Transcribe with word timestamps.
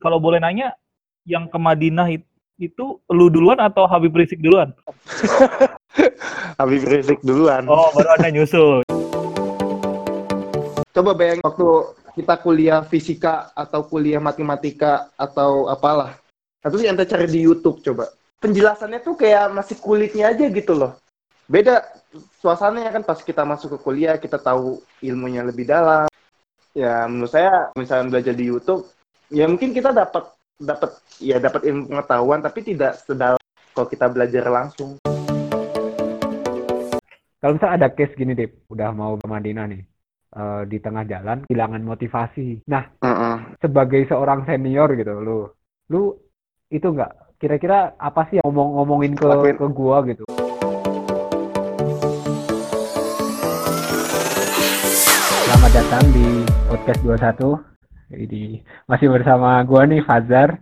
Kalau 0.00 0.16
boleh 0.16 0.40
nanya, 0.40 0.72
yang 1.28 1.44
ke 1.44 1.60
Madinah 1.60 2.08
it- 2.08 2.24
itu 2.56 3.04
lu 3.12 3.28
duluan 3.28 3.60
atau 3.60 3.84
Habib 3.84 4.16
Rizik 4.16 4.40
duluan? 4.40 4.72
Habib 6.60 6.88
Rizik 6.88 7.20
duluan. 7.20 7.68
Oh, 7.68 7.92
baru 7.92 8.16
Anda 8.16 8.32
nyusul. 8.32 8.80
Coba 10.88 11.12
bayangin 11.12 11.44
waktu 11.44 11.68
kita 12.16 12.34
kuliah 12.40 12.80
fisika 12.80 13.52
atau 13.52 13.84
kuliah 13.84 14.24
matematika 14.24 15.12
atau 15.20 15.68
apalah. 15.68 16.16
Atau 16.64 16.80
yang 16.80 16.96
kita 16.96 17.12
cari 17.12 17.28
di 17.28 17.44
YouTube 17.44 17.84
coba. 17.84 18.08
Penjelasannya 18.40 19.04
tuh 19.04 19.20
kayak 19.20 19.52
masih 19.52 19.76
kulitnya 19.76 20.32
aja 20.32 20.48
gitu 20.48 20.72
loh. 20.72 20.96
Beda 21.44 21.84
suasananya 22.40 22.88
kan 22.88 23.04
pas 23.04 23.20
kita 23.20 23.44
masuk 23.44 23.76
ke 23.76 23.78
kuliah 23.84 24.16
kita 24.16 24.40
tahu 24.40 24.80
ilmunya 25.04 25.44
lebih 25.44 25.68
dalam. 25.68 26.08
Ya 26.76 27.08
menurut 27.08 27.32
saya 27.32 27.72
misalnya 27.72 28.12
belajar 28.12 28.36
di 28.36 28.52
YouTube, 28.52 28.84
ya 29.32 29.48
mungkin 29.48 29.72
kita 29.72 29.96
dapat 29.96 30.28
dapat 30.60 30.92
ya 31.16 31.40
dapat 31.40 31.64
ilmu 31.64 31.88
pengetahuan 31.88 32.44
tapi 32.44 32.60
tidak 32.68 33.00
sedalam 33.00 33.40
kalau 33.72 33.88
kita 33.88 34.12
belajar 34.12 34.44
langsung. 34.52 35.00
Kalau 37.40 37.52
misalnya 37.56 37.76
ada 37.80 37.88
case 37.96 38.12
gini, 38.12 38.36
Dip, 38.36 38.68
udah 38.68 38.92
mau 38.92 39.16
ke 39.16 39.24
Madinah 39.24 39.72
nih, 39.72 39.82
eh, 40.36 40.62
di 40.68 40.76
tengah 40.76 41.08
jalan 41.08 41.48
kehilangan 41.48 41.80
motivasi. 41.80 42.68
Nah, 42.68 42.92
Heeh. 43.00 43.36
sebagai 43.64 44.04
seorang 44.12 44.44
senior 44.44 44.92
gitu, 45.00 45.16
lu, 45.16 45.48
lu 45.88 46.12
itu 46.68 46.92
nggak 46.92 47.40
kira-kira 47.40 47.96
apa 47.96 48.28
sih 48.28 48.36
yang 48.36 48.52
ngomong-ngomongin 48.52 49.16
ke 49.16 49.24
Lakuin. 49.24 49.56
ke 49.56 49.66
gua 49.72 50.04
gitu? 50.04 50.28
Datang 55.76 56.08
di 56.08 56.24
podcast 56.72 57.00
21. 57.04 58.16
Ini 58.16 58.64
masih 58.88 59.12
bersama 59.12 59.60
gua 59.60 59.84
nih 59.84 60.00
Fazar 60.08 60.56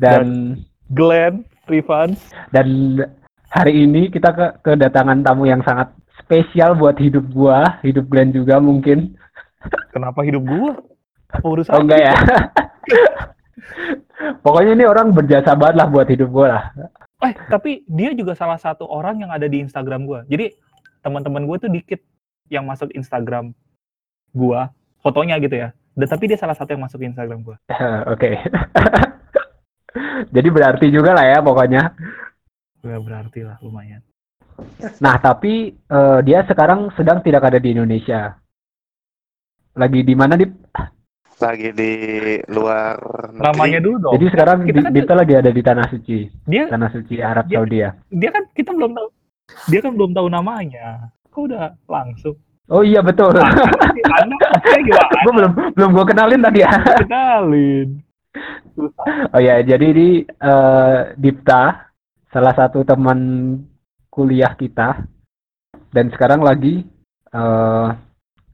dan 0.00 0.56
Glenn, 0.88 1.44
Rifan. 1.68 2.16
dan 2.48 2.96
hari 3.52 3.84
ini 3.84 4.08
kita 4.08 4.32
ke 4.32 4.46
kedatangan 4.64 5.20
tamu 5.20 5.44
yang 5.44 5.60
sangat 5.68 5.92
spesial 6.16 6.72
buat 6.80 6.96
hidup 6.96 7.28
gua, 7.36 7.76
hidup 7.84 8.08
Glenn 8.08 8.32
juga 8.32 8.56
mungkin. 8.56 9.12
Kenapa 9.92 10.24
hidup 10.24 10.48
gua? 10.48 10.80
Apa 11.28 11.44
urusan? 11.44 11.72
Oh 11.76 11.84
enggak 11.84 12.00
ya? 12.00 12.16
Pokoknya 14.48 14.80
ini 14.80 14.84
orang 14.88 15.12
berjasa 15.12 15.52
banget 15.52 15.76
lah 15.76 15.92
buat 15.92 16.08
hidup 16.08 16.32
gua 16.32 16.46
lah. 16.48 16.64
Eh, 17.20 17.36
tapi 17.52 17.84
dia 17.84 18.16
juga 18.16 18.32
salah 18.32 18.56
satu 18.56 18.88
orang 18.88 19.28
yang 19.28 19.28
ada 19.28 19.44
di 19.44 19.60
Instagram 19.60 20.08
gua. 20.08 20.24
Jadi 20.24 20.56
teman-teman 21.04 21.44
gua 21.44 21.60
tuh 21.60 21.68
dikit 21.68 22.00
yang 22.48 22.64
masuk 22.64 22.88
Instagram 22.96 23.52
gua, 24.34 24.68
fotonya 25.00 25.38
gitu 25.38 25.54
ya. 25.54 25.70
Dan 25.94 26.10
tapi 26.10 26.26
dia 26.26 26.34
salah 26.34 26.52
satu 26.52 26.74
yang 26.74 26.82
masuk 26.82 27.00
Instagram 27.00 27.40
gua. 27.40 27.56
Oke. 28.12 28.34
Jadi 30.28 30.48
berarti 30.50 30.86
juga 30.90 31.14
lah 31.14 31.24
ya 31.24 31.38
pokoknya. 31.38 31.82
Ya 32.82 32.98
berarti 32.98 33.40
lah 33.40 33.56
lumayan. 33.62 34.02
Nah, 35.00 35.16
tapi 35.18 35.70
eh, 35.72 36.18
dia 36.22 36.42
sekarang 36.44 36.90
sedang 36.94 37.22
tidak 37.22 37.42
ada 37.42 37.58
di 37.58 37.72
Indonesia. 37.72 38.34
Lagi 39.74 40.02
di 40.02 40.14
mana, 40.14 40.34
Dip? 40.34 40.50
Lagi 41.34 41.74
di 41.74 41.90
luar 42.46 42.94
negeri. 43.34 43.42
Namanya 43.42 43.78
dulu 43.82 43.96
dong. 44.00 44.12
Jadi 44.14 44.26
sekarang 44.30 44.58
kita 44.62 44.70
Di- 44.70 44.84
kan- 44.86 44.94
Dipta 44.94 45.14
lagi 45.14 45.34
ada 45.34 45.50
di 45.50 45.62
Tanah 45.62 45.86
Suci. 45.90 46.18
Dia 46.46 46.70
Tanah 46.70 46.90
Suci 46.90 47.14
Arab 47.18 47.50
Dia- 47.50 47.58
Saudi 47.58 47.78
ya. 47.82 47.90
dia 48.06 48.30
kan 48.30 48.44
kita 48.54 48.70
belum 48.70 48.94
tahu. 48.94 49.08
Dia 49.66 49.80
kan 49.82 49.92
belum 49.94 50.10
tahu 50.14 50.26
namanya. 50.30 51.10
Kok 51.28 51.42
udah 51.50 51.74
langsung? 51.86 52.38
Oh 52.72 52.80
iya 52.80 53.04
betul. 53.04 53.36
Gimana? 53.36 54.34
gue 55.24 55.32
belum 55.32 55.52
belum 55.76 55.90
gue 55.92 56.06
kenalin 56.08 56.40
tadi 56.40 56.64
ya. 56.64 56.72
Kenalin. 57.04 57.88
Oh 59.30 59.40
ya, 59.40 59.60
jadi 59.60 59.88
di 59.92 60.08
eh, 60.24 60.98
Dipta 61.20 61.92
salah 62.32 62.54
satu 62.56 62.82
teman 62.82 63.20
kuliah 64.08 64.56
kita 64.56 65.06
dan 65.94 66.10
sekarang 66.10 66.42
lagi 66.42 66.82
eh 67.34 67.88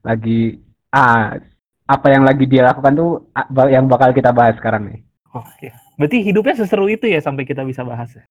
lagi 0.01 0.57
ah 0.93 1.37
apa 1.85 2.07
yang 2.09 2.25
lagi 2.25 2.45
dia 2.49 2.65
lakukan 2.65 2.93
tuh 2.97 3.11
ah, 3.33 3.45
yang 3.69 3.85
bakal 3.85 4.13
kita 4.13 4.33
bahas 4.33 4.57
sekarang 4.57 4.89
nih. 4.89 5.01
Oh 5.31 5.45
iya. 5.63 5.73
Berarti 5.95 6.17
hidupnya 6.25 6.55
seseru 6.57 6.89
itu 6.89 7.05
ya 7.07 7.21
sampai 7.21 7.45
kita 7.45 7.63
bisa 7.63 7.85
bahas 7.85 8.11
ya. 8.13 8.25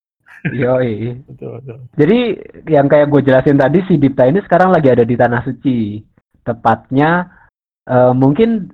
Yoi. 0.57 1.21
Betul, 1.29 1.61
betul. 1.61 1.79
Jadi 1.97 2.19
yang 2.73 2.87
kayak 2.89 3.09
gue 3.13 3.21
jelasin 3.25 3.61
tadi 3.61 3.85
si 3.85 4.01
Dipta 4.01 4.25
ini 4.25 4.41
sekarang 4.41 4.73
lagi 4.73 4.89
ada 4.89 5.05
di 5.05 5.15
Tanah 5.17 5.43
Suci. 5.45 6.01
Tepatnya 6.41 7.29
eh, 7.85 8.13
mungkin 8.17 8.71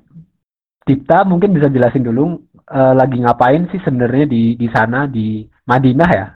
Dipta 0.87 1.27
mungkin 1.27 1.51
bisa 1.51 1.67
jelasin 1.67 2.07
dulu 2.07 2.39
eh, 2.71 2.95
lagi 2.95 3.19
ngapain 3.19 3.67
sih 3.75 3.83
sebenarnya 3.83 4.31
di 4.31 4.55
di 4.55 4.69
sana 4.71 5.11
di 5.11 5.43
Madinah 5.67 6.11
ya? 6.15 6.27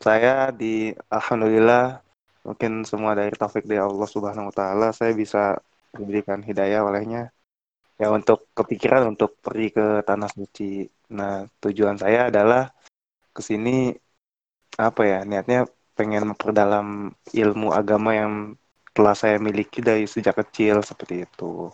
Saya 0.00 0.50
di 0.50 0.90
Alhamdulillah 1.12 2.00
mungkin 2.42 2.82
semua 2.82 3.14
dari 3.14 3.30
taufik 3.36 3.68
dari 3.68 3.78
Allah 3.78 4.08
Subhanahu 4.08 4.50
Wa 4.50 4.54
Taala 4.56 4.88
saya 4.90 5.14
bisa 5.14 5.54
diberikan 5.92 6.40
hidayah 6.42 6.82
olehnya 6.82 7.30
ya 8.00 8.08
untuk 8.10 8.50
kepikiran 8.56 9.14
untuk 9.14 9.38
pergi 9.38 9.68
ke 9.70 9.86
tanah 10.02 10.32
suci. 10.32 10.88
Nah 11.14 11.46
tujuan 11.60 12.00
saya 12.00 12.32
adalah 12.32 12.72
ke 13.30 13.40
sini 13.44 13.94
apa 14.76 15.02
ya 15.04 15.18
niatnya 15.24 15.68
pengen 15.92 16.32
memperdalam 16.32 17.12
ilmu 17.32 17.68
agama 17.72 18.16
yang 18.16 18.32
telah 18.92 19.16
saya 19.16 19.36
miliki 19.40 19.80
dari 19.80 20.04
sejak 20.04 20.36
kecil 20.44 20.80
seperti 20.84 21.24
itu. 21.24 21.68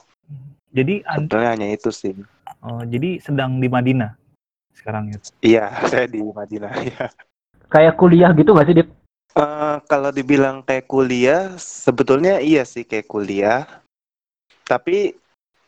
Jadi 0.71 1.03
Sebetulnya 1.03 1.51
hanya 1.55 1.69
itu 1.73 1.91
sih. 1.91 2.15
oh, 2.63 2.83
jadi 2.85 3.23
sedang 3.23 3.59
di 3.63 3.71
Madinah 3.71 4.15
sekarang 4.75 5.11
ya. 5.11 5.19
Iya 5.43 5.65
saya 5.91 6.07
di 6.07 6.21
Madinah 6.23 6.75
ya. 6.87 7.07
Kayak 7.69 7.95
kuliah 7.99 8.31
gitu 8.33 8.55
nggak 8.55 8.67
sih 8.71 8.77
Dip? 8.79 8.89
Eh, 9.39 9.77
kalau 9.87 10.11
dibilang 10.11 10.67
kayak 10.67 10.91
kuliah, 10.91 11.55
sebetulnya 11.61 12.43
iya 12.43 12.67
sih 12.67 12.83
kayak 12.83 13.07
kuliah. 13.07 13.69
Tapi 14.67 15.15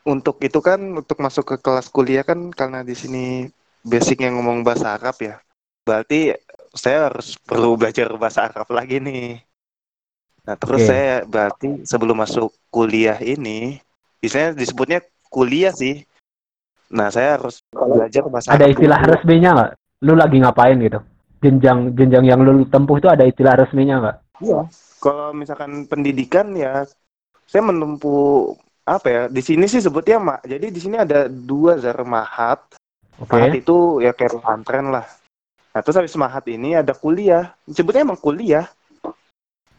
untuk 0.02 0.42
itu 0.42 0.58
kan, 0.58 0.80
untuk 0.80 1.20
masuk 1.22 1.54
ke 1.54 1.56
kelas 1.60 1.86
kuliah 1.92 2.26
kan 2.26 2.50
karena 2.50 2.82
di 2.82 2.96
sini 2.98 3.46
basicnya 3.86 4.32
ngomong 4.34 4.66
bahasa 4.66 4.98
Arab 4.98 5.14
ya. 5.22 5.38
Berarti 5.86 6.34
saya 6.74 7.10
harus 7.10 7.34
perlu 7.40 7.74
belajar 7.74 8.06
bahasa 8.14 8.46
Arab 8.46 8.68
lagi 8.70 9.02
nih. 9.02 9.42
Nah, 10.46 10.54
terus 10.56 10.86
Oke. 10.86 10.88
saya 10.88 11.22
berarti 11.26 11.84
sebelum 11.84 12.16
masuk 12.16 12.50
kuliah 12.72 13.18
ini, 13.20 13.78
biasanya 14.22 14.56
disebutnya 14.56 15.04
kuliah 15.28 15.74
sih. 15.74 16.02
Nah, 16.90 17.10
saya 17.12 17.38
harus 17.38 17.62
belajar 17.70 18.26
bahasa 18.26 18.50
Ada 18.50 18.66
Arab 18.66 18.74
istilah 18.74 19.00
dulu. 19.02 19.10
resminya 19.14 19.50
nggak? 19.54 19.72
Lu 20.00 20.12
lagi 20.16 20.36
ngapain 20.40 20.78
gitu? 20.80 21.00
Jenjang 21.40 21.78
jenjang 21.96 22.24
yang 22.26 22.40
lu 22.42 22.66
tempuh 22.66 22.96
itu 22.98 23.08
ada 23.08 23.24
istilah 23.26 23.54
resminya 23.58 23.96
nggak? 24.00 24.16
Iya. 24.42 24.60
Kalau 25.00 25.32
misalkan 25.32 25.88
pendidikan 25.88 26.52
ya, 26.52 26.84
saya 27.48 27.62
menempuh 27.64 28.52
apa 28.84 29.06
ya? 29.08 29.22
Di 29.28 29.42
sini 29.44 29.64
sih 29.70 29.80
sebutnya 29.80 30.20
mak. 30.20 30.44
Jadi 30.44 30.66
di 30.72 30.80
sini 30.80 30.96
ada 31.00 31.28
dua 31.28 31.80
zar 31.80 32.00
mahat. 32.04 32.64
Oke. 33.20 33.36
Mahat 33.36 33.54
itu 33.60 34.00
ya 34.00 34.12
kayak 34.16 34.40
pesantren 34.40 34.92
lah. 34.92 35.06
Nah 35.70 35.80
terus 35.86 35.96
habis 35.98 36.14
mahat 36.18 36.44
ini 36.50 36.74
ada 36.74 36.90
kuliah. 36.94 37.54
Sebutnya 37.70 38.02
emang 38.02 38.18
kuliah. 38.18 38.66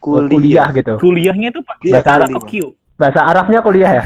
Oh, 0.02 0.18
Kuliah 0.26 0.66
gitu. 0.74 0.98
Kuliahnya 0.98 1.54
itu 1.54 1.62
pakai 1.62 1.86
Iya, 1.94 2.00
kuliah. 2.02 2.26
atau 2.26 2.40
Q? 2.42 2.52
Bahasa 2.98 3.20
Arabnya 3.22 3.58
kuliah 3.62 3.92
ya? 4.02 4.04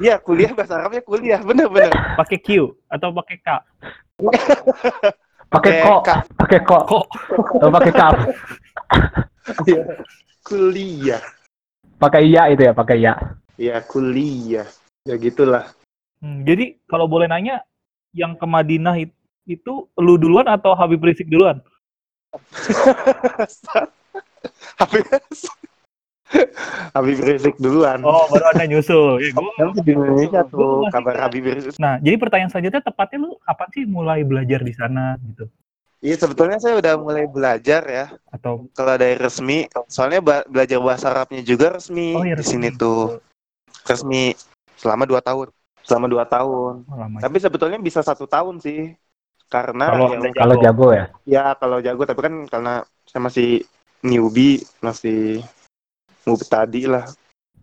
Iya 0.00 0.14
kuliah 0.18 0.50
bahasa 0.56 0.80
Arabnya 0.80 1.04
kuliah. 1.04 1.40
Bener-bener. 1.44 1.92
Pakai 2.16 2.38
Q 2.40 2.72
atau 2.88 3.12
pakai 3.12 3.36
K? 3.44 3.48
Pakai 5.46 5.72
kok, 5.78 6.00
K. 6.02 6.10
pakai 6.34 6.58
kok, 6.66 6.82
Kok 6.90 7.04
atau 7.62 7.70
pakai 7.70 7.92
kaf, 7.94 8.14
Iya. 9.62 9.82
kuliah. 10.42 11.22
pakai 12.02 12.20
iya 12.28 12.42
itu 12.50 12.66
ya, 12.66 12.72
pakai 12.74 12.96
iya. 12.98 13.14
Ya 13.56 13.78
kuliah. 13.80 14.66
Ya 15.06 15.14
gitulah. 15.16 15.70
Hmm, 16.18 16.42
jadi 16.42 16.76
kalau 16.90 17.06
boleh 17.06 17.30
nanya, 17.30 17.62
yang 18.10 18.34
ke 18.34 18.44
Madinah 18.44 18.98
it- 18.98 19.15
itu 19.46 19.86
lu 19.96 20.18
duluan 20.18 20.44
atau 20.50 20.74
Habib 20.74 21.00
Rizik 21.00 21.30
duluan? 21.30 21.62
Habib 24.82 25.04
Habib 26.92 27.18
Rizik 27.22 27.54
duluan. 27.62 28.02
Oh, 28.02 28.26
baru 28.26 28.50
Anda 28.50 28.66
nyusul. 28.66 29.22
Ya, 29.22 29.30
gua- 29.30 29.72
di 29.78 29.94
Indonesia 29.94 30.42
tuh 30.44 30.90
kabar 30.90 31.14
Habib 31.22 31.46
Rizik 31.46 31.78
Nah, 31.78 32.02
jadi 32.02 32.18
pertanyaan 32.18 32.50
selanjutnya 32.50 32.82
tepatnya 32.82 33.18
lu 33.22 33.38
kapan 33.46 33.68
sih 33.72 33.84
mulai 33.86 34.20
belajar 34.26 34.60
di 34.66 34.74
sana 34.74 35.14
gitu? 35.22 35.46
Iya 36.04 36.20
sebetulnya 36.20 36.60
saya 36.60 36.76
udah 36.76 36.94
mulai 37.00 37.24
belajar 37.24 37.82
ya. 37.88 38.06
Atau 38.28 38.68
Kalau 38.76 38.94
dari 39.00 39.16
resmi, 39.16 39.64
soalnya 39.88 40.20
belajar 40.44 40.76
bahasa 40.82 41.08
Arabnya 41.08 41.40
juga 41.40 41.72
resmi 41.78 42.12
Oh, 42.12 42.26
iya, 42.26 42.36
di 42.36 42.44
resmi. 42.44 42.68
sini 42.68 42.76
tuh 42.76 43.16
resmi 43.88 44.36
selama 44.76 45.08
dua 45.08 45.24
tahun. 45.24 45.48
Selama 45.86 46.06
dua 46.10 46.24
tahun. 46.28 46.84
oh. 46.84 47.20
Tapi 47.22 47.36
sebetulnya 47.40 47.78
bisa 47.80 48.04
satu 48.04 48.28
tahun 48.28 48.60
sih, 48.60 48.92
karena 49.46 49.86
Kalau 49.94 50.06
ya, 50.10 50.30
Kalau 50.34 50.54
jago 50.58 50.86
ya. 50.92 51.04
ya 51.24 51.44
kalau 51.54 51.78
jago. 51.78 52.02
Tapi 52.02 52.20
kan 52.20 52.34
karena 52.46 52.74
saya 53.06 53.20
masih 53.22 53.62
newbie, 54.02 54.62
masih 54.82 55.42
newbie 56.26 56.48
tadi 56.50 56.86
lah. 56.90 57.06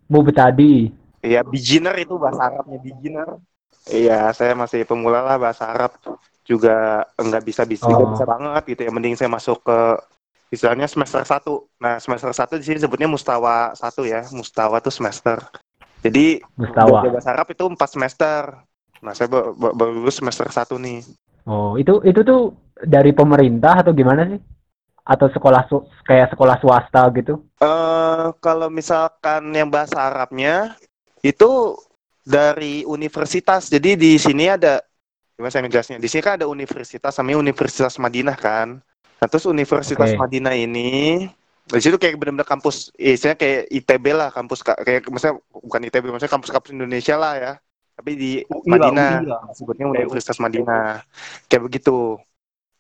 Bu 0.08 0.24
tadi. 0.32 0.92
Ya 1.24 1.40
beginner 1.44 1.96
itu 1.96 2.20
bahasa 2.20 2.52
Arabnya 2.52 2.80
beginner. 2.80 3.40
Iya, 3.88 4.32
saya 4.32 4.56
masih 4.56 4.88
pemula 4.88 5.24
lah 5.24 5.36
bahasa 5.36 5.68
Arab 5.68 5.92
juga 6.44 7.04
enggak 7.16 7.44
bisa 7.44 7.64
bisa 7.64 7.88
Oh. 7.88 8.12
bisa 8.12 8.24
banget 8.24 8.64
gitu 8.76 8.82
ya. 8.88 8.92
Mending 8.92 9.16
saya 9.16 9.32
masuk 9.32 9.64
ke 9.64 9.80
istilahnya 10.52 10.88
semester 10.88 11.24
1. 11.24 11.68
Nah, 11.80 12.00
semester 12.00 12.32
1 12.32 12.60
di 12.60 12.64
sini 12.68 12.80
sebutnya 12.80 13.08
mustawa 13.08 13.72
1 13.76 14.04
ya. 14.04 14.24
Mustawa 14.32 14.80
tuh 14.80 14.92
semester. 14.92 15.40
Jadi 16.04 16.44
Mustawa. 16.60 17.08
bahasa 17.08 17.32
Arab 17.32 17.48
itu 17.52 17.64
4 17.64 17.90
semester. 17.90 18.42
Nah, 19.04 19.12
saya 19.12 19.28
ba- 19.28 19.52
ba- 19.52 19.76
baru 19.76 20.00
lulus 20.00 20.20
semester 20.20 20.48
1 20.48 20.76
nih. 20.76 21.04
Oh, 21.44 21.76
itu 21.76 22.00
itu 22.08 22.22
tuh 22.24 22.56
dari 22.84 23.12
pemerintah 23.12 23.84
atau 23.84 23.92
gimana 23.92 24.28
sih? 24.28 24.40
Atau 25.04 25.28
sekolah 25.28 25.68
su- 25.68 25.88
kayak 26.08 26.32
sekolah 26.32 26.56
swasta 26.64 27.04
gitu? 27.12 27.44
Eh 27.60 28.28
kalau 28.40 28.72
misalkan 28.72 29.52
yang 29.52 29.68
bahasa 29.68 30.00
Arabnya 30.00 30.80
itu 31.20 31.76
dari 32.24 32.88
universitas. 32.88 33.68
Jadi 33.68 34.00
di 34.00 34.16
sini 34.16 34.48
ada 34.48 34.80
gimana 35.36 35.52
saya 35.52 35.68
ngejelasinnya? 35.68 36.00
Di 36.00 36.08
sini 36.08 36.22
kan 36.24 36.40
ada 36.40 36.48
universitas 36.48 37.20
namanya 37.20 37.38
Universitas 37.44 37.94
Madinah 38.00 38.38
kan. 38.40 38.80
Nah, 39.20 39.28
terus 39.28 39.44
Universitas 39.48 40.16
Oke. 40.16 40.20
Madinah 40.20 40.56
ini 40.56 41.28
di 41.64 41.80
situ 41.80 41.96
kayak 41.96 42.20
benar-benar 42.20 42.48
kampus 42.48 42.92
eh, 43.00 43.16
istilahnya 43.16 43.40
kayak 43.40 43.62
ITB 43.72 44.06
lah, 44.12 44.30
kampus 44.36 44.60
ka- 44.64 44.80
kayak 44.84 45.08
misalnya 45.08 45.40
bukan 45.52 45.80
ITB, 45.88 46.06
maksudnya 46.12 46.34
kampus-kampus 46.36 46.72
Indonesia 46.76 47.16
lah 47.16 47.34
ya. 47.40 47.54
Tapi 47.94 48.12
di 48.18 48.32
UI 48.50 48.70
lah, 48.74 48.90
Madinah, 48.90 49.12
UI 49.22 49.28
lah. 49.30 49.42
sebutnya 49.54 49.86
Kayak 49.86 49.94
Universitas 49.94 50.38
Madinah. 50.42 50.86
Kayak 51.46 51.64
begitu. 51.70 51.98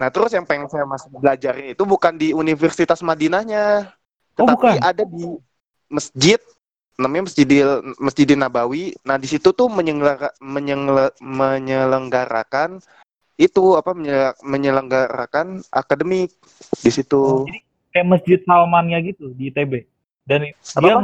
Nah, 0.01 0.09
terus 0.09 0.31
yang 0.33 0.43
pengen 0.43 0.67
saya 0.67 0.85
masuk 0.89 1.21
belajar 1.21 1.53
itu 1.61 1.83
bukan 1.85 2.13
di 2.17 2.33
Universitas 2.33 2.99
Madinahnya, 3.05 3.93
Oh, 4.33 4.49
tetapi 4.49 4.57
bukan. 4.57 4.81
ada 4.81 5.03
di 5.05 5.23
masjid 5.85 6.41
namanya 6.97 7.29
Masjidil 7.29 7.69
Masjidil 8.01 8.39
Nabawi. 8.41 8.97
Nah, 9.05 9.21
di 9.21 9.29
situ 9.29 9.53
tuh 9.53 9.69
menyelenggara, 9.69 10.33
menyengele- 10.41 11.13
menyelenggarakan 11.21 12.81
itu 13.37 13.77
apa 13.77 13.93
menye- 13.93 14.37
menyelenggarakan 14.41 15.61
akademik 15.69 16.33
di 16.81 16.91
situ. 16.93 17.21
Oh, 17.21 17.45
jadi 17.45 17.61
kayak 17.93 18.07
masjid 18.09 18.39
Salmannya 18.45 18.97
gitu 19.13 19.29
di 19.37 19.53
ITB. 19.53 19.85
Dan 20.25 20.49
Apa, 20.73 20.81
dia 20.81 20.93
apa? 20.97 21.01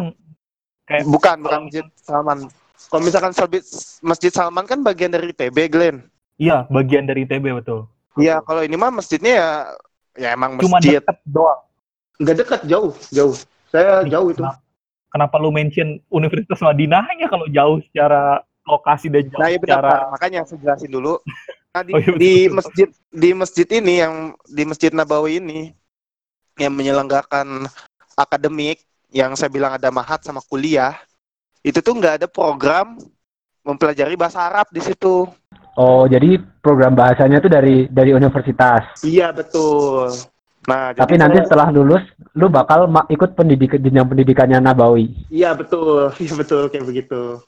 kayak 0.89 1.01
Bukan, 1.05 1.38
bukan 1.45 1.62
Masjid 1.69 1.85
Salman. 2.01 2.39
Kalau 2.87 3.01
misalkan 3.01 3.31
Salbi- 3.31 3.65
Masjid 3.99 4.31
Salman 4.31 4.63
kan 4.63 4.79
bagian 4.79 5.11
dari 5.11 5.29
ITB, 5.29 5.67
Glenn. 5.67 6.07
iya 6.35 6.63
bagian 6.67 7.03
dari 7.03 7.27
ITB 7.27 7.51
betul. 7.53 7.83
Iya, 8.15 8.39
kalau 8.41 8.59
ini 8.59 8.73
mah 8.73 8.91
masjidnya 8.93 9.33
ya 9.33 9.49
ya 10.17 10.29
emang 10.31 10.55
Cuma 10.57 10.79
masjid. 10.79 10.99
deket 10.99 11.17
doang. 11.25 11.59
Nggak 12.17 12.35
dekat, 12.37 12.61
jauh, 12.65 12.91
jauh. 13.09 13.35
Saya 13.67 14.01
Nih, 14.01 14.11
jauh 14.11 14.27
itu. 14.29 14.39
Kenapa, 14.39 14.59
kenapa 15.09 15.35
lu 15.37 15.49
mention 15.49 15.99
Universitas 16.09 16.59
Madinahnya 16.59 17.27
kalau 17.27 17.47
jauh 17.47 17.79
secara 17.81 18.39
lokasi 18.65 19.07
dan 19.07 19.23
jauh 19.25 19.39
Nah, 19.39 19.47
iya 19.47 19.57
benar. 19.57 19.71
secara 19.77 19.89
Pak. 19.89 19.99
Makanya 20.15 20.39
saya 20.43 20.59
jelasin 20.59 20.91
dulu. 20.91 21.13
Nah, 21.69 21.81
di, 21.81 21.91
Oh, 21.91 21.97
iya, 21.97 22.07
betul, 22.07 22.17
di 22.17 22.31
betul. 22.33 22.55
masjid 22.55 22.87
di 23.09 23.29
masjid 23.31 23.67
ini 23.69 23.93
yang 23.97 24.13
di 24.45 24.63
Masjid 24.65 24.91
Nabawi 24.91 25.31
ini 25.37 25.59
yang 26.57 26.73
menyelenggarakan 26.73 27.69
akademik 28.15 28.83
yang 29.09 29.31
saya 29.33 29.47
bilang 29.47 29.71
ada 29.71 29.87
mahat 29.87 30.19
sama 30.21 30.41
kuliah 30.41 30.97
itu 31.61 31.79
tuh 31.79 31.94
nggak 31.95 32.23
ada 32.23 32.27
program 32.27 32.95
mempelajari 33.63 34.15
bahasa 34.15 34.47
Arab 34.47 34.67
di 34.71 34.79
situ. 34.79 35.27
Oh, 35.79 36.03
jadi 36.07 36.39
program 36.59 36.91
bahasanya 36.91 37.39
tuh 37.39 37.51
dari 37.51 37.88
dari 37.88 38.11
universitas. 38.11 39.00
Iya 39.00 39.31
betul. 39.31 40.11
Nah, 40.67 40.91
Tapi 40.91 41.15
nanti 41.15 41.39
saya- 41.39 41.47
setelah 41.47 41.67
lulus, 41.71 42.03
lu 42.35 42.51
bakal 42.51 42.85
ikut 43.09 43.33
pendidikan 43.33 43.79
jenjang 43.79 44.06
pendidikannya 44.06 44.59
Nabawi. 44.59 45.07
iya 45.31 45.56
betul, 45.56 46.11
iya 46.23 46.33
betul 46.35 46.67
kayak 46.67 46.85
begitu. 46.85 47.39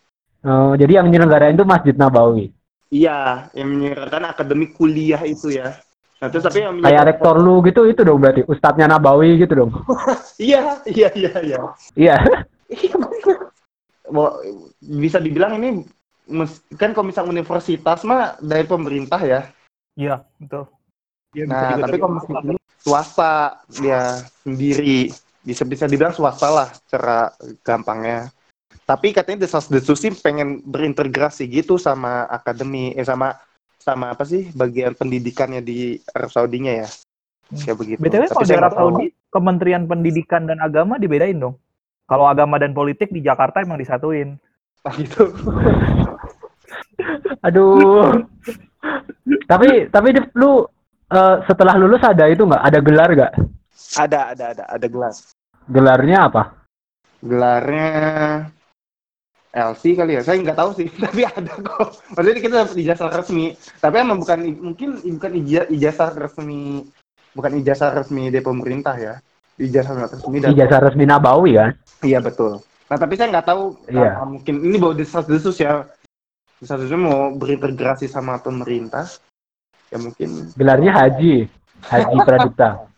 Oh, 0.42 0.74
jadi 0.74 1.04
yang 1.04 1.12
nyelenggarain 1.12 1.54
itu 1.54 1.68
Masjid 1.68 1.94
Nabawi. 1.94 2.50
Iya, 2.90 3.48
yang 3.54 3.68
menyerahkan 3.78 4.26
akademik 4.26 4.74
kuliah 4.74 5.22
itu 5.22 5.54
ya. 5.54 5.76
Nah, 6.18 6.28
terus 6.34 6.44
tapi 6.50 6.66
yang 6.66 6.82
Kayak 6.82 7.18
rektor 7.18 7.36
lu 7.38 7.62
gitu 7.64 7.86
itu 7.86 8.02
dong 8.02 8.20
berarti 8.22 8.42
ustadznya 8.48 8.90
Nabawi 8.90 9.38
gitu 9.44 9.54
dong. 9.54 9.72
Iya, 10.42 10.82
iya, 10.90 11.10
iya, 11.14 11.32
iya. 11.46 11.62
Iya. 11.94 12.16
Mau- 14.12 14.38
bisa 14.80 15.18
dibilang 15.18 15.56
ini 15.58 15.88
kan 16.78 16.92
kalau 16.94 17.08
misal 17.08 17.28
universitas 17.28 18.04
mah 18.06 18.38
dari 18.40 18.64
pemerintah 18.68 19.20
ya. 19.24 19.42
Iya, 19.98 20.24
betul. 20.40 20.68
Bisa 21.32 21.48
Nah, 21.48 21.80
tapi 21.80 21.98
kalau 21.98 22.20
ini 22.44 22.56
swasta 22.84 23.64
dia 23.72 24.20
sendiri 24.44 25.12
bisa 25.42 25.64
bisa 25.66 25.90
dibilang 25.90 26.14
swasta 26.14 26.48
lah 26.52 26.70
secara 26.86 27.32
gampangnya. 27.66 28.30
Tapi 28.86 29.16
katanya 29.16 29.48
desas-desus 29.48 29.98
sih 30.04 30.12
pengen 30.12 30.60
berintegrasi 30.64 31.48
gitu 31.48 31.80
sama 31.80 32.28
akademi 32.28 32.92
eh 33.00 33.08
sama 33.08 33.40
sama 33.82 34.14
apa 34.14 34.28
sih 34.28 34.52
bagian 34.54 34.94
pendidikannya 34.94 35.64
di 35.64 35.98
Arab 36.14 36.30
Saudinya 36.30 36.86
ya. 36.86 36.88
Kayak 37.52 37.78
begitu. 37.80 38.00
BTW 38.00 38.24
Tapi 38.28 38.36
kalau 38.36 38.48
di 38.48 38.56
Arab. 38.56 38.72
Saudi, 38.76 39.06
Kementerian 39.32 39.84
Pendidikan 39.88 40.44
dan 40.48 40.60
Agama 40.60 41.00
dibedain 41.00 41.36
dong. 41.36 41.56
Kalau 42.12 42.28
agama 42.28 42.60
dan 42.60 42.76
politik 42.76 43.08
di 43.08 43.24
Jakarta 43.24 43.64
emang 43.64 43.80
disatuin. 43.80 44.36
Ah, 44.84 44.92
gitu. 45.00 45.32
Aduh. 47.48 48.28
tapi 49.48 49.88
tapi 49.88 50.10
lu 50.36 50.68
eh, 51.08 51.36
setelah 51.48 51.80
lulus 51.80 52.04
ada 52.04 52.28
itu 52.28 52.44
nggak? 52.44 52.64
Ada 52.68 52.80
gelar 52.84 53.10
nggak? 53.16 53.34
Ada 53.96 54.20
ada 54.36 54.46
ada 54.52 54.64
ada 54.68 54.88
gelar. 54.92 55.16
Gelarnya 55.72 56.18
apa? 56.28 56.44
Gelarnya 57.24 57.90
LC 59.56 59.84
kali 59.96 60.20
ya. 60.20 60.22
Saya 60.28 60.44
nggak 60.44 60.60
tahu 60.60 60.72
sih, 60.76 60.92
tapi 61.08 61.24
ada 61.24 61.54
kok. 61.64 61.96
Maksudnya 62.12 62.42
kita 62.44 62.56
dapat 62.68 62.76
ijazah 62.76 63.08
resmi. 63.08 63.56
Tapi 63.80 63.96
emang 64.04 64.20
bukan 64.20 64.40
mungkin 64.60 64.90
bukan 65.00 65.32
ija- 65.40 65.70
ijazah 65.72 66.12
resmi 66.12 66.84
bukan 67.32 67.64
ijazah 67.64 67.96
resmi 67.96 68.28
dari 68.28 68.44
pemerintah 68.44 68.96
ya. 69.00 69.16
Ijazah 69.62 70.10
resmi 70.10 70.38
dari 70.42 70.52
Ijazah 70.58 70.80
resmi 70.82 71.06
Nabawi 71.06 71.52
kan? 71.58 71.72
Iya 72.02 72.18
betul. 72.18 72.58
Nah 72.90 72.98
tapi 72.98 73.14
saya 73.16 73.30
nggak 73.30 73.48
tahu 73.48 73.78
Iya. 73.88 74.18
apa 74.18 74.26
mungkin 74.26 74.56
ini 74.66 74.76
bawa 74.82 74.94
desas-desus 74.98 75.62
ya. 75.62 75.86
Desas-desus 76.58 76.98
mau 76.98 77.34
berintegrasi 77.38 78.10
sama 78.10 78.42
pemerintah. 78.42 79.06
Ya 79.94 79.98
mungkin. 80.02 80.52
Gelarnya 80.58 80.92
Haji. 80.94 81.46
Haji 81.86 82.18
Pradipta. 82.26 82.70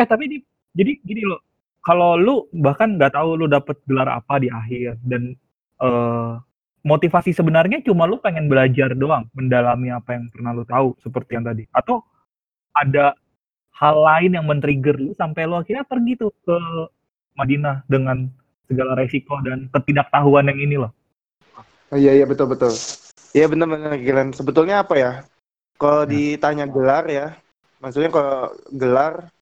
Eh 0.00 0.08
tapi 0.08 0.32
di, 0.32 0.40
jadi 0.72 0.96
gini 1.04 1.28
loh, 1.28 1.44
kalau 1.84 2.16
lu 2.16 2.48
bahkan 2.56 2.96
nggak 2.96 3.12
tahu 3.12 3.36
lu 3.36 3.44
dapet 3.44 3.76
gelar 3.84 4.08
apa 4.08 4.40
di 4.40 4.48
akhir 4.48 4.96
dan 5.04 5.36
eh, 5.76 6.32
motivasi 6.80 7.36
sebenarnya 7.36 7.84
cuma 7.84 8.08
lu 8.08 8.16
pengen 8.16 8.48
belajar 8.48 8.96
doang, 8.96 9.28
mendalami 9.36 9.92
apa 9.92 10.16
yang 10.16 10.32
pernah 10.32 10.56
lu 10.56 10.64
tahu 10.64 10.96
seperti 11.04 11.36
yang 11.36 11.44
tadi, 11.44 11.68
atau 11.68 12.00
ada 12.72 13.12
hal 13.80 13.96
lain 13.96 14.36
yang 14.36 14.44
men-trigger 14.44 15.00
lu 15.00 15.16
sampai 15.16 15.48
lu 15.48 15.56
akhirnya 15.56 15.88
pergi 15.88 16.20
tuh 16.20 16.28
ke 16.44 16.56
Madinah 17.32 17.80
dengan 17.88 18.28
segala 18.68 18.92
resiko 18.92 19.40
dan 19.40 19.72
ketidaktahuan 19.72 20.46
yang 20.52 20.60
ini 20.60 20.76
loh. 20.76 20.92
Oh, 21.90 21.98
iya 21.98 22.14
iya 22.14 22.28
betul 22.28 22.52
betul. 22.52 22.70
Iya 23.34 23.50
benar-benar 23.50 23.96
Gilan. 23.98 24.30
Sebetulnya 24.36 24.84
apa 24.84 24.94
ya? 24.94 25.12
Kalau 25.80 26.04
ditanya 26.04 26.68
gelar 26.68 27.08
ya, 27.08 27.32
maksudnya 27.80 28.12
kalau 28.12 28.52
gelar, 28.68 29.32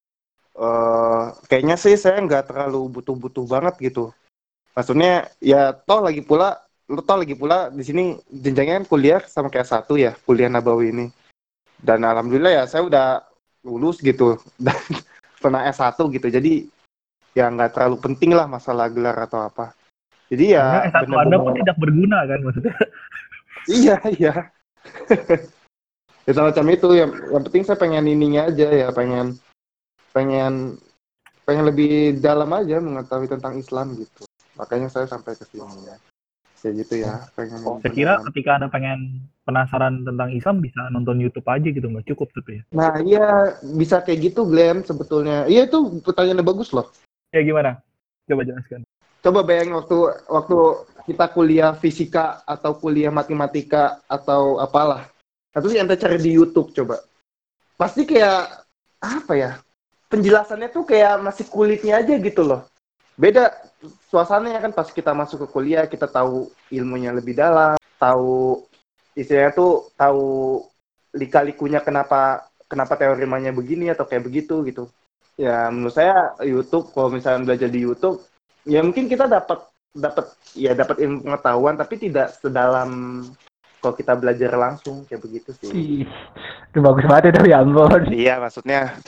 eh 0.55 1.23
kayaknya 1.51 1.75
sih 1.75 1.99
saya 1.99 2.23
nggak 2.23 2.47
terlalu 2.47 2.87
butuh-butuh 2.95 3.43
banget 3.43 3.75
gitu. 3.91 4.15
Maksudnya 4.71 5.27
ya 5.43 5.75
toh 5.75 5.99
lagi 5.99 6.23
pula, 6.23 6.55
lu 6.87 7.03
toh 7.03 7.19
lagi 7.19 7.35
pula 7.35 7.67
di 7.67 7.83
sini 7.83 8.15
jenjangnya 8.31 8.79
kan 8.79 8.87
kuliah 8.87 9.21
sama 9.27 9.51
kayak 9.51 9.67
satu 9.67 9.99
ya, 9.99 10.15
kuliah 10.23 10.47
Nabawi 10.47 10.95
ini. 10.95 11.05
Dan 11.75 12.07
alhamdulillah 12.07 12.63
ya 12.63 12.63
saya 12.71 12.87
udah 12.87 13.28
lulus 13.69 14.01
gitu 14.01 14.41
dan 14.65 14.81
pernah 15.37 15.69
S1 15.69 15.93
gitu. 16.09 16.27
Jadi 16.33 16.65
ya 17.37 17.45
nggak 17.53 17.77
terlalu 17.77 18.01
penting 18.01 18.33
lah 18.33 18.49
masalah 18.49 18.89
gelar 18.89 19.15
atau 19.29 19.45
apa. 19.45 19.77
Jadi 20.29 20.57
ya 20.57 20.89
Karena 20.89 21.05
S1 21.05 21.25
Anda 21.29 21.37
pun 21.37 21.53
tidak 21.53 21.77
berguna 21.77 22.25
kan 22.25 22.39
maksudnya. 22.41 22.73
Iya, 23.67 24.01
iya. 24.15 24.33
ya 26.25 26.31
semacam 26.31 26.65
itu 26.73 26.89
yang 26.95 27.11
yang 27.11 27.43
penting 27.43 27.63
saya 27.67 27.77
pengen 27.77 28.07
ininya 28.07 28.47
aja 28.49 28.65
ya, 28.71 28.87
pengen 28.89 29.35
pengen 30.15 30.79
pengen 31.43 31.65
lebih 31.67 32.17
dalam 32.23 32.49
aja 32.55 32.81
mengetahui 32.81 33.29
tentang 33.29 33.59
Islam 33.59 33.99
gitu. 33.99 34.25
Makanya 34.57 34.89
saya 34.89 35.05
sampai 35.11 35.37
ke 35.37 35.45
sini 35.45 35.85
ya. 35.85 35.97
Kayak 36.59 36.75
gitu 36.83 36.93
ya, 37.07 37.23
pengen 37.39 37.59
Saya 37.63 37.93
kira 37.95 38.13
ketika 38.27 38.59
Anda 38.59 38.67
pengen 38.67 39.23
penasaran 39.47 40.03
tentang 40.03 40.29
Islam 40.35 40.59
bisa 40.59 40.91
nonton 40.91 41.23
YouTube 41.23 41.47
aja 41.47 41.63
gitu 41.71 41.87
nggak 41.87 42.07
cukup 42.11 42.27
tapi 42.35 42.59
ya. 42.59 42.63
Nah, 42.75 42.99
iya 42.99 43.55
bisa 43.79 44.03
kayak 44.03 44.31
gitu 44.31 44.43
Glenn 44.43 44.83
sebetulnya. 44.83 45.47
Iya 45.47 45.71
itu 45.71 46.03
pertanyaannya 46.03 46.43
bagus 46.43 46.75
loh. 46.75 46.91
Ya 47.31 47.47
gimana? 47.47 47.79
Coba 48.27 48.43
jelaskan. 48.43 48.83
Coba 49.23 49.39
bayangin 49.47 49.79
waktu 49.79 49.97
waktu 50.27 50.57
kita 51.07 51.25
kuliah 51.31 51.71
fisika 51.79 52.43
atau 52.43 52.75
kuliah 52.75 53.11
matematika 53.11 54.03
atau 54.11 54.59
apalah. 54.59 55.07
Atau 55.55 55.71
yang 55.71 55.87
kita 55.87 56.07
cari 56.07 56.19
di 56.19 56.35
YouTube 56.35 56.75
coba. 56.75 56.99
Pasti 57.79 58.03
kayak 58.03 58.67
apa 58.99 59.33
ya? 59.33 59.51
Penjelasannya 60.11 60.69
tuh 60.75 60.83
kayak 60.83 61.23
masih 61.23 61.47
kulitnya 61.47 62.03
aja 62.03 62.19
gitu 62.19 62.43
loh. 62.43 62.67
Beda 63.15 63.51
suasananya 64.11 64.59
kan 64.59 64.71
pas 64.75 64.87
kita 64.91 65.15
masuk 65.15 65.45
ke 65.45 65.47
kuliah 65.49 65.85
kita 65.87 66.07
tahu 66.07 66.51
ilmunya 66.71 67.15
lebih 67.15 67.37
dalam, 67.37 67.79
tahu 67.95 68.63
istilahnya 69.15 69.51
tuh 69.55 69.91
tahu 69.95 70.59
lika-likunya 71.15 71.81
kenapa 71.81 72.47
kenapa 72.69 72.99
teorimanya 72.99 73.49
begini 73.49 73.89
atau 73.89 74.05
kayak 74.05 74.27
begitu 74.27 74.61
gitu. 74.67 74.87
Ya 75.39 75.71
menurut 75.71 75.95
saya 75.95 76.35
YouTube 76.43 76.91
kalau 76.91 77.09
misalnya 77.09 77.47
belajar 77.47 77.71
di 77.71 77.79
YouTube 77.81 78.19
ya 78.67 78.83
mungkin 78.83 79.07
kita 79.07 79.25
dapat 79.25 79.63
dapat 79.95 80.35
ya 80.53 80.77
dapat 80.77 81.01
ilmu 81.01 81.25
pengetahuan 81.25 81.75
tapi 81.79 81.95
tidak 81.97 82.35
sedalam 82.37 83.23
kalau 83.79 83.95
kita 83.95 84.13
belajar 84.19 84.51
langsung 84.59 85.07
kayak 85.07 85.23
begitu 85.23 85.55
sih. 85.55 85.71
Ih, 85.71 86.03
itu 86.69 86.79
bagus 86.83 87.07
banget 87.07 87.31
itu 87.31 87.49
ya 87.49 87.63
ampun. 87.63 88.03
Iya 88.11 88.35
maksudnya 88.43 88.99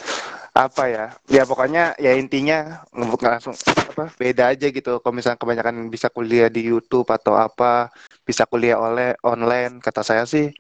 apa 0.52 0.84
ya? 0.92 1.06
Ya 1.32 1.44
pokoknya 1.48 1.96
ya 1.96 2.12
intinya 2.16 2.84
nggak 2.92 3.32
langsung 3.40 3.56
apa 3.56 4.12
beda 4.20 4.52
aja 4.52 4.68
gitu. 4.68 5.00
Kalau 5.00 5.16
misalnya 5.16 5.40
kebanyakan 5.40 5.88
bisa 5.88 6.08
kuliah 6.12 6.48
di 6.52 6.68
YouTube 6.68 7.08
atau 7.12 7.36
apa 7.40 7.92
bisa 8.28 8.44
kuliah 8.48 8.78
oleh 8.80 9.16
online 9.24 9.80
kata 9.80 10.02
saya 10.04 10.24
sih 10.28 10.52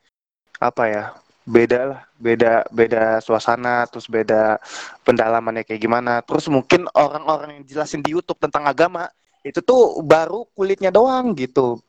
apa 0.62 0.84
ya 0.88 1.04
beda 1.42 1.80
lah 1.90 2.02
beda 2.22 2.70
beda 2.70 3.18
suasana 3.18 3.90
terus 3.90 4.06
beda 4.06 4.62
pendalamannya 5.02 5.66
kayak 5.66 5.82
gimana 5.82 6.22
terus 6.22 6.46
mungkin 6.54 6.86
orang-orang 6.94 7.62
yang 7.62 7.66
jelasin 7.66 8.06
di 8.06 8.14
YouTube 8.14 8.38
tentang 8.38 8.70
agama 8.70 9.10
itu 9.42 9.58
tuh 9.66 10.06
baru 10.06 10.46
kulitnya 10.54 10.94
doang 10.94 11.34
gitu 11.34 11.82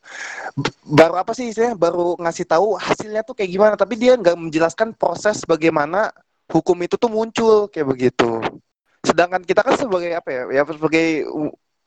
baru 0.89 1.21
apa 1.21 1.37
sih 1.37 1.53
istilahnya 1.53 1.77
baru 1.77 2.17
ngasih 2.17 2.49
tahu 2.49 2.81
hasilnya 2.81 3.21
tuh 3.29 3.37
kayak 3.37 3.51
gimana 3.53 3.75
tapi 3.77 4.01
dia 4.01 4.17
nggak 4.17 4.41
menjelaskan 4.41 4.97
proses 4.97 5.45
bagaimana 5.45 6.09
hukum 6.53 6.77
itu 6.85 7.01
tuh 7.01 7.09
muncul 7.09 7.67
kayak 7.73 7.89
begitu. 7.89 8.45
Sedangkan 9.01 9.41
kita 9.43 9.65
kan 9.65 9.75
sebagai 9.81 10.13
apa 10.13 10.29
ya 10.29 10.43
ya 10.53 10.63
sebagai 10.69 11.27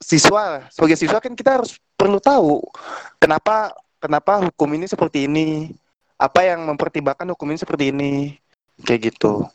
siswa 0.02 0.66
sebagai 0.74 0.98
siswa 1.00 1.22
kan 1.22 1.32
kita 1.38 1.62
harus 1.62 1.80
perlu 1.96 2.20
tahu 2.20 2.60
kenapa 3.22 3.72
kenapa 4.02 4.42
hukum 4.50 4.70
ini 4.76 4.90
seperti 4.90 5.30
ini. 5.30 5.72
Apa 6.16 6.48
yang 6.48 6.64
mempertimbangkan 6.66 7.28
hukum 7.36 7.54
ini 7.54 7.60
seperti 7.60 7.92
ini. 7.94 8.14
Kayak 8.84 9.14
gitu. 9.14 9.48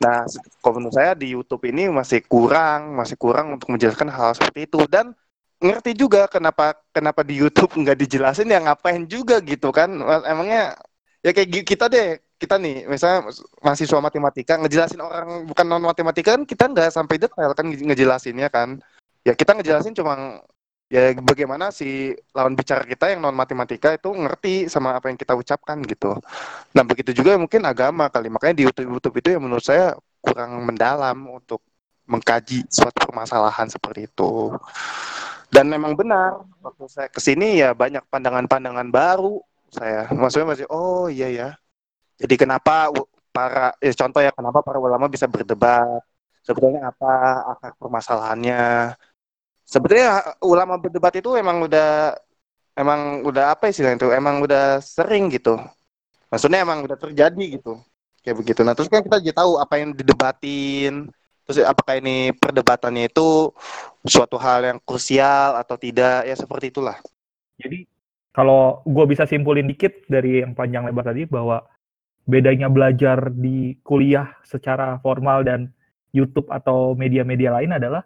Nah 0.00 0.24
kalau 0.60 0.90
saya 0.92 1.12
di 1.14 1.32
YouTube 1.32 1.64
ini 1.68 1.88
masih 1.92 2.24
kurang 2.24 2.96
masih 2.98 3.16
kurang 3.16 3.56
untuk 3.56 3.70
menjelaskan 3.70 4.10
hal 4.10 4.34
seperti 4.34 4.66
itu. 4.68 4.80
Dan 4.90 5.14
ngerti 5.60 5.92
juga 5.92 6.24
kenapa 6.24 6.72
kenapa 6.90 7.20
di 7.20 7.36
YouTube 7.36 7.76
nggak 7.76 7.96
dijelasin 8.00 8.48
ya 8.48 8.60
ngapain 8.64 9.04
juga 9.08 9.40
gitu 9.44 9.72
kan. 9.72 9.92
Emangnya 10.24 10.76
ya 11.20 11.30
kayak 11.36 11.64
kita 11.68 11.88
deh 11.92 12.16
kita 12.40 12.56
nih 12.56 12.88
misalnya 12.88 13.28
mahasiswa 13.60 14.00
matematika 14.00 14.56
ngejelasin 14.56 15.04
orang 15.04 15.44
bukan 15.44 15.66
non 15.68 15.84
matematika 15.84 16.32
kan 16.40 16.48
kita 16.48 16.64
nggak 16.72 16.88
sampai 16.88 17.20
detail 17.20 17.52
kan 17.52 17.68
nge- 17.68 17.84
ngejelasinnya 17.84 18.48
kan. 18.48 18.80
Ya 19.20 19.36
kita 19.36 19.52
ngejelasin 19.52 19.92
cuma 19.92 20.40
ya 20.88 21.12
bagaimana 21.20 21.68
si 21.68 22.16
lawan 22.32 22.56
bicara 22.56 22.88
kita 22.88 23.12
yang 23.12 23.20
non 23.20 23.36
matematika 23.36 23.92
itu 23.92 24.08
ngerti 24.08 24.72
sama 24.72 24.96
apa 24.96 25.12
yang 25.12 25.20
kita 25.20 25.36
ucapkan 25.36 25.84
gitu. 25.84 26.16
Nah 26.72 26.82
begitu 26.88 27.12
juga 27.12 27.36
mungkin 27.36 27.60
agama 27.68 28.08
kali. 28.08 28.32
Makanya 28.32 28.54
di 28.56 28.64
YouTube 28.64 28.88
YouTube 28.96 29.16
itu 29.20 29.28
yang 29.36 29.44
menurut 29.44 29.62
saya 29.62 29.92
kurang 30.24 30.64
mendalam 30.64 31.16
untuk 31.28 31.60
mengkaji 32.08 32.64
suatu 32.72 33.04
permasalahan 33.04 33.68
seperti 33.68 34.08
itu. 34.08 34.56
Dan 35.52 35.68
memang 35.68 35.92
benar 35.92 36.40
waktu 36.64 36.88
saya 36.88 37.08
ke 37.12 37.20
sini 37.20 37.60
ya 37.60 37.76
banyak 37.76 38.00
pandangan-pandangan 38.08 38.88
baru 38.88 39.44
saya. 39.68 40.08
Maksudnya 40.08 40.56
masih 40.56 40.66
oh 40.72 41.12
iya 41.12 41.28
ya 41.28 41.59
jadi 42.20 42.34
kenapa 42.36 42.92
para 43.32 43.72
ya 43.80 43.92
contoh 43.96 44.20
ya 44.20 44.30
kenapa 44.36 44.60
para 44.60 44.76
ulama 44.76 45.08
bisa 45.08 45.24
berdebat? 45.24 46.04
Sebetulnya 46.44 46.92
apa 46.92 47.12
akar 47.56 47.72
permasalahannya? 47.80 48.92
Sebetulnya 49.64 50.36
ulama 50.44 50.76
berdebat 50.76 51.16
itu 51.16 51.32
emang 51.38 51.64
udah 51.64 52.16
emang 52.76 53.24
udah 53.24 53.56
apa 53.56 53.72
istilahnya 53.72 54.04
itu? 54.04 54.08
Emang 54.12 54.44
udah 54.44 54.84
sering 54.84 55.32
gitu. 55.32 55.56
Maksudnya 56.28 56.60
emang 56.60 56.84
udah 56.84 56.98
terjadi 57.00 57.44
gitu. 57.56 57.80
Kayak 58.20 58.36
begitu. 58.44 58.60
Nah 58.66 58.76
terus 58.76 58.92
kan 58.92 59.00
kita 59.00 59.16
jadi 59.24 59.36
tahu 59.36 59.56
apa 59.56 59.74
yang 59.80 59.96
didebatin. 59.96 61.08
Terus 61.48 61.66
apakah 61.66 61.98
ini 61.98 62.36
perdebatannya 62.36 63.10
itu 63.10 63.50
suatu 64.04 64.36
hal 64.36 64.60
yang 64.76 64.78
krusial 64.84 65.56
atau 65.56 65.74
tidak? 65.80 66.28
Ya 66.28 66.36
seperti 66.36 66.70
itulah. 66.70 67.00
Jadi 67.56 67.88
kalau 68.30 68.84
gue 68.86 69.04
bisa 69.10 69.26
simpulin 69.26 69.66
dikit 69.66 70.06
dari 70.06 70.44
yang 70.44 70.54
panjang 70.54 70.86
lebar 70.86 71.10
tadi 71.10 71.26
bahwa 71.26 71.66
bedanya 72.28 72.68
belajar 72.68 73.32
di 73.32 73.76
kuliah 73.84 74.30
secara 74.44 75.00
formal 75.00 75.44
dan 75.44 75.72
YouTube 76.10 76.50
atau 76.50 76.98
media-media 76.98 77.54
lain 77.54 77.76
adalah 77.76 78.02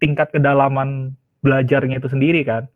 tingkat 0.00 0.32
kedalaman 0.32 1.16
belajarnya 1.40 2.00
itu 2.00 2.08
sendiri 2.12 2.44
kan. 2.44 2.68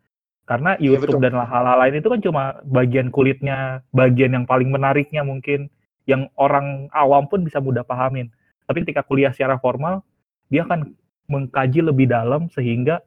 Karena 0.49 0.75
YouTube 0.81 1.21
betul. 1.21 1.31
dan 1.31 1.37
hal-hal 1.37 1.77
lain 1.79 1.95
itu 2.01 2.07
kan 2.11 2.19
cuma 2.19 2.43
bagian 2.67 3.07
kulitnya, 3.13 3.85
bagian 3.95 4.35
yang 4.35 4.45
paling 4.49 4.67
menariknya 4.67 5.23
mungkin 5.23 5.71
yang 6.09 6.27
orang 6.35 6.89
awam 6.91 7.29
pun 7.29 7.45
bisa 7.45 7.61
mudah 7.61 7.85
pahamin. 7.85 8.27
Tapi 8.65 8.83
ketika 8.83 9.05
kuliah 9.05 9.31
secara 9.31 9.61
formal, 9.61 10.03
dia 10.51 10.67
akan 10.67 10.91
mengkaji 11.31 11.85
lebih 11.85 12.11
dalam 12.11 12.51
sehingga 12.51 12.99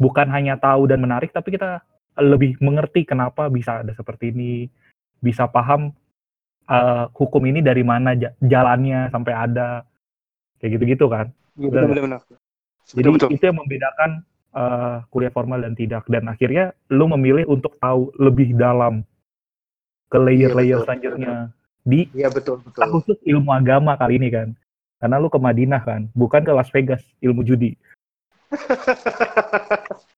bukan 0.00 0.26
hanya 0.32 0.58
tahu 0.58 0.90
dan 0.90 0.98
menarik, 1.04 1.30
tapi 1.30 1.54
kita 1.54 1.84
lebih 2.18 2.58
mengerti 2.58 3.06
kenapa 3.06 3.46
bisa 3.46 3.84
ada 3.84 3.92
seperti 3.94 4.34
ini, 4.34 4.66
bisa 5.22 5.46
paham 5.46 5.94
eh, 6.70 7.04
hukum 7.12 7.42
ini 7.44 7.60
dari 7.60 7.82
mana 7.82 8.14
ja- 8.14 8.34
jalannya 8.38 9.10
sampai 9.10 9.32
ada, 9.34 9.82
kayak 10.58 10.78
gitu-gitu 10.78 11.10
kan. 11.10 11.28
Iya 11.58 11.68
Benar. 11.74 11.88
benar-benar. 11.90 12.20
Jadi 12.90 13.06
Betul, 13.06 13.12
betul. 13.18 13.28
itu 13.34 13.44
yang 13.44 13.58
membedakan 13.58 14.10
eh, 14.50 14.96
kuliah 15.10 15.30
formal 15.30 15.62
dan 15.62 15.74
tidak. 15.74 16.06
Dan 16.06 16.26
akhirnya 16.26 16.74
lu 16.90 17.06
memilih 17.10 17.46
untuk 17.46 17.74
tahu 17.78 18.10
lebih 18.18 18.54
dalam 18.54 19.02
ke 20.10 20.18
layer-layer 20.18 20.82
betul. 20.82 20.86
selanjutnya 20.90 21.34
di 21.80 22.10
Iya 22.12 22.28
betul 22.28 22.58
betul. 22.60 22.82
khusus 22.90 23.18
ilmu 23.22 23.50
agama 23.50 23.94
kali 23.94 24.18
ini 24.18 24.28
kan. 24.30 24.48
Karena 25.00 25.16
lu 25.16 25.32
ke 25.32 25.38
Madinah 25.40 25.80
kan, 25.80 26.12
bukan 26.12 26.44
ke 26.44 26.52
Las 26.52 26.68
Vegas 26.74 27.00
ilmu 27.24 27.40
judi. 27.40 27.72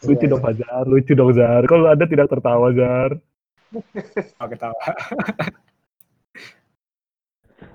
Lucu 0.00 0.24
Iya, 0.24 0.32
dong 0.32 0.42
Zar, 0.56 0.84
lucu 0.88 1.12
dong 1.12 1.32
Zar. 1.36 1.62
Kalau 1.68 1.86
ada 1.92 2.04
tidak 2.08 2.32
tertawa 2.32 2.72
Zar. 2.72 3.20
Oke 4.42 4.56
tahu. 4.58 4.74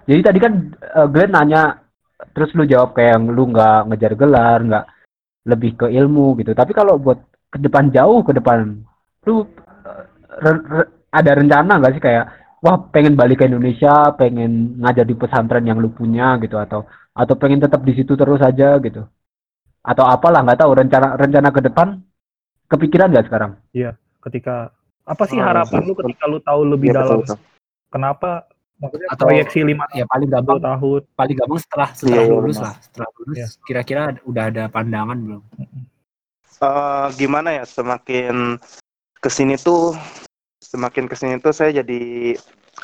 Jadi 0.06 0.22
tadi 0.22 0.38
kan 0.38 0.54
eh, 0.78 1.08
Glenn 1.10 1.34
nanya, 1.34 1.82
terus 2.34 2.54
lu 2.54 2.66
jawab 2.70 2.94
kayak 2.94 3.18
yang 3.18 3.26
lu 3.34 3.50
nggak 3.50 3.90
ngejar 3.90 4.14
gelar, 4.14 4.60
nggak 4.62 4.86
lebih 5.50 5.72
ke 5.78 5.88
ilmu 5.90 6.38
gitu. 6.42 6.54
Tapi 6.54 6.72
kalau 6.78 7.02
buat 7.02 7.22
ke 7.50 7.58
depan 7.62 7.90
jauh 7.90 8.22
ke 8.22 8.34
depan, 8.38 8.86
lu 9.26 9.46
eh, 9.46 10.04
re- 10.42 10.66
re- 10.70 10.92
ada 11.10 11.32
rencana 11.34 11.74
nggak 11.80 11.94
sih 11.98 12.04
kayak, 12.04 12.26
wah 12.62 12.78
pengen 12.94 13.18
balik 13.18 13.42
ke 13.42 13.50
Indonesia, 13.50 14.14
pengen 14.14 14.78
ngajar 14.84 15.06
di 15.08 15.16
pesantren 15.18 15.66
yang 15.66 15.82
lu 15.82 15.90
punya 15.90 16.38
gitu, 16.44 16.60
atau 16.60 16.86
atau 17.16 17.36
pengen 17.40 17.64
tetap 17.64 17.82
di 17.82 17.96
situ 17.96 18.14
terus 18.20 18.44
aja 18.44 18.76
gitu, 18.84 19.08
atau 19.82 20.04
apalah 20.06 20.44
nggak 20.44 20.60
tahu 20.60 20.72
rencana 20.76 21.16
rencana 21.16 21.50
ke 21.56 21.62
depan, 21.64 21.88
kepikiran 22.68 23.10
nggak 23.10 23.26
sekarang? 23.32 23.52
Ketika 24.20 24.74
apa 25.06 25.24
sih 25.26 25.38
Oh, 25.38 25.46
harapan 25.46 25.82
lu 25.86 25.94
ketika 25.94 26.26
lu 26.26 26.38
tahu 26.40 26.62
lebih 26.66 26.90
Iya 26.90 26.98
dalam? 27.00 27.22
betul 27.22 27.38
betul. 27.38 27.40
Kenapa? 27.88 28.30
Maksudnya 28.76 29.08
Atau- 29.08 29.28
proyeksi 29.30 29.60
lima 29.64 29.86
Ya 29.94 30.04
paling 30.04 30.28
gampang 30.28 30.60
tahun. 30.60 31.02
paling 31.16 31.36
gampang 31.38 31.60
setelah 31.62 31.90
setelah 31.96 32.18
Iya, 32.18 32.24
iya, 32.26 32.34
lulus 32.34 32.58
benar. 32.58 32.66
lah. 32.66 32.76
Setelah 32.82 33.10
lulus 33.16 33.38
Iya. 33.38 33.48
kira-kira 33.64 34.02
udah 34.26 34.44
ada 34.52 34.64
pandangan 34.68 35.18
belum? 35.18 35.42
Eh, 36.56 37.08
gimana 37.16 37.50
ya 37.54 37.64
semakin 37.64 38.58
ke 39.18 39.30
sini 39.30 39.56
tuh 39.56 39.94
semakin 40.60 41.06
ke 41.06 41.16
sini 41.16 41.38
tuh 41.38 41.52
saya 41.52 41.84
jadi 41.84 42.34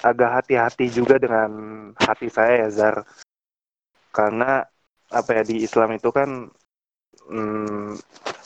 agak 0.01 0.29
hati-hati 0.39 0.87
juga 0.87 1.15
dengan 1.15 1.49
hati 1.97 2.27
saya 2.27 2.63
ya 2.63 2.69
Zar 2.69 2.95
karena 4.11 4.63
apa 5.07 5.29
ya 5.33 5.43
di 5.43 5.59
Islam 5.61 5.91
itu 5.91 6.07
kan 6.09 6.47
mm, 7.27 7.95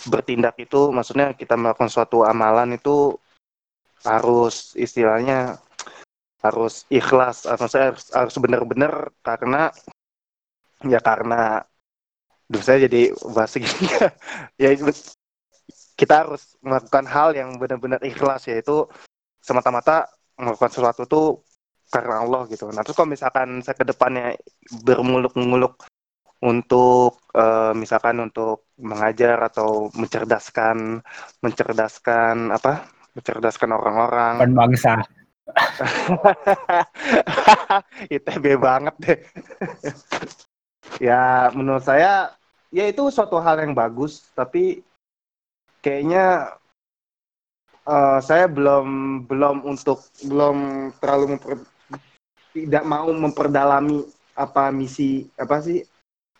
bertindak 0.05 0.57
itu 0.57 0.89
maksudnya 0.89 1.33
kita 1.33 1.53
melakukan 1.53 1.89
suatu 1.89 2.21
amalan 2.21 2.73
itu 2.73 3.17
harus 4.05 4.73
istilahnya 4.77 5.57
harus 6.45 6.85
ikhlas 6.93 7.49
harus 7.49 7.73
harus, 7.73 8.05
harus 8.13 8.35
benar-benar 8.37 9.09
karena 9.25 9.73
ya 10.85 10.99
karena 11.01 11.63
Duh, 12.45 12.61
saya 12.61 12.85
jadi 12.85 13.09
bahasa 13.33 13.57
gini 13.63 13.89
ya 14.61 14.69
itu- 14.69 15.17
kita 15.97 16.27
harus 16.27 16.59
melakukan 16.61 17.05
hal 17.07 17.29
yang 17.33 17.55
benar-benar 17.57 18.01
ikhlas 18.05 18.45
yaitu 18.51 18.85
semata-mata 19.41 20.05
melakukan 20.37 20.71
sesuatu 20.71 21.03
tuh 21.07 21.27
karena 21.89 22.21
Allah 22.21 22.45
gitu. 22.51 22.67
Nah 22.73 22.83
terus 22.83 22.97
kalau 22.97 23.09
misalkan 23.09 23.63
saya 23.63 23.77
ke 23.79 23.85
depannya 23.87 24.35
bermuluk-muluk 24.83 25.87
untuk 26.43 27.23
eh, 27.33 27.73
misalkan 27.73 28.19
untuk 28.21 28.69
mengajar 28.77 29.39
atau 29.49 29.89
mencerdaskan 29.95 30.99
mencerdaskan 31.41 32.51
apa 32.51 32.85
mencerdaskan 33.15 33.71
orang-orang 33.71 34.33
Bukan 34.43 34.53
bangsa. 34.53 34.93
ITB 38.15 38.59
banget 38.59 38.95
deh. 38.99 39.19
ya 40.99 41.49
menurut 41.53 41.85
saya 41.85 42.33
ya 42.69 42.85
itu 42.85 43.09
suatu 43.09 43.41
hal 43.41 43.61
yang 43.61 43.73
bagus 43.73 44.29
tapi 44.37 44.85
kayaknya 45.81 46.53
Eh, 47.85 48.19
saya 48.25 48.49
belum 48.49 48.87
belum 49.29 49.61
untuk 49.61 50.09
belum 50.25 50.89
terlalu 50.97 51.37
memper- 51.37 51.69
tidak 52.49 52.81
mau 52.81 53.05
memperdalami 53.13 54.01
apa 54.33 54.73
misi 54.73 55.29
apa 55.37 55.61
sih 55.61 55.85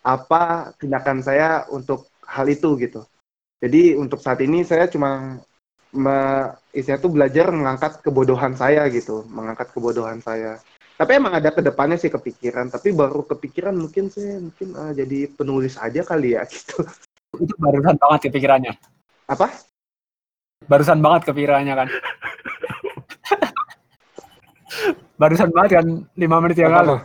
apa 0.01 0.74
tindakan 0.82 1.22
saya 1.22 1.70
untuk 1.70 2.10
hal 2.25 2.50
itu 2.50 2.74
gitu. 2.82 3.05
Jadi 3.62 3.94
untuk 3.94 4.25
saat 4.25 4.41
ini 4.41 4.65
saya 4.65 4.89
cuma 4.89 5.38
istilahnya 6.75 7.02
tuh 7.02 7.14
belajar 7.14 7.46
mengangkat 7.52 8.04
kebodohan 8.04 8.54
saya 8.54 8.86
gitu, 8.92 9.24
mengangkat 9.32 9.72
kebodohan 9.72 10.20
saya. 10.20 10.60
Tapi 10.96 11.12
emang 11.20 11.36
ada 11.36 11.52
ke 11.52 11.60
depannya 11.60 12.00
sih 12.00 12.08
kepikiran, 12.08 12.72
tapi 12.72 12.96
baru 12.96 13.28
kepikiran 13.28 13.75
mungkin 13.75 14.08
saya 14.08 14.40
mungkin 14.40 14.72
eh, 14.72 14.92
jadi 14.96 15.20
penulis 15.36 15.75
aja 15.75 16.04
kali 16.08 16.40
ya 16.40 16.48
gitu. 16.54 16.84
Itu 17.36 17.54
barusan 17.60 18.00
banget 18.00 18.32
kepikirannya. 18.32 18.74
Apa? 19.28 19.52
Barusan 20.72 21.04
banget 21.04 21.28
kepikirannya 21.28 21.74
kan. 21.75 21.88
barusan 25.22 25.52
banget 25.52 25.84
kan 25.84 25.88
5 26.16 26.44
menit 26.44 26.58
yang 26.60 26.75
lalu. 26.75 26.96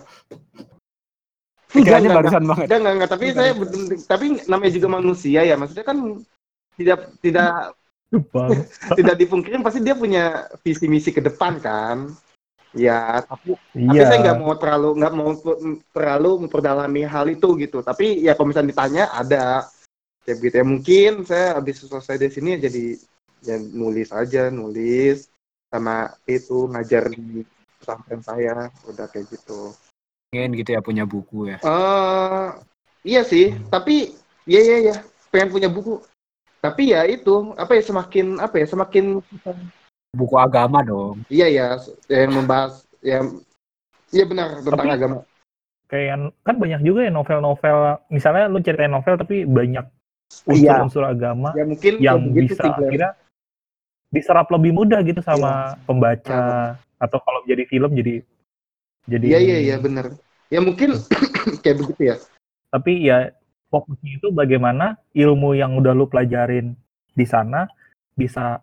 Enggak, 1.71 1.79
Pikirannya 1.79 2.09
enggak, 2.11 2.19
barusan 2.19 2.45
banget. 2.47 2.67
Enggak, 2.67 2.79
enggak, 2.79 2.95
enggak. 2.95 3.11
Tapi 3.11 3.25
Enggak, 3.31 3.39
saya 3.39 3.53
tapi 4.11 4.27
namanya 4.51 4.73
juga 4.75 4.89
manusia 4.91 5.41
ya. 5.47 5.55
Maksudnya 5.55 5.87
kan 5.87 5.99
tidak 6.75 6.99
tidak. 7.23 7.51
Tidak 8.99 9.17
dipungkirin 9.17 9.63
pasti 9.63 9.79
dia 9.81 9.95
punya 9.95 10.51
visi 10.63 10.87
misi 10.91 11.15
ke 11.15 11.23
depan 11.23 11.63
kan. 11.63 12.11
Ya, 12.71 13.19
tapi, 13.27 13.59
tapi 13.59 13.99
Iya. 13.99 14.07
saya 14.07 14.19
nggak 14.23 14.39
mau 14.39 14.55
terlalu 14.55 14.91
nggak 15.03 15.15
mau 15.15 15.31
terlalu 15.91 16.31
memperdalami 16.47 17.03
hal 17.03 17.27
itu 17.31 17.59
gitu. 17.59 17.83
Tapi 17.83 18.23
ya 18.23 18.39
kalau 18.39 18.55
misalnya 18.55 18.71
ditanya 18.71 19.05
ada 19.11 19.67
kayak 20.23 20.37
begitu 20.39 20.55
ya 20.63 20.67
mungkin 20.67 21.11
saya 21.27 21.59
habis 21.59 21.83
selesai 21.83 22.21
dari 22.21 22.31
sini 22.31 22.49
ya 22.55 22.71
jadi 22.71 22.85
ya 23.43 23.57
nulis 23.59 24.15
aja 24.15 24.53
nulis 24.53 25.27
sama 25.71 26.15
itu 26.29 26.71
ngajar 26.71 27.11
di 27.11 27.43
pesantren 27.81 28.21
saya 28.23 28.71
udah 28.87 29.07
kayak 29.11 29.27
gitu. 29.35 29.75
Pengen 30.31 30.55
gitu 30.55 30.71
ya 30.77 30.81
punya 30.83 31.03
buku 31.03 31.51
ya. 31.51 31.59
eh 31.59 32.49
iya 33.03 33.23
sih, 33.27 33.51
tapi 33.67 34.15
iya 34.47 34.61
iya 34.63 34.77
iya, 34.79 34.97
pengen 35.35 35.51
punya 35.51 35.67
buku. 35.67 35.99
Tapi 36.61 36.93
ya 36.93 37.09
itu, 37.09 37.57
apa 37.57 37.73
ya 37.73 37.83
semakin 37.83 38.37
apa 38.37 38.61
ya 38.61 38.67
semakin 38.69 39.25
Buku 40.11 40.35
agama 40.37 40.83
dong. 40.83 41.23
iya 41.31 41.47
ya 41.47 41.67
yang 42.11 42.35
membahas 42.35 42.83
yang 42.99 43.39
iya 44.11 44.27
benar 44.27 44.59
tentang 44.61 44.75
Tapi- 44.83 44.97
agama. 44.99 45.17
kayak 45.87 46.15
kan 46.43 46.55
banyak 46.55 46.83
juga 46.83 47.07
ya 47.07 47.11
novel-novel 47.11 47.79
misalnya 48.11 48.47
lu 48.47 48.59
ceritain 48.59 48.91
novel 48.91 49.15
tapi 49.17 49.43
banyak 49.43 49.87
Iya. 50.47 50.79
unsur-unsur 50.79 51.03
agama 51.03 51.51
Ya 51.55 51.67
mungkin 51.67 51.99
yang 51.99 52.23
bisa 52.31 52.59
sih, 52.59 52.71
akhirnya 52.71 53.19
diserap 54.11 54.47
lebih 54.51 54.71
mudah 54.71 54.99
gitu 55.03 55.19
sama 55.23 55.75
Iya. 55.75 55.83
pembaca 55.87 56.43
atau 56.99 57.19
kalau 57.19 57.41
jadi 57.43 57.63
film 57.67 57.91
jadi 57.95 58.23
jadi 59.07 59.27
Iya 59.27 59.39
iya 59.41 59.59
iya 59.63 59.77
benar. 59.79 60.15
Ya 60.51 60.59
mungkin 60.59 60.99
kayak 61.63 61.77
begitu 61.81 62.03
ya. 62.15 62.17
tapi 62.71 63.07
ya 63.07 63.31
fokusnya 63.71 64.19
itu 64.19 64.29
bagaimana 64.35 64.99
ilmu 65.15 65.55
yang 65.55 65.79
udah 65.79 65.95
lu 65.95 66.11
pelajarin 66.11 66.75
di 67.15 67.27
sana 67.27 67.71
bisa 68.19 68.61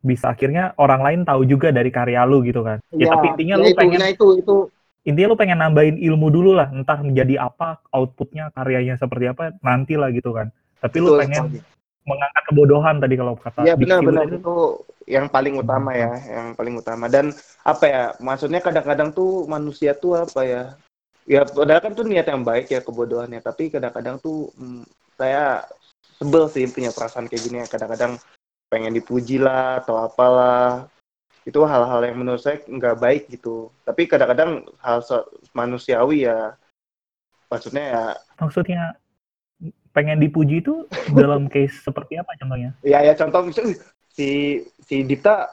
bisa 0.00 0.32
akhirnya 0.32 0.72
orang 0.80 1.04
lain 1.04 1.20
tahu 1.28 1.44
juga 1.44 1.68
dari 1.68 1.92
karya 1.92 2.24
lu 2.24 2.40
gitu 2.42 2.64
kan 2.64 2.80
ya, 2.94 3.12
tapi 3.12 3.36
intinya 3.36 3.56
ya 3.58 3.62
lu 3.62 3.68
itu, 3.68 3.78
pengen 3.78 3.98
nah 4.00 4.10
itu 4.10 4.26
itu 4.40 4.56
intinya 5.04 5.28
lu 5.34 5.36
pengen 5.36 5.58
nambahin 5.60 5.96
ilmu 6.00 6.28
dulu 6.32 6.56
lah 6.56 6.72
entah 6.72 7.00
menjadi 7.04 7.44
apa 7.44 7.82
outputnya 7.92 8.50
karyanya 8.54 8.96
seperti 8.96 9.28
apa 9.30 9.54
nanti 9.60 9.94
lah 9.98 10.08
gitu 10.14 10.32
kan 10.32 10.48
tapi 10.78 10.96
lu 11.02 11.12
betul 11.12 11.20
pengen 11.26 11.44
sekali. 11.50 11.60
mengangkat 12.08 12.42
kebodohan 12.48 12.96
tadi 13.02 13.14
kalau 13.18 13.34
kata 13.36 13.60
Iya 13.66 13.74
lu 13.74 13.80
benar-benar 13.84 14.24
tadi. 14.26 14.38
itu 14.40 14.56
yang 15.08 15.26
paling 15.32 15.56
utama 15.56 15.96
ya, 15.96 16.12
yang 16.28 16.52
paling 16.52 16.76
utama. 16.76 17.08
Dan 17.08 17.32
apa 17.64 17.84
ya, 17.88 18.02
maksudnya 18.20 18.60
kadang-kadang 18.60 19.10
tuh 19.16 19.48
manusia 19.48 19.96
tuh 19.96 20.20
apa 20.20 20.44
ya, 20.44 20.62
ya 21.28 21.44
padahal 21.44 21.84
kan 21.84 21.92
tuh 21.92 22.08
niat 22.08 22.26
yang 22.26 22.42
baik 22.42 22.72
ya 22.72 22.80
kebodohannya, 22.80 23.44
tapi 23.44 23.68
kadang-kadang 23.68 24.16
tuh 24.18 24.48
hmm, 24.56 24.88
saya 25.20 25.68
sebel 26.16 26.48
sih 26.48 26.64
punya 26.72 26.90
perasaan 26.90 27.28
kayak 27.28 27.42
gini 27.44 27.56
ya. 27.62 27.66
Kadang-kadang 27.68 28.16
pengen 28.72 28.96
dipuji 28.96 29.36
lah 29.36 29.84
atau 29.84 30.00
apalah. 30.00 30.88
Itu 31.44 31.64
hal-hal 31.64 32.00
yang 32.04 32.16
menurut 32.20 32.40
saya 32.40 32.60
nggak 32.64 32.96
baik 33.00 33.22
gitu. 33.32 33.68
Tapi 33.84 34.08
kadang-kadang 34.08 34.64
hal 34.80 35.00
manusiawi 35.56 36.28
ya, 36.28 36.56
maksudnya 37.48 37.84
ya 37.88 38.04
maksudnya 38.38 38.82
pengen 39.96 40.20
dipuji 40.20 40.60
itu 40.60 40.84
dalam 41.16 41.48
case 41.52 41.80
seperti 41.80 42.20
apa 42.20 42.36
contohnya 42.38 42.70
ya 42.84 43.00
ya 43.02 43.16
contoh 43.16 43.40
misalnya 43.42 43.74
"Wih, 43.74 43.78
si 44.12 44.28
si 44.84 45.02
Dita 45.02 45.48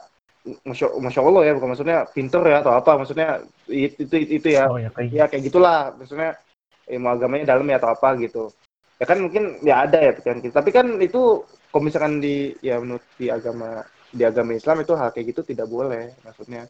masya, 0.62 0.86
masya 1.02 1.20
Allah 1.26 1.42
ya 1.46 1.52
bukan 1.58 1.68
maksudnya 1.74 1.98
pinter 2.10 2.42
ya 2.46 2.56
atau 2.62 2.72
apa 2.74 2.90
maksudnya 3.00 3.28
itu 3.66 4.06
itu, 4.06 4.16
itu 4.42 4.48
ya. 4.54 4.70
Oh 4.70 4.78
ya 4.78 4.90
kayak 4.94 5.10
ya 5.12 5.24
kayak 5.26 5.42
gitulah 5.50 5.92
maksudnya 5.98 6.38
ilmu 6.86 7.08
agamanya 7.10 7.54
dalam 7.54 7.66
ya 7.66 7.76
atau 7.82 7.90
apa 7.92 8.08
gitu. 8.22 8.50
Ya 8.96 9.04
kan 9.04 9.18
mungkin 9.20 9.60
ya 9.60 9.84
ada 9.84 9.98
ya 10.00 10.12
pikiran 10.16 10.40
kita 10.40 10.54
tapi 10.62 10.70
kan 10.72 10.86
itu 11.02 11.44
kalau 11.68 11.82
misalkan 11.84 12.22
di 12.22 12.56
ya 12.64 12.80
menurut 12.80 13.04
di 13.20 13.28
agama 13.28 13.84
di 14.08 14.22
agama 14.24 14.56
Islam 14.56 14.80
itu 14.80 14.92
hal 14.96 15.12
kayak 15.12 15.26
gitu 15.36 15.40
tidak 15.44 15.68
boleh 15.68 16.16
maksudnya 16.24 16.64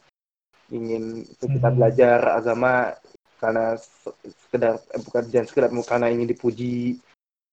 ingin 0.67 1.23
kita 1.39 1.71
Hmm. 1.71 1.77
belajar 1.79 2.19
agama 2.43 2.91
karena 3.39 3.79
se- 3.79 4.17
sekedar 4.27 4.75
eh, 4.91 4.99
bukan 4.99 5.23
jangan 5.31 5.47
sekedar 5.47 5.69
karena 5.71 6.07
ingin 6.11 6.27
dipuji 6.27 6.99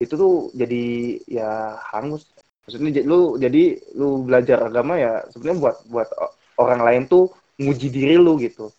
itu 0.02 0.14
tuh 0.18 0.50
jadi 0.50 0.84
ya 1.30 1.78
hangus 1.94 2.26
maksudnya 2.64 3.04
lu 3.04 3.36
jadi 3.36 3.62
lu 3.94 4.24
belajar 4.24 4.64
agama 4.64 4.96
ya 4.96 5.20
sebenarnya 5.28 5.58
buat 5.60 5.76
buat 5.88 6.08
orang 6.56 6.80
lain 6.80 7.02
tuh 7.06 7.28
nguji 7.60 7.88
diri 7.92 8.16
lu 8.16 8.40
gitu. 8.40 8.72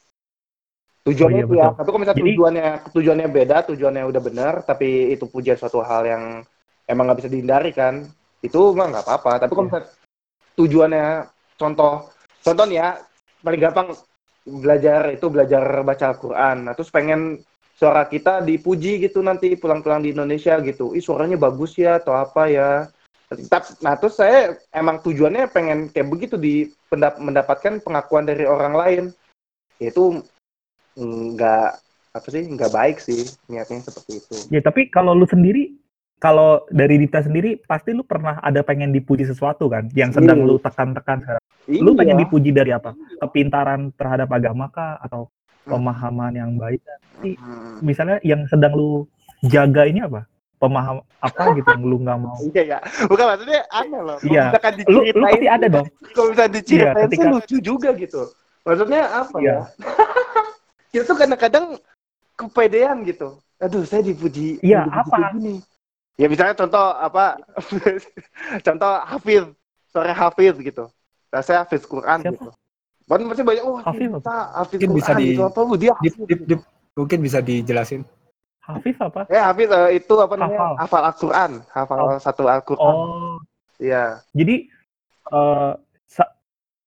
Tujuannya 1.05 1.45
Oh, 1.45 1.53
iya, 1.53 1.53
itu 1.53 1.55
ya. 1.61 1.69
tapi 1.77 1.87
kalau 1.93 2.01
misalnya 2.01 2.17
Jadi- 2.17 2.29
tujuannya 2.33 2.67
tujuannya 2.89 3.27
beda 3.29 3.57
tujuannya 3.69 4.03
udah 4.09 4.21
benar 4.25 4.53
tapi 4.65 5.13
itu 5.13 5.29
pujian 5.29 5.53
suatu 5.53 5.85
hal 5.85 6.01
yang 6.01 6.23
emang 6.89 7.05
nggak 7.05 7.19
bisa 7.21 7.29
dihindari 7.29 7.71
kan 7.77 8.09
itu 8.41 8.59
mah 8.73 8.89
nggak 8.89 9.05
apa-apa. 9.05 9.45
Tapi 9.45 9.51
kalau 9.53 9.63
Iya. 9.65 9.69
misalnya 9.69 9.89
tujuannya 10.57 11.05
contoh 11.61 11.93
contoh 12.41 12.65
nih 12.65 12.77
ya 12.81 12.89
paling 13.45 13.61
gampang 13.61 13.87
belajar 14.45 15.01
itu 15.13 15.25
belajar 15.29 15.63
baca 15.85 16.05
Al-Quran. 16.09 16.57
Nah 16.65 16.73
terus 16.73 16.89
pengen 16.89 17.37
suara 17.77 18.07
kita 18.09 18.41
dipuji 18.41 18.97
gitu 18.97 19.21
nanti 19.21 19.53
pulang-pulang 19.53 20.01
di 20.01 20.09
Indonesia 20.09 20.57
gitu. 20.65 20.97
Ih 20.97 21.05
suaranya 21.05 21.37
bagus 21.37 21.77
ya 21.77 22.01
atau 22.01 22.17
apa 22.17 22.49
ya 22.49 22.89
nah 23.81 23.95
terus 23.99 24.15
saya 24.17 24.55
emang 24.71 24.99
tujuannya 25.03 25.49
pengen 25.51 25.89
kayak 25.91 26.09
begitu 26.09 26.35
di 26.35 26.69
mendapatkan 27.19 27.81
pengakuan 27.83 28.25
dari 28.27 28.47
orang 28.47 28.73
lain. 28.73 29.03
Itu 29.79 30.23
nggak 30.95 31.69
apa 32.15 32.27
sih 32.31 32.43
nggak 32.47 32.71
baik 32.71 32.97
sih 33.03 33.27
niatnya 33.51 33.83
seperti 33.83 34.11
itu. 34.23 34.35
Ya 34.51 34.63
tapi 34.63 34.87
kalau 34.87 35.11
lu 35.11 35.27
sendiri 35.27 35.75
kalau 36.15 36.63
dari 36.71 36.95
Dita 36.95 37.19
sendiri 37.19 37.59
pasti 37.59 37.91
lu 37.91 38.07
pernah 38.07 38.39
ada 38.39 38.63
pengen 38.63 38.95
dipuji 38.95 39.27
sesuatu 39.27 39.67
kan 39.67 39.91
yang 39.91 40.15
sedang 40.15 40.43
Iya. 40.43 40.47
lu 40.47 40.55
tekan-tekan 40.63 41.19
sekarang? 41.19 41.43
Lu 41.67 41.91
Iya. 41.91 41.99
pengen 41.99 42.17
dipuji 42.23 42.49
dari 42.55 42.71
apa? 42.71 42.95
Kepintaran 43.19 43.91
terhadap 43.99 44.31
agama 44.31 44.71
kah 44.71 44.95
atau 45.03 45.27
pemahaman 45.65 46.33
yang 46.37 46.51
baik 46.55 46.79
Hmm. 47.15 47.79
misalnya 47.81 48.19
yang 48.21 48.45
sedang 48.45 48.75
lu 48.75 49.07
jaga 49.49 49.87
ini 49.87 50.03
apa 50.03 50.27
pemaham 50.55 50.97
apa 51.19 51.43
gitu 51.53 51.67
yang 51.67 51.83
lu 51.83 51.97
nggak 51.99 52.17
mau 52.17 52.39
Iya 52.47 52.63
ya, 52.63 52.77
bukan 53.05 53.25
maksudnya 53.27 53.59
aneh 53.69 54.01
loh. 54.01 54.17
Iya. 54.21 54.43
lu 54.87 54.99
lu 55.03 55.21
pasti 55.21 55.47
ada 55.47 55.67
dong 55.67 55.87
kalau 56.11 56.27
misalnya 56.31 56.51
diceritain 56.53 56.95
Iya, 56.95 57.03
sih 57.03 57.09
ketika- 57.11 57.31
lucu 57.31 57.57
juga 57.59 57.89
gitu. 57.93 58.21
Maksudnya 58.63 59.01
apa 59.13 59.35
Iya. 59.37 59.51
ya? 59.51 59.57
Kita 60.91 61.03
tuh 61.05 61.17
kadang-kadang 61.17 61.65
kepedean 62.33 63.03
gitu. 63.03 63.37
Aduh, 63.57 63.83
saya 63.83 64.01
dipuji. 64.01 64.59
Iya, 64.59 64.83
apa? 64.85 65.31
gini. 65.33 65.59
Ya 66.15 66.25
misalnya 66.25 66.55
contoh 66.55 66.79
apa? 66.93 67.35
contoh 68.65 68.91
Hafiz, 69.03 69.43
sore 69.87 70.11
Hafiz 70.11 70.55
gitu. 70.57 70.87
Nah, 71.29 71.41
saya 71.41 71.63
Hafiz 71.63 71.83
Quran 71.83 72.19
Siapa? 72.21 72.31
gitu. 72.31 72.49
Kan 73.05 73.21
masih 73.21 73.43
banyak, 73.43 73.63
oh 73.63 73.77
Hafiz 73.77 74.07
Hafiz 74.55 74.79
Mungkin 74.79 74.89
Quran 74.89 74.97
bisa 74.97 75.11
di- 75.13 75.27
gitu. 75.29 75.41
Apa 75.43 75.59
lu 75.61 75.75
dia 75.75 75.91
Dip, 75.93 75.95
Hafiz 75.95 76.13
dip, 76.15 76.27
gitu. 76.31 76.43
dip. 76.47 76.61
Mungkin 76.95 77.19
bisa 77.19 77.39
dijelasin. 77.39 78.01
Hafif 78.65 78.97
apa 78.97 79.29
Ya 79.29 79.45
Hafiz 79.45 79.69
eh, 79.69 79.89
itu 79.95 80.13
apa 80.17 80.33
namanya? 80.33 80.57
Hafal. 80.57 80.73
Hafal 80.81 81.03
Al-Quran. 81.05 81.51
Hafal 81.69 81.97
Oh. 82.01 82.17
satu 82.17 82.43
Al-Quran. 82.45 82.95
oh 82.95 83.37
Iya. 83.75 84.23
jadi 84.31 84.65
eh 85.27 85.71
sa- 86.05 86.33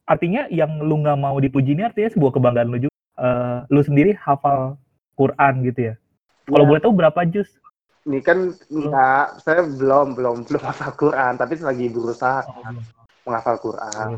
artinya 0.04 0.48
yang 0.48 0.80
lu 0.80 0.98
nggak 0.98 1.16
mau 1.16 1.36
dipuji 1.36 1.72
ini 1.72 1.84
artinya 1.84 2.08
sebuah 2.08 2.32
kebanggaan 2.32 2.68
lu 2.68 2.78
juga 2.80 2.94
Eh, 3.18 3.58
lu 3.68 3.82
sendiri 3.82 4.14
hafal 4.14 4.78
Quran 5.12 5.66
gitu 5.66 5.90
ya 5.90 5.94
kalau 6.44 6.62
Iya. 6.62 6.70
boleh 6.70 6.80
tahu 6.80 6.94
berapa 6.94 7.20
juz 7.26 7.50
Ini 8.02 8.22
kan 8.22 8.38
enggak, 8.70 9.42
saya 9.42 9.66
belum 9.68 10.14
belum 10.14 10.36
belum 10.46 10.62
hafal 10.64 10.94
Quran, 10.94 11.36
tapi 11.36 11.58
lagi 11.58 11.86
berusaha 11.88 12.40
menghafal 13.22 13.58
Quran. 13.58 14.16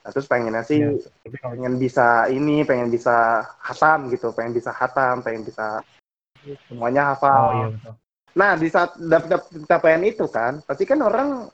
Nah, 0.00 0.08
terus 0.08 0.24
pengennya 0.24 0.62
sih 0.62 0.80
Iya, 0.80 1.04
kalau 1.36 1.52
pengen 1.52 1.74
bisa 1.76 2.06
ini, 2.26 2.62
pengen 2.62 2.88
bisa 2.88 3.44
hatam 3.60 4.08
gitu, 4.08 4.30
pengen 4.30 4.54
bisa 4.54 4.70
hatam, 4.70 5.20
pengen 5.20 5.42
bisa 5.42 5.82
semuanya 6.66 7.02
oh 7.02 7.08
hafal. 7.16 7.44
iya 7.52 7.68
betul 7.74 7.94
Nah, 8.36 8.52
di 8.52 8.68
saat 8.68 8.92
dapat 9.00 9.32
dapat 9.32 9.48
capaian 9.64 10.02
itu 10.04 10.28
kan, 10.28 10.60
pasti 10.68 10.84
kan 10.84 11.00
orang 11.00 11.48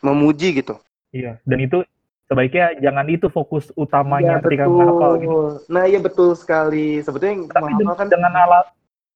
memuji 0.00 0.56
gitu. 0.56 0.80
iya 1.12 1.36
dan 1.44 1.60
itu 1.60 1.84
sebaiknya 2.24 2.72
jangan 2.80 3.04
itu 3.04 3.28
fokus 3.28 3.68
utamanya 3.76 4.40
Iya, 4.40 4.42
ketika 4.48 4.64
betul. 4.64 4.76
menghafal 4.80 5.12
gitu. 5.20 5.38
Nah, 5.68 5.84
iya 5.84 6.00
betul 6.00 6.32
sekali. 6.32 7.04
Sebetulnya 7.04 7.52
Tapi 7.52 7.68
menghafal 7.76 7.96
kan 8.00 8.08
dengan 8.08 8.32
alat 8.32 8.66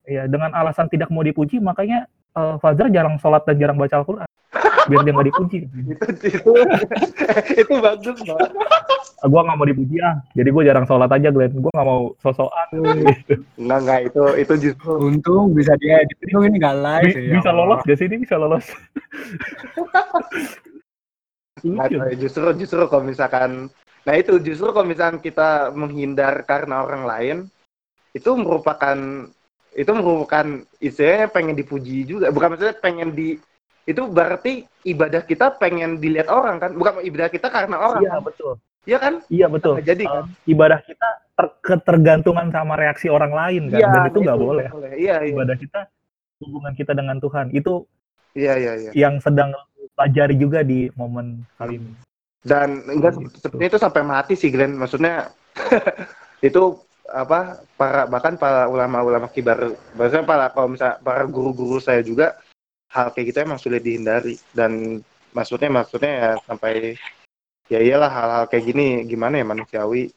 ya 0.04 0.28
dengan 0.28 0.52
alasan 0.52 0.84
tidak 0.92 1.08
mau 1.08 1.24
dipuji 1.24 1.56
makanya 1.56 2.04
eh, 2.36 2.54
Fajar 2.60 2.92
jarang 2.92 3.16
sholat 3.16 3.48
dan 3.48 3.56
jarang 3.56 3.80
baca 3.80 4.04
Al-Quran 4.04 4.28
biar 4.90 5.00
dia 5.04 5.12
nggak 5.12 5.28
dipuji. 5.32 5.58
itu 5.68 6.04
itu 6.28 6.52
itu 7.60 7.72
bagus 7.80 8.18
banget. 8.24 8.50
Ah, 9.24 9.26
gua 9.32 9.40
nggak 9.48 9.56
mau 9.56 9.64
dipuji 9.64 9.96
ah, 10.04 10.20
jadi 10.36 10.48
gue 10.52 10.62
jarang 10.68 10.84
sholat 10.84 11.08
aja 11.08 11.28
Glenn. 11.32 11.56
Gue 11.56 11.72
nggak 11.72 11.88
mau 11.88 12.12
sosokan. 12.20 12.66
gitu. 12.76 13.34
Enggak 13.56 13.78
enggak 13.80 14.00
itu 14.12 14.22
itu 14.36 14.54
justru 14.70 14.90
Untung 15.00 15.56
bisa 15.56 15.72
dia 15.80 16.04
untung 16.04 16.44
ini 16.44 16.56
nggak 16.60 16.76
live. 16.76 17.08
Bi- 17.08 17.16
ya 17.16 17.32
bisa 17.40 17.50
Allah. 17.50 17.64
lolos 17.64 17.80
gak 17.88 17.96
sih 17.96 18.06
ini 18.06 18.16
bisa 18.20 18.34
lolos? 18.36 18.66
Nggak 21.64 21.88
tahu, 21.96 22.12
justru 22.20 22.46
justru 22.60 22.82
kalau 22.90 23.04
misalkan 23.08 23.50
nah 24.04 24.14
itu 24.20 24.36
justru 24.44 24.68
kalau 24.68 24.84
misalkan 24.84 25.16
kita 25.24 25.72
menghindar 25.72 26.44
karena 26.44 26.84
orang 26.84 27.08
lain 27.08 27.36
itu 28.12 28.28
merupakan 28.36 28.98
itu 29.72 29.90
merupakan 29.90 30.46
istilahnya 30.78 31.32
pengen 31.32 31.56
dipuji 31.56 32.04
juga 32.04 32.28
bukan 32.28 32.52
maksudnya 32.54 32.76
pengen 32.78 33.16
di 33.16 33.40
itu 33.84 34.02
berarti 34.04 34.52
ibadah 34.82 35.20
kita 35.20 35.52
pengen 35.52 35.96
dilihat 35.96 36.26
orang 36.26 36.56
kan 36.56 36.72
bukan 36.72 37.00
ibadah 37.00 37.28
kita 37.28 37.48
karena 37.48 37.76
orang 37.78 38.00
Iya 38.00 38.10
kan 38.10 38.22
betul. 38.22 38.52
iya 38.84 38.98
kan 38.98 39.14
Iya 39.28 39.46
betul. 39.46 39.74
Jadi 39.78 40.04
kan 40.04 40.24
Eh, 40.24 40.50
ibadah 40.50 40.80
kita 40.80 41.08
ter- 41.34 41.54
ketergantungan 41.60 42.48
sama 42.48 42.74
reaksi 42.74 43.06
orang 43.06 43.32
lain 43.32 43.62
kan, 43.68 43.78
Iya, 43.78 43.88
dan 43.90 44.02
itu 44.06 44.18
nggak 44.20 44.38
boleh. 44.38 44.66
iya 44.94 45.16
iya 45.20 45.30
Ibadah 45.30 45.56
kita 45.56 45.80
hubungan 46.40 46.72
kita 46.72 46.92
dengan 46.92 47.16
Tuhan 47.18 47.48
itu 47.50 47.84
iya 48.34 48.56
iya 48.56 48.72
iya 48.78 48.90
yang 48.92 49.16
sedang 49.18 49.52
pelajari 49.94 50.34
juga 50.34 50.60
di 50.60 50.90
momen 50.92 51.44
kali 51.54 51.78
ini. 51.78 51.92
dan 52.42 52.82
enggak 52.84 53.16
Gitu. 53.16 53.40
sepertinya 53.40 53.68
itu 53.70 53.78
sampai 53.78 54.02
mati 54.02 54.34
sih 54.34 54.48
Glenn 54.48 54.74
maksudnya 54.74 55.32
itu 56.42 56.76
apa 57.06 57.60
para 57.72 58.04
bahkan 58.04 58.34
para 58.34 58.66
ulama-ulama 58.66 59.28
kibar 59.28 59.60
maksudnya 59.92 60.24
para 60.24 60.48
kalau 60.48 60.68
misal 60.68 60.96
para 60.98 61.24
guru-guru 61.24 61.78
saya 61.78 62.00
juga 62.00 62.36
hal 62.94 63.10
kayak 63.10 63.34
gitu 63.34 63.38
emang 63.42 63.58
sulit 63.58 63.82
dihindari 63.82 64.38
dan 64.54 65.02
maksudnya 65.34 65.68
maksudnya 65.68 66.12
ya 66.14 66.30
sampai 66.46 66.94
ya 67.66 67.78
iyalah 67.82 68.10
hal-hal 68.10 68.44
kayak 68.46 68.70
gini 68.70 69.02
gimana 69.04 69.42
ya 69.42 69.46
manusiawi 69.46 70.14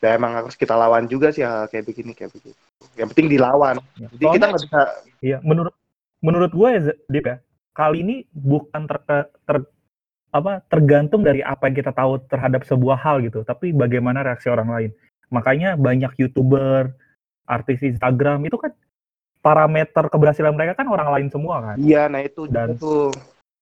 ya 0.00 0.16
emang 0.16 0.32
harus 0.32 0.56
kita 0.56 0.72
lawan 0.72 1.04
juga 1.04 1.28
sih 1.28 1.44
hal, 1.44 1.64
-hal 1.64 1.68
kayak 1.68 1.84
begini 1.84 2.16
kayak 2.16 2.32
begitu 2.32 2.56
yang 2.96 3.12
penting 3.12 3.28
dilawan 3.28 3.76
Ya. 4.00 4.08
jadi 4.16 4.24
kita 4.40 4.44
nggak 4.48 4.64
bisa 4.64 4.82
Iya, 5.20 5.38
menurut 5.44 5.76
menurut 6.24 6.52
gue 6.52 6.68
ya, 6.72 6.80
Dip 7.08 7.24
ya, 7.28 7.36
kali 7.76 8.00
ini 8.00 8.16
bukan 8.32 8.88
ter, 8.88 8.98
ter- 9.44 9.68
apa 10.30 10.62
tergantung 10.70 11.20
dari 11.20 11.44
apa 11.44 11.68
yang 11.68 11.76
kita 11.76 11.92
tahu 11.92 12.22
terhadap 12.30 12.64
sebuah 12.64 12.96
hal 12.96 13.20
gitu, 13.20 13.44
tapi 13.44 13.74
bagaimana 13.74 14.24
reaksi 14.24 14.48
orang 14.48 14.68
lain. 14.72 14.90
Makanya 15.28 15.76
banyak 15.76 16.16
youtuber, 16.16 16.94
artis 17.44 17.82
Instagram 17.82 18.46
itu 18.46 18.56
kan 18.56 18.72
parameter 19.40 20.04
keberhasilan 20.08 20.52
mereka 20.52 20.76
kan 20.80 20.86
orang 20.88 21.08
lain 21.16 21.28
semua 21.32 21.60
kan. 21.64 21.76
iya 21.80 22.06
nah 22.06 22.20
itu 22.20 22.44
Dan- 22.48 22.76
itu 22.76 23.10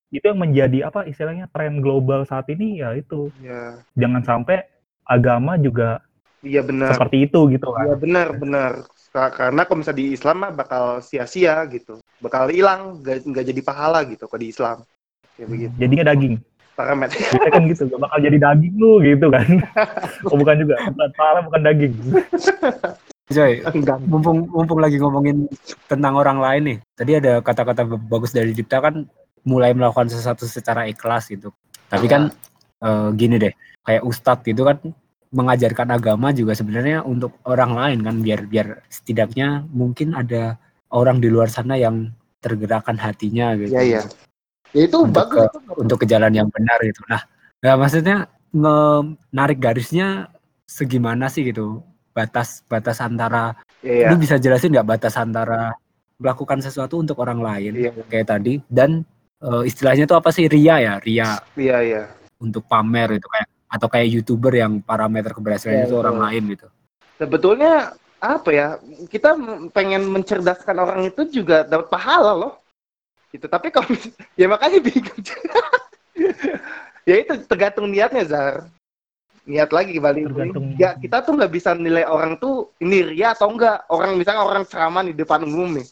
Itu 0.08 0.24
yang 0.32 0.40
menjadi 0.40 0.88
apa 0.88 1.04
istilahnya 1.04 1.52
tren 1.52 1.84
global 1.84 2.24
saat 2.24 2.48
ini 2.48 2.80
ya 2.80 2.96
itu. 2.96 3.28
ya 3.44 3.76
Jangan 3.92 4.24
sampai 4.24 4.64
agama 5.04 5.60
juga 5.60 6.00
iya 6.40 6.64
benar 6.64 6.96
seperti 6.96 7.28
itu 7.28 7.40
gitu 7.52 7.68
kan. 7.76 7.84
Iya 7.92 7.96
benar 8.00 8.28
benar 8.32 8.72
Ka- 9.08 9.32
karena 9.32 9.64
kalau 9.68 9.80
misalnya 9.80 10.00
di 10.00 10.06
Islam 10.16 10.36
mah 10.44 10.52
bakal 10.52 10.84
sia-sia 11.04 11.60
gitu 11.68 12.00
bakal 12.24 12.48
hilang 12.48 13.00
nggak 13.04 13.46
jadi 13.52 13.60
pahala 13.60 14.04
gitu 14.08 14.24
kalau 14.28 14.40
di 14.40 14.48
Islam 14.48 14.76
ya 15.36 15.44
begitu 15.44 15.72
Jadinya 15.76 16.04
daging. 16.08 16.34
parameter 16.78 17.18
Biasanya 17.34 17.50
kan 17.52 17.62
gitu, 17.66 17.82
gak 17.90 18.00
bakal 18.06 18.18
jadi 18.22 18.38
daging 18.38 18.74
lu 18.78 18.92
gitu 19.02 19.26
kan. 19.34 19.46
oh 20.30 20.36
bukan 20.38 20.56
juga, 20.62 20.76
bukan 20.94 21.10
pahala 21.18 21.40
bukan 21.44 21.60
daging. 21.66 21.92
Enggak 23.28 24.00
mumpung 24.08 24.48
mumpung 24.48 24.80
lagi 24.80 24.96
ngomongin 24.96 25.48
tentang 25.84 26.16
orang 26.16 26.40
lain 26.40 26.62
nih. 26.64 26.78
Tadi 26.96 27.12
ada 27.20 27.32
kata-kata 27.44 27.84
bagus 27.84 28.32
dari 28.32 28.56
Dipta 28.56 28.80
kan 28.80 29.04
mulai 29.44 29.76
melakukan 29.76 30.08
sesuatu 30.08 30.48
secara 30.48 30.88
ikhlas 30.88 31.28
gitu. 31.28 31.52
Tapi 31.92 32.08
kan 32.08 32.32
eh, 32.80 33.08
gini 33.16 33.36
deh, 33.36 33.52
kayak 33.84 34.02
ustadz 34.04 34.44
gitu 34.48 34.64
kan 34.64 34.80
mengajarkan 35.28 35.92
agama 35.92 36.32
juga 36.32 36.56
sebenarnya 36.56 37.04
untuk 37.04 37.36
orang 37.44 37.76
lain 37.76 37.98
kan 38.00 38.16
biar 38.24 38.40
biar 38.48 38.66
setidaknya 38.88 39.68
mungkin 39.68 40.16
ada 40.16 40.56
orang 40.88 41.20
di 41.20 41.28
luar 41.28 41.52
sana 41.52 41.76
yang 41.76 42.08
tergerakkan 42.40 42.96
hatinya 42.96 43.52
gitu. 43.60 43.76
Iya 43.76 43.82
iya. 43.84 44.02
Ya 44.72 44.82
itu 44.88 44.96
Untuk 45.04 45.28
bagus 45.28 45.48
ke- 45.52 45.76
untuk 45.80 45.96
ke 46.00 46.06
jalan 46.08 46.32
yang 46.32 46.48
benar 46.48 46.80
gitu. 46.80 47.00
Nah, 47.08 47.24
ya 47.60 47.76
maksudnya 47.76 48.16
menarik 48.52 49.60
garisnya 49.60 50.32
segimana 50.64 51.28
sih 51.28 51.44
gitu? 51.44 51.84
Batas 52.18 52.48
batas 52.66 52.98
antara 52.98 53.54
Iya. 53.78 54.11
lu 54.11 54.18
bisa 54.18 54.35
jelasin 54.42 54.74
nggak 54.74 54.90
batas 54.98 55.14
antara 55.14 55.70
melakukan 56.18 56.59
sesuatu 56.59 56.98
untuk 56.98 57.14
orang 57.22 57.38
lain 57.38 57.72
Iya. 57.78 57.90
kayak 58.11 58.26
tadi 58.26 58.59
dan 58.66 59.07
eh, 59.38 59.62
istilahnya 59.70 60.02
tuh 60.02 60.18
apa 60.18 60.35
sih 60.35 60.50
ria 60.50 60.83
ya 60.83 60.94
ria 60.98 61.38
Iya 61.54 61.78
iya. 61.87 62.02
untuk 62.42 62.66
pamer 62.66 63.22
itu 63.22 63.26
kayak 63.31 63.46
atau 63.68 63.87
kayak 63.87 64.09
youtuber 64.11 64.50
yang 64.50 64.83
parameter 64.83 65.31
keberhasilannya 65.31 65.87
Iya, 65.87 65.90
itu 65.92 65.96
orang 66.00 66.18
lain 66.18 66.42
gitu. 66.57 66.66
Sebetulnya 67.20 67.92
apa 68.18 68.50
ya? 68.50 68.68
Kita 69.07 69.37
pengen 69.70 70.09
mencerdaskan 70.11 70.74
orang 70.74 71.00
itu 71.07 71.22
juga 71.28 71.62
dapat 71.68 71.87
pahala 71.92 72.33
loh. 72.35 72.52
Gitu. 73.31 73.44
Tapi 73.46 73.68
kalau 73.68 73.87
ya 74.40 74.48
makanya 74.48 74.81
bingung. 74.81 75.20
ya 77.09 77.14
itu 77.20 77.33
tergantung 77.44 77.92
niatnya 77.92 78.24
Zar. 78.24 78.54
Niat 79.48 79.70
lagi 79.72 79.96
kembali. 79.96 80.20
Tergantung- 80.28 80.76
Ya 80.76 80.92
kita 80.92 81.24
tuh 81.24 81.32
nggak 81.40 81.52
bisa 81.52 81.72
nilai 81.72 82.04
orang 82.04 82.37
tuh 82.37 82.76
ini 82.84 83.00
ria 83.00 83.32
atau 83.32 83.48
enggak. 83.48 83.88
Orang 83.88 84.20
misalnya 84.20 84.44
orang 84.44 84.68
ceramah 84.68 85.02
di 85.08 85.16
depan 85.16 85.40
umum 85.48 85.80
nih. 85.80 85.87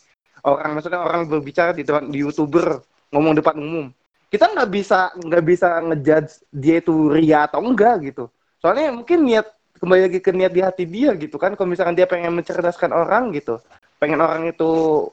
Orang 0.45 0.77
maksudnya 0.77 1.01
orang 1.01 1.25
berbicara 1.27 1.73
di 1.73 1.83
depan 1.83 2.12
di 2.12 2.21
youtuber 2.21 2.85
ngomong 3.11 3.33
depan 3.40 3.57
umum. 3.57 3.88
Kita 4.29 4.53
nggak 4.53 4.69
bisa 4.69 5.11
nggak 5.16 5.45
bisa 5.49 5.69
ngejudge 5.81 6.33
dia 6.53 6.85
itu 6.85 7.09
ria 7.09 7.49
atau 7.49 7.64
enggak 7.64 8.12
gitu. 8.12 8.29
Soalnya 8.61 8.92
mungkin 8.92 9.25
niat 9.25 9.49
kembali 9.77 10.01
lagi 10.09 10.19
ke 10.21 10.31
niat 10.33 10.53
di 10.53 10.61
hati 10.64 10.85
dia 10.88 11.12
gitu 11.16 11.37
kan 11.37 11.53
kalau 11.53 11.69
misalkan 11.69 11.92
dia 11.92 12.09
pengen 12.09 12.33
mencerdaskan 12.33 12.97
orang 12.97 13.29
gitu 13.37 13.61
pengen 14.01 14.21
orang 14.25 14.49
itu 14.49 15.05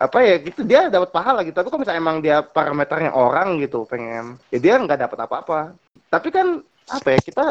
apa 0.00 0.24
ya 0.24 0.40
gitu 0.40 0.64
dia 0.64 0.88
dapat 0.88 1.12
pahala 1.12 1.44
gitu 1.44 1.52
tapi 1.52 1.68
kalau 1.68 1.82
misalnya 1.84 2.00
emang 2.00 2.18
dia 2.24 2.40
parameternya 2.40 3.12
orang 3.12 3.60
gitu 3.60 3.84
pengen 3.84 4.40
ya 4.48 4.58
dia 4.62 4.74
nggak 4.80 5.04
dapat 5.04 5.18
apa-apa 5.28 5.60
tapi 6.08 6.28
kan 6.32 6.64
apa 6.88 7.08
ya 7.14 7.20
kita 7.20 7.44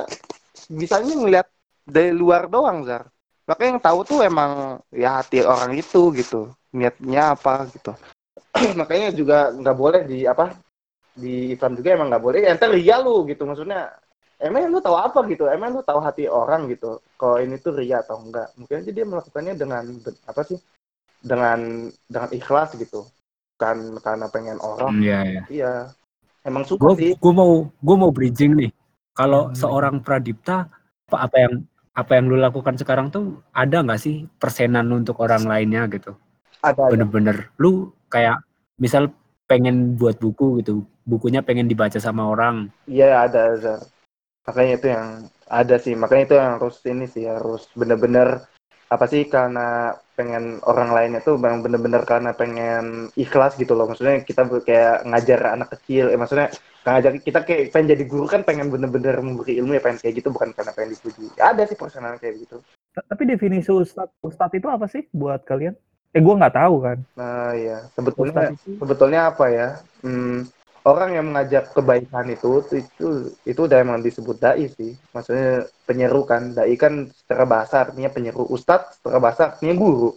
bisanya 0.69 1.13
ngeliat 1.15 1.47
dari 1.87 2.11
luar 2.11 2.51
doang 2.51 2.83
zar. 2.83 3.07
Makanya 3.47 3.69
yang 3.79 3.81
tahu 3.81 3.99
tuh 4.03 4.19
emang 4.27 4.83
ya 4.91 5.23
hati 5.23 5.39
orang 5.39 5.71
itu 5.79 6.11
gitu 6.11 6.51
niatnya 6.75 7.31
apa 7.31 7.63
gitu. 7.71 7.95
Makanya 8.79 9.15
juga 9.15 9.55
nggak 9.55 9.77
boleh 9.77 10.01
di 10.03 10.27
apa 10.27 10.51
di 11.15 11.55
Islam 11.55 11.79
juga 11.79 11.95
emang 11.95 12.11
nggak 12.11 12.23
boleh. 12.23 12.39
Ya, 12.43 12.51
ntar 12.59 12.75
ria 12.75 12.99
lu 12.99 13.23
gitu 13.23 13.47
maksudnya 13.47 13.95
emang 14.35 14.67
lu 14.67 14.83
tahu 14.83 14.99
apa 14.99 15.23
gitu? 15.31 15.47
Emang 15.47 15.79
lu 15.79 15.81
tahu 15.81 16.03
hati 16.03 16.27
orang 16.27 16.67
gitu? 16.67 16.99
Kalau 17.15 17.39
ini 17.39 17.55
tuh 17.57 17.79
ria 17.79 18.03
atau 18.03 18.19
enggak 18.19 18.51
mungkin 18.59 18.83
aja 18.83 18.91
dia 18.91 19.05
melakukannya 19.07 19.53
dengan 19.55 19.83
apa 20.27 20.41
sih 20.43 20.59
dengan 21.23 21.87
dengan 22.11 22.29
ikhlas 22.35 22.75
gitu. 22.75 23.07
Kan 23.55 23.95
karena 24.03 24.27
pengen 24.27 24.59
orang. 24.59 24.91
Iya 24.99 25.19
ya. 25.23 25.43
iya. 25.47 25.73
Emang 26.43 26.67
suka 26.67 26.91
Gue 26.91 26.93
sih. 26.99 27.11
gue 27.15 27.33
mau 27.33 27.63
gue 27.63 27.95
mau 27.95 28.11
bridging 28.11 28.53
nih. 28.59 28.71
Kalau 29.17 29.49
Hmm. 29.49 29.57
seorang 29.57 29.95
Pradipta 30.05 30.69
apa, 31.09 31.17
apa 31.25 31.37
yang 31.41 31.53
apa 31.97 32.11
yang 32.13 32.29
lu 32.29 32.37
lakukan 32.37 32.77
sekarang 32.77 33.09
tuh 33.09 33.41
ada 33.49 33.81
nggak 33.81 33.97
sih 33.97 34.29
persenan 34.37 34.85
untuk 34.93 35.17
orang 35.17 35.49
lainnya 35.49 35.89
gitu? 35.89 36.13
ada 36.61 36.89
ada 36.89 36.91
bener-bener 36.93 37.49
lu 37.61 37.93
kayak 38.09 38.41
misal 38.81 39.09
pengen 39.45 39.95
buat 39.97 40.17
buku 40.19 40.61
gitu 40.61 40.83
bukunya 41.07 41.41
pengen 41.45 41.69
dibaca 41.69 41.97
sama 42.01 42.27
orang 42.27 42.69
iya 42.89 43.25
ada 43.25 43.55
ada 43.57 43.75
makanya 44.47 44.73
itu 44.79 44.87
yang 44.91 45.07
ada 45.47 45.75
sih 45.79 45.93
makanya 45.95 46.23
itu 46.27 46.35
yang 46.35 46.49
harus 46.59 46.75
ini 46.87 47.05
sih 47.07 47.25
harus 47.27 47.67
bener-bener 47.73 48.43
apa 48.87 49.03
sih 49.11 49.27
karena 49.27 49.91
pengen 50.15 50.63
orang 50.63 50.95
lainnya 50.95 51.19
tuh 51.19 51.35
bang 51.35 51.59
bener-bener 51.59 52.03
karena 52.07 52.31
pengen 52.31 53.11
ikhlas 53.19 53.59
gitu 53.59 53.75
loh 53.75 53.91
maksudnya 53.91 54.23
kita 54.23 54.47
kayak 54.63 55.03
ngajar 55.03 55.59
anak 55.59 55.75
kecil 55.75 56.07
eh, 56.07 56.19
maksudnya 56.19 56.47
ngajar 56.89 57.11
kita 57.17 57.39
kayak 57.41 57.69
pengen 57.69 57.91
jadi 57.91 58.03
guru 58.03 58.25
kan 58.25 58.41
pengen 58.41 58.67
bener-bener 58.67 59.17
memberi 59.17 59.57
ilmu 59.57 59.73
ya 59.73 59.81
pengen 59.81 59.99
kayak 59.99 60.15
gitu 60.15 60.29
bukan 60.29 60.51
karena 60.51 60.71
pengen 60.71 60.95
dipuji 60.95 61.27
ada 61.35 61.63
sih 61.63 61.75
personal 61.75 62.15
kayak 62.15 62.39
gitu. 62.39 62.63
Ta- 62.91 63.05
Tapi 63.05 63.23
definisi 63.25 63.67
ustad 63.67 64.07
ustad 64.19 64.51
itu 64.51 64.65
apa 64.65 64.85
sih 64.85 65.03
buat 65.09 65.43
kalian? 65.43 65.75
Eh 66.11 66.21
gue 66.21 66.33
nggak 66.33 66.55
tahu 66.55 66.75
kan. 66.81 66.97
nah 67.13 67.51
ya 67.51 67.83
sebetulnya 67.91 68.33
Ustad 68.49 68.79
sebetulnya 68.79 69.21
apa 69.27 69.45
ya? 69.47 69.67
Hmm, 69.99 70.47
orang 70.81 71.09
yang 71.11 71.25
mengajak 71.27 71.69
kebaikan 71.71 72.25
itu 72.27 72.47
itu 72.71 73.07
itu 73.43 73.59
udah 73.59 73.77
emang 73.77 73.99
disebut 73.99 74.37
dai 74.37 74.71
sih. 74.71 74.95
Maksudnya 75.11 75.67
penyeru 75.83 76.23
kan. 76.23 76.55
Dai 76.55 76.73
kan 76.73 77.11
secara 77.11 77.43
bahasa 77.43 77.83
artinya 77.83 78.07
penyeru. 78.07 78.47
Ustadz 78.47 78.97
secara 78.97 79.19
bahasa 79.19 79.41
artinya 79.51 79.75
guru. 79.75 80.15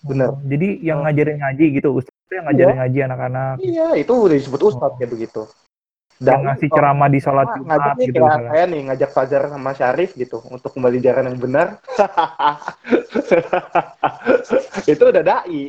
Bener. 0.00 0.30
Oh, 0.30 0.38
jadi 0.42 0.78
yang 0.78 0.98
Oh. 0.98 1.04
ngajarin 1.04 1.38
ngaji 1.38 1.64
gitu, 1.76 1.88
ustad 1.94 2.14
itu 2.22 2.34
yang 2.34 2.46
ngajarin 2.48 2.76
ngaji 2.76 2.98
anak-anak. 3.02 3.54
iya 3.60 3.88
itu 3.94 4.12
udah 4.12 4.34
disebut 4.34 4.60
ustadz 4.64 4.96
kayak 4.96 5.10
begitu 5.10 5.42
yang 6.22 6.40
ngasih 6.44 6.68
ceramah 6.68 7.06
di 7.06 7.18
sholat 7.18 7.46
Jumat 7.52 7.66
ngajaknya 7.68 8.04
gitu 8.04 8.12
kayak 8.12 8.22
misalnya. 8.22 8.48
saya 8.48 8.64
nih 8.64 8.80
ngajak 8.86 9.10
Fajar 9.10 9.40
sama 9.46 9.70
Syarif 9.72 10.10
gitu 10.14 10.36
untuk 10.46 10.70
kembali 10.70 10.98
jalan 10.98 11.24
yang 11.26 11.36
benar. 11.36 11.66
itu 14.86 15.02
udah 15.02 15.22
dai. 15.22 15.62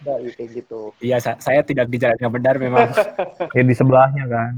dai 0.00 0.26
kayak 0.32 0.48
gitu. 0.54 0.90
Iya, 0.98 1.16
sa- 1.18 1.38
saya 1.38 1.60
tidak 1.60 1.86
di 1.86 1.96
jalan 1.96 2.16
yang 2.16 2.30
benar 2.30 2.54
memang 2.56 2.88
Ya 3.56 3.62
di 3.62 3.74
sebelahnya 3.74 4.24
kan. 4.26 4.52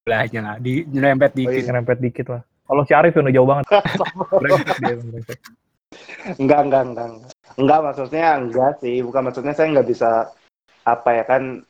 belahnya 0.00 0.40
lah, 0.40 0.56
di 0.56 0.80
nyerempet 0.86 1.36
Oh, 1.36 1.40
iya. 1.44 1.60
dikit. 1.60 1.98
Dikit 2.00 2.26
lah. 2.32 2.42
Kalau 2.64 2.82
si 2.84 2.92
Arif 2.94 3.12
yang 3.12 3.24
udah 3.26 3.34
jauh 3.34 3.46
banget. 3.46 3.64
Enggak, 3.68 3.84
enggak, 6.64 6.82
enggak. 6.86 7.06
Enggak, 7.10 7.34
enggak 7.58 7.80
maksudnya 7.82 8.26
enggak 8.38 8.72
sih. 8.80 8.96
Bukan 9.02 9.22
maksudnya 9.26 9.52
saya 9.52 9.66
nggak 9.74 9.88
bisa 9.90 10.10
apa 10.80 11.10
ya 11.12 11.24
kan 11.28 11.60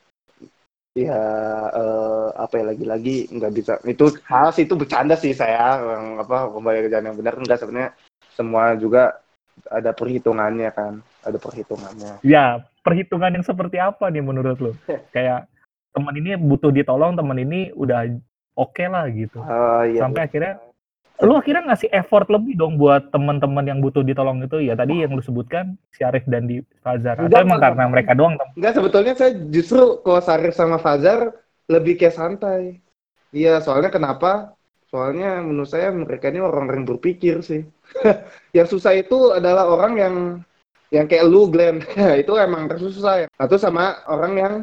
ya 0.94 1.22
eh, 1.70 2.29
apa 2.35 2.55
ya 2.59 2.64
lagi-lagi 2.74 3.31
nggak 3.31 3.53
bisa. 3.55 3.72
Itu 3.87 4.11
hal 4.26 4.50
sih 4.50 4.66
itu 4.66 4.74
bercanda 4.74 5.14
sih 5.14 5.31
saya 5.35 5.79
yang 5.79 6.18
apa 6.18 6.50
kembali 6.50 6.87
ke 6.87 6.90
jalan 6.90 7.09
yang 7.12 7.18
benar. 7.18 7.35
Enggak 7.38 7.59
sebenarnya 7.62 7.90
semua 8.35 8.74
juga 8.74 9.22
ada 9.70 9.90
perhitungannya 9.94 10.70
kan. 10.74 10.92
Ada 11.22 11.38
perhitungannya. 11.38 12.24
Ya, 12.24 12.64
perhitungan 12.81 13.37
yang 13.38 13.44
seperti 13.44 13.76
apa 13.76 14.09
nih 14.09 14.24
menurut 14.24 14.59
lo? 14.59 14.72
Kayak 15.14 15.46
teman 15.90 16.14
ini 16.16 16.38
butuh 16.38 16.70
ditolong, 16.70 17.14
teman 17.14 17.38
ini 17.38 17.70
udah 17.74 18.09
oke 18.57 18.85
lah 18.88 19.07
gitu. 19.11 19.38
Eh, 19.42 19.83
iya, 19.94 20.00
Sampai 20.07 20.26
akhirnya 20.26 20.59
lu 21.20 21.37
akhirnya 21.37 21.68
ngasih 21.68 21.90
effort 21.92 22.26
lebih 22.33 22.56
dong 22.56 22.80
buat 22.80 23.12
teman-teman 23.12 23.64
yang 23.64 23.78
butuh 23.85 24.00
ditolong 24.00 24.40
itu 24.40 24.64
ya 24.64 24.72
tadi 24.72 25.04
yang 25.04 25.12
lu 25.12 25.20
sebutkan 25.20 25.76
si 25.92 26.00
Arif 26.00 26.24
dan 26.24 26.48
di 26.48 26.64
Fazar 26.80 27.20
atau 27.20 27.28
Enggak, 27.28 27.44
emang 27.44 27.61
karena 27.61 27.85
mereka 27.92 28.12
doang 28.16 28.35
tem- 28.40 28.52
Enggak, 28.56 28.72
sebetulnya 28.80 29.12
saya 29.16 29.33
justru 29.52 30.00
kalau 30.00 30.20
Sarif 30.24 30.54
sama 30.56 30.80
Fazar 30.80 31.33
lebih 31.70 32.00
kayak 32.00 32.16
santai. 32.16 32.83
Iya, 33.30 33.62
soalnya 33.62 33.94
kenapa? 33.94 34.59
Soalnya 34.90 35.38
menurut 35.38 35.70
saya 35.70 35.94
mereka 35.94 36.35
ini 36.35 36.42
orang 36.42 36.66
yang 36.66 36.87
berpikir 36.88 37.46
sih. 37.46 37.62
yang 38.56 38.66
susah 38.66 38.98
itu 38.98 39.30
adalah 39.30 39.70
orang 39.70 39.92
yang 39.94 40.14
yang 40.90 41.06
kayak 41.06 41.30
lu, 41.30 41.46
Glenn. 41.46 41.78
itu 42.22 42.33
emang 42.35 42.66
susah 42.74 43.24
ya. 43.24 43.28
Nah, 43.38 43.46
terus 43.46 43.62
sama 43.62 44.02
orang 44.11 44.33
yang 44.35 44.54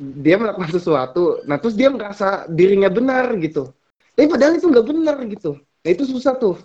dia 0.00 0.40
melakukan 0.40 0.72
sesuatu, 0.72 1.44
nah 1.44 1.60
terus 1.60 1.76
dia 1.76 1.92
merasa 1.92 2.48
dirinya 2.48 2.88
benar 2.88 3.36
gitu. 3.36 3.68
Tapi 4.16 4.26
padahal 4.32 4.56
itu 4.56 4.66
nggak 4.72 4.86
benar 4.88 5.16
gitu. 5.28 5.60
Nah 5.80 5.90
itu 5.90 6.04
susah 6.04 6.36
tuh. 6.36 6.56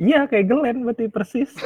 Iya 0.00 0.24
kayak 0.24 0.48
Glenn 0.48 0.82
berarti 0.82 1.06
persis. 1.06 1.52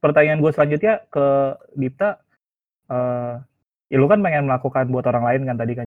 Pertanyaan 0.00 0.40
gue 0.40 0.48
selanjutnya 0.50 1.04
ke 1.12 1.26
Dipta, 1.76 2.16
eh 2.88 3.34
ya 3.90 3.96
lu 3.98 4.06
kan 4.08 4.22
pengen 4.22 4.48
melakukan 4.48 4.88
buat 4.88 5.04
orang 5.04 5.24
lain 5.28 5.42
kan 5.44 5.56
tadi 5.60 5.72
kan? 5.76 5.86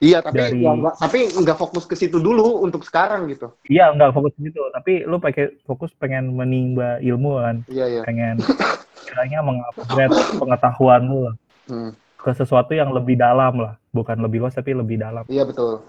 Iya, 0.00 0.18
tapi 0.18 0.40
Dari- 0.40 0.62
ya 0.64 0.72
nggak- 0.72 0.96
tapi 0.98 1.20
nggak 1.30 1.58
fokus 1.58 1.84
ke 1.84 1.94
situ 1.94 2.16
dulu 2.16 2.64
untuk 2.64 2.80
sekarang 2.82 3.28
gitu. 3.28 3.52
Iya 3.68 3.92
nggak 3.92 4.10
fokus 4.10 4.32
di 4.34 4.48
situ, 4.48 4.62
tapi 4.72 5.04
lu 5.04 5.20
pakai 5.20 5.60
fokus 5.62 5.92
pengen 5.94 6.32
menimba 6.32 6.96
ilmu 6.98 7.38
kan, 7.38 7.56
Iya, 7.68 7.84
iya. 7.86 8.02
pengen 8.02 8.40
kiranya 9.06 9.44
mengupgrade 9.44 10.10
pengetahuan 10.38 11.02
lu 11.04 11.18
lah 11.28 11.34
Hmm. 11.66 11.90
ke 12.16 12.30
sesuatu 12.30 12.72
yang 12.72 12.94
lebih 12.94 13.18
dalam 13.18 13.58
lah, 13.58 13.74
bukan 13.90 14.16
lebih 14.22 14.38
luas 14.42 14.54
tapi 14.54 14.70
lebih 14.72 14.96
dalam. 14.96 15.26
Iya 15.26 15.42
betul. 15.44 15.82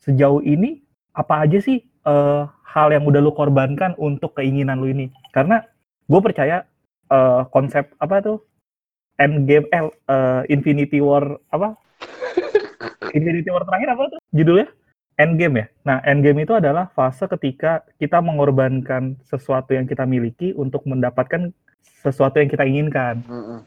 Sejauh 0.00 0.40
ini 0.40 0.80
apa 1.12 1.44
aja 1.44 1.60
sih 1.60 1.84
eh, 1.84 2.42
hal 2.46 2.88
yang 2.90 3.04
udah 3.04 3.20
lu 3.20 3.32
korbankan 3.36 3.92
untuk 4.00 4.36
keinginan 4.36 4.80
lu 4.80 4.88
ini? 4.90 5.12
Karena 5.30 5.60
gue 6.08 6.20
percaya 6.20 6.64
eh, 7.12 7.42
konsep 7.52 7.92
apa 8.00 8.16
tuh 8.24 8.38
Endgame, 9.20 9.68
eh, 9.68 9.84
eh, 9.86 10.42
Infinity 10.48 11.04
War 11.04 11.36
apa? 11.52 11.76
Infinity 13.16 13.52
War 13.52 13.68
terakhir 13.68 13.88
apa 13.92 14.02
tuh 14.16 14.20
judulnya? 14.32 14.68
Endgame 15.20 15.54
ya. 15.60 15.66
Nah, 15.84 15.96
Endgame 16.08 16.48
itu 16.48 16.56
adalah 16.56 16.88
fase 16.96 17.28
ketika 17.28 17.84
kita 18.00 18.24
mengorbankan 18.24 19.20
sesuatu 19.28 19.76
yang 19.76 19.84
kita 19.84 20.08
miliki 20.08 20.56
untuk 20.56 20.88
mendapatkan 20.88 21.52
sesuatu 22.00 22.40
yang 22.40 22.48
kita 22.48 22.64
inginkan. 22.64 23.20
Mm-mm. 23.28 23.60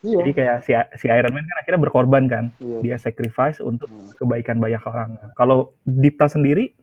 Iya. 0.00 0.16
Jadi 0.22 0.30
kayak 0.32 0.56
si, 0.62 0.72
si 0.96 1.06
Iron 1.08 1.32
Man 1.32 1.44
kan 1.44 1.56
akhirnya 1.60 1.80
berkorban 1.80 2.24
kan, 2.28 2.44
Iya. 2.58 2.78
dia 2.84 2.96
sacrifice 2.96 3.58
untuk 3.58 3.88
Hmm. 3.88 4.12
kebaikan 4.14 4.60
banyak 4.60 4.82
orang. 4.84 5.16
Kalau 5.34 5.72
Dipta 5.82 6.28
sendiri, 6.28 6.76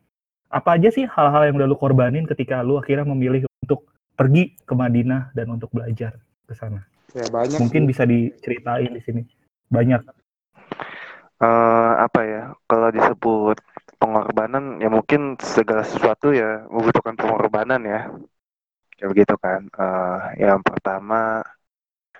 apa 0.50 0.74
aja 0.74 0.90
sih 0.90 1.06
hal-hal 1.06 1.50
yang 1.50 1.56
udah 1.56 1.66
lu 1.66 1.74
korbanin 1.74 2.26
ketika 2.26 2.60
lu 2.60 2.78
akhirnya 2.78 3.06
memilih 3.06 3.46
untuk 3.62 3.86
pergi 4.14 4.54
ke 4.62 4.74
Madinah 4.74 5.34
dan 5.34 5.50
untuk 5.50 5.70
belajar 5.70 6.18
ke 6.46 6.54
sana? 6.54 6.86
Ya 7.14 7.26
banyak. 7.30 7.58
Mungkin 7.58 7.86
sih. 7.86 7.88
bisa 7.90 8.02
diceritain 8.04 8.90
di 8.90 9.02
sini. 9.02 9.22
Banyak. 9.68 10.02
eh 11.34 11.92
apa 11.98 12.20
ya 12.24 12.42
kalau 12.64 12.88
disebut 12.88 13.58
pengorbanan 13.98 14.78
ya 14.78 14.86
mungkin 14.86 15.34
segala 15.42 15.82
sesuatu 15.82 16.30
ya 16.30 16.62
membutuhkan 16.70 17.18
pengorbanan 17.18 17.82
ya 17.84 18.06
kayak 18.96 19.10
begitu 19.12 19.34
kan 19.42 19.66
Eh 19.66 20.46
yang 20.46 20.62
pertama 20.62 21.42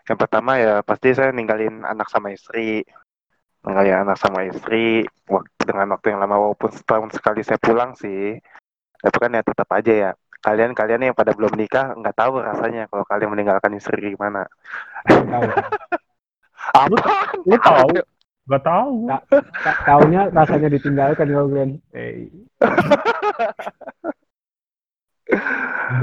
yang 0.05 0.19
pertama 0.21 0.61
ya 0.61 0.75
pasti 0.85 1.17
saya 1.17 1.33
ninggalin 1.33 1.81
anak 1.85 2.09
sama 2.13 2.33
istri 2.33 2.85
ninggalin 3.65 4.05
anak 4.05 4.21
sama 4.21 4.45
istri 4.45 5.09
waktu 5.25 5.63
dengan 5.65 5.97
waktu 5.97 6.13
yang 6.13 6.21
lama 6.21 6.37
walaupun 6.37 6.71
setahun 6.73 7.09
sekali 7.17 7.41
saya 7.41 7.57
pulang 7.57 7.97
sih 7.97 8.37
tapi 9.01 9.17
kan 9.17 9.33
ya 9.33 9.43
tetap 9.45 9.69
aja 9.73 9.93
ya 9.93 10.11
kalian 10.45 10.77
kalian 10.77 11.09
yang 11.09 11.17
pada 11.17 11.33
belum 11.33 11.57
nikah 11.57 11.97
nggak 11.97 12.17
tahu 12.21 12.37
rasanya 12.45 12.85
kalau 12.93 13.05
kalian 13.09 13.33
meninggalkan 13.33 13.73
istri 13.81 14.13
gimana 14.13 14.45
Tahu. 15.09 15.49
apa 16.85 16.97
Lu 17.45 17.57
tahu? 17.61 17.89
Gak 18.45 18.61
tahu. 18.61 19.09
Ta- 19.09 19.25
Taunya 19.89 20.29
rasanya 20.29 20.69
ditinggalkan 20.69 21.33
kalau 21.33 21.49
Glenn. 21.49 21.81
Eh, 21.97 22.29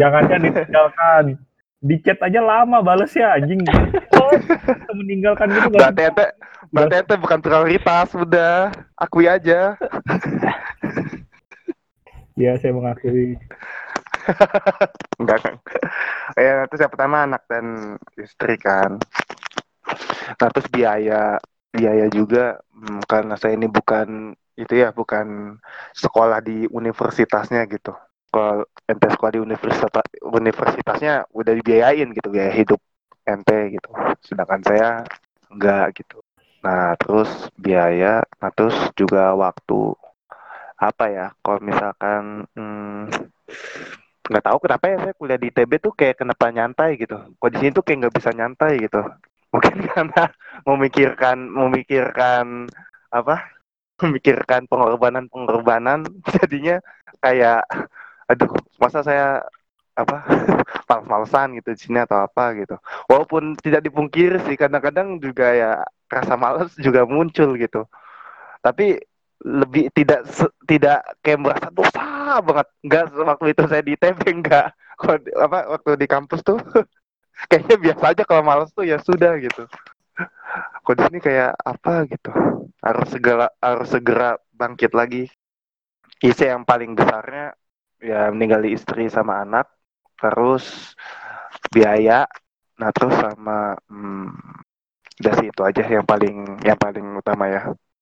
Jangan 0.01 0.23
kan 0.25 0.39
ditinggalkan. 0.41 1.23
Di 1.81 1.97
chat 2.05 2.21
aja 2.21 2.39
lama 2.45 2.85
bales 2.85 3.09
ya 3.17 3.33
anjing. 3.41 3.65
Meninggalkan 5.01 5.49
gitu 5.49 5.67
gak 5.73 5.97
Berarti 5.97 6.01
ente, 6.13 6.25
berarti 6.69 6.95
ente 7.01 7.15
bukan 7.17 7.39
prioritas, 7.41 8.13
udah. 8.13 8.69
Akui 8.93 9.25
aja. 9.25 9.73
Ya, 12.37 12.57
saya 12.61 12.71
mengakui. 12.73 13.33
Enggak 15.21 15.39
kan. 15.41 15.55
Ya, 16.37 16.69
terus 16.69 16.81
yang 16.85 16.93
pertama 16.93 17.25
anak 17.25 17.43
dan 17.49 17.97
istri 18.17 18.55
kan. 18.61 19.01
Nah, 20.37 20.49
terus 20.53 20.69
biaya, 20.69 21.41
biaya 21.73 22.05
juga 22.13 22.61
hmm, 22.77 23.09
karena 23.09 23.35
saya 23.35 23.57
ini 23.57 23.65
bukan 23.65 24.37
itu 24.53 24.73
ya, 24.77 24.93
bukan 24.93 25.57
sekolah 25.97 26.45
di 26.45 26.69
universitasnya 26.69 27.65
gitu. 27.65 27.97
Kalau 28.31 28.63
ente 28.87 29.07
sekolah 29.11 29.31
di 29.35 29.41
universitas 29.43 30.05
universitasnya 30.23 31.27
udah 31.35 31.53
dibiayain 31.59 32.07
gitu 32.15 32.27
biaya 32.31 32.51
hidup 32.55 32.79
ente 33.27 33.75
gitu. 33.75 33.89
Sedangkan 34.23 34.61
saya 34.63 35.03
enggak 35.51 35.99
gitu. 35.99 36.23
Nah, 36.61 36.93
terus 37.01 37.49
biaya, 37.57 38.21
nah 38.37 38.51
terus 38.53 38.77
juga 38.93 39.33
waktu 39.33 39.97
apa 40.77 41.05
ya? 41.09 41.27
Kalau 41.43 41.59
misalkan 41.61 42.45
hmm, 42.55 43.09
nggak 44.31 44.45
tahu 44.45 44.57
kenapa 44.63 44.85
ya 44.87 44.97
saya 45.03 45.13
kuliah 45.17 45.39
di 45.41 45.49
ITB 45.51 45.71
tuh 45.81 45.93
kayak 45.97 46.21
kenapa 46.21 46.45
nyantai 46.53 46.95
gitu. 47.01 47.17
Kok 47.35 47.49
di 47.51 47.57
sini 47.59 47.71
tuh 47.75 47.83
kayak 47.83 47.97
nggak 48.07 48.15
bisa 48.15 48.29
nyantai 48.31 48.71
gitu. 48.79 49.01
Mungkin 49.53 49.75
karena 49.91 50.23
memikirkan 50.63 51.37
memikirkan 51.49 52.45
apa? 53.11 53.35
Memikirkan 54.01 54.65
pengorbanan-pengorbanan 54.65 56.09
jadinya 56.25 56.81
kayak 57.21 57.61
aduh, 58.31 58.51
masa 58.79 59.03
saya 59.03 59.43
apa 59.91 60.23
males-malesan 60.87 61.59
gitu 61.59 61.69
di 61.75 61.79
sini 61.79 61.99
atau 61.99 62.23
apa 62.23 62.55
gitu. 62.55 62.75
Walaupun 63.11 63.59
tidak 63.59 63.83
dipungkiri 63.83 64.39
sih 64.47 64.55
kadang-kadang 64.55 65.19
juga 65.19 65.51
ya 65.51 65.71
rasa 66.07 66.39
males 66.39 66.71
juga 66.79 67.03
muncul 67.03 67.59
gitu. 67.59 67.83
Tapi 68.63 68.95
lebih 69.41 69.89
tidak 69.97 70.23
tidak 70.69 71.01
kayak 71.19 71.39
merasa 71.43 71.67
dosa 71.73 72.39
banget. 72.39 72.67
Enggak 72.85 73.03
waktu 73.19 73.45
itu 73.51 73.63
saya 73.67 73.81
di 73.83 73.91
ITB 73.97 74.21
enggak 74.31 74.67
apa 75.41 75.57
waktu 75.65 75.97
di 75.97 76.07
kampus 76.07 76.45
tuh 76.45 76.61
kayaknya 77.49 77.77
biasa 77.81 78.03
aja 78.13 78.23
kalau 78.23 78.43
males 78.45 78.69
tuh 78.71 78.85
ya 78.87 79.01
sudah 79.01 79.35
gitu. 79.41 79.67
Kok 80.85 80.95
di 80.97 81.01
sini 81.09 81.19
kayak 81.19 81.51
apa 81.57 82.05
gitu? 82.07 82.31
Harus 82.81 83.07
segera 83.11 83.47
harus 83.59 83.87
segera 83.89 84.29
bangkit 84.55 84.91
lagi. 84.95 85.27
Isi 86.21 86.45
yang 86.45 86.61
paling 86.69 86.93
besarnya 86.93 87.57
ya 88.01 88.33
meninggali 88.33 88.73
istri 88.73 89.07
sama 89.07 89.45
anak 89.45 89.69
terus 90.17 90.97
biaya 91.69 92.25
nah 92.75 92.89
terus 92.89 93.13
sama 93.13 93.77
hmm, 93.87 94.29
udah 95.21 95.33
sih 95.37 95.47
itu 95.53 95.61
aja 95.61 95.83
yang 95.85 96.05
paling 96.05 96.57
yang 96.65 96.77
paling 96.77 97.05
utama 97.15 97.45
ya 97.47 97.61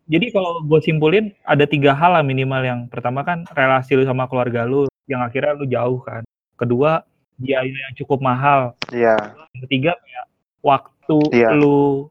Jadi 0.09 0.33
kalau 0.33 0.65
gue 0.65 0.81
simpulin 0.81 1.29
ada 1.45 1.69
tiga 1.69 1.93
hal 1.93 2.17
lah 2.17 2.25
minimal 2.25 2.65
yang 2.65 2.79
pertama 2.89 3.21
kan 3.21 3.45
relasi 3.53 3.93
lu 3.93 4.01
sama 4.09 4.25
keluarga 4.25 4.65
lu 4.65 4.89
yang 5.05 5.21
akhirnya 5.21 5.53
lu 5.53 5.69
jauh 5.69 6.01
kan. 6.01 6.25
Kedua 6.57 7.05
biaya 7.37 7.69
yang 7.69 7.93
cukup 7.93 8.17
mahal. 8.17 8.73
iya 8.89 9.13
Yang 9.53 9.69
ketiga 9.69 9.93
ya, 10.01 10.21
waktu 10.65 11.17
Iya. 11.29 11.53
lu 11.53 12.09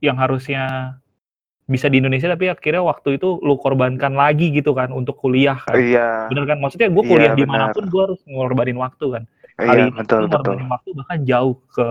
yang 0.00 0.16
harusnya 0.16 0.96
bisa 1.66 1.90
di 1.90 1.98
Indonesia 1.98 2.30
tapi 2.30 2.46
akhirnya 2.46 2.86
waktu 2.86 3.18
itu 3.18 3.42
lu 3.42 3.58
korbankan 3.58 4.14
lagi 4.14 4.54
gitu 4.54 4.70
kan 4.70 4.94
untuk 4.94 5.18
kuliah 5.18 5.58
kan. 5.58 5.74
Iya. 5.74 6.30
Bener 6.30 6.46
kan? 6.46 6.62
Maksudnya 6.62 6.86
gue 6.88 7.02
Iya, 7.02 7.10
kuliah 7.10 7.32
benar. 7.34 7.42
di 7.42 7.46
mana 7.50 7.64
pun 7.74 7.84
gue 7.90 8.02
harus 8.06 8.20
ngorbanin 8.22 8.78
waktu 8.78 9.06
kan. 9.10 9.22
Kali 9.58 9.66
Iya, 9.66 9.84
ini 9.90 9.90
betul 9.98 10.22
ngorbanin 10.30 10.68
waktu 10.70 10.88
bahkan 10.94 11.18
jauh 11.26 11.54
ke 11.74 11.86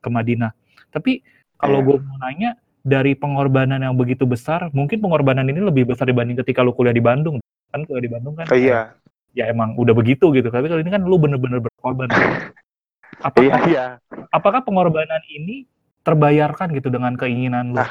ke 0.00 0.08
Madinah. 0.08 0.52
Tapi 0.88 1.20
kalau 1.60 1.84
Iya. 1.84 1.86
gue 1.86 1.96
mau 2.00 2.16
nanya 2.24 2.50
dari 2.84 3.12
pengorbanan 3.12 3.80
yang 3.80 3.96
begitu 3.96 4.24
besar, 4.24 4.68
mungkin 4.72 5.00
pengorbanan 5.00 5.48
ini 5.48 5.60
lebih 5.60 5.88
besar 5.88 6.08
dibanding 6.08 6.40
ketika 6.40 6.64
lu 6.64 6.72
kuliah 6.72 6.96
di 6.96 7.04
Bandung. 7.04 7.40
Kan 7.72 7.84
kuliah 7.84 8.04
di 8.08 8.12
Bandung 8.12 8.34
kan 8.36 8.48
Iya. 8.48 8.96
ya 9.36 9.44
emang 9.52 9.76
udah 9.76 9.92
begitu 9.92 10.32
gitu. 10.32 10.48
Tapi 10.48 10.64
kali 10.64 10.80
ini 10.80 10.92
kan 10.92 11.04
lu 11.04 11.20
bener-bener 11.20 11.60
berkorban. 11.60 12.08
Iya, 13.14 13.30
Apakah 13.30 13.60
iya. 13.70 13.86
apakah 14.34 14.60
pengorbanan 14.66 15.22
ini 15.30 15.70
terbayarkan 16.02 16.74
gitu 16.74 16.90
dengan 16.90 17.14
keinginan 17.14 17.70
lu? 17.72 17.78
Nah, 17.78 17.88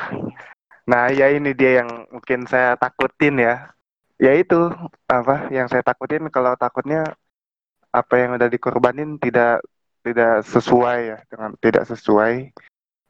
nah 0.83 1.07
ya 1.07 1.31
ini 1.31 1.55
dia 1.55 1.83
yang 1.83 1.89
mungkin 2.11 2.43
saya 2.47 2.75
takutin 2.75 3.39
ya. 3.39 3.71
Ya 4.21 4.31
itu 4.37 4.71
apa 5.09 5.51
yang 5.51 5.67
saya 5.67 5.83
takutin 5.83 6.29
kalau 6.31 6.55
takutnya 6.55 7.03
apa 7.91 8.13
yang 8.17 8.35
udah 8.37 8.49
dikorbanin 8.49 9.19
tidak 9.19 9.61
tidak 10.03 10.43
sesuai 10.47 10.99
ya 11.07 11.17
dengan 11.27 11.49
tidak 11.59 11.83
sesuai 11.87 12.51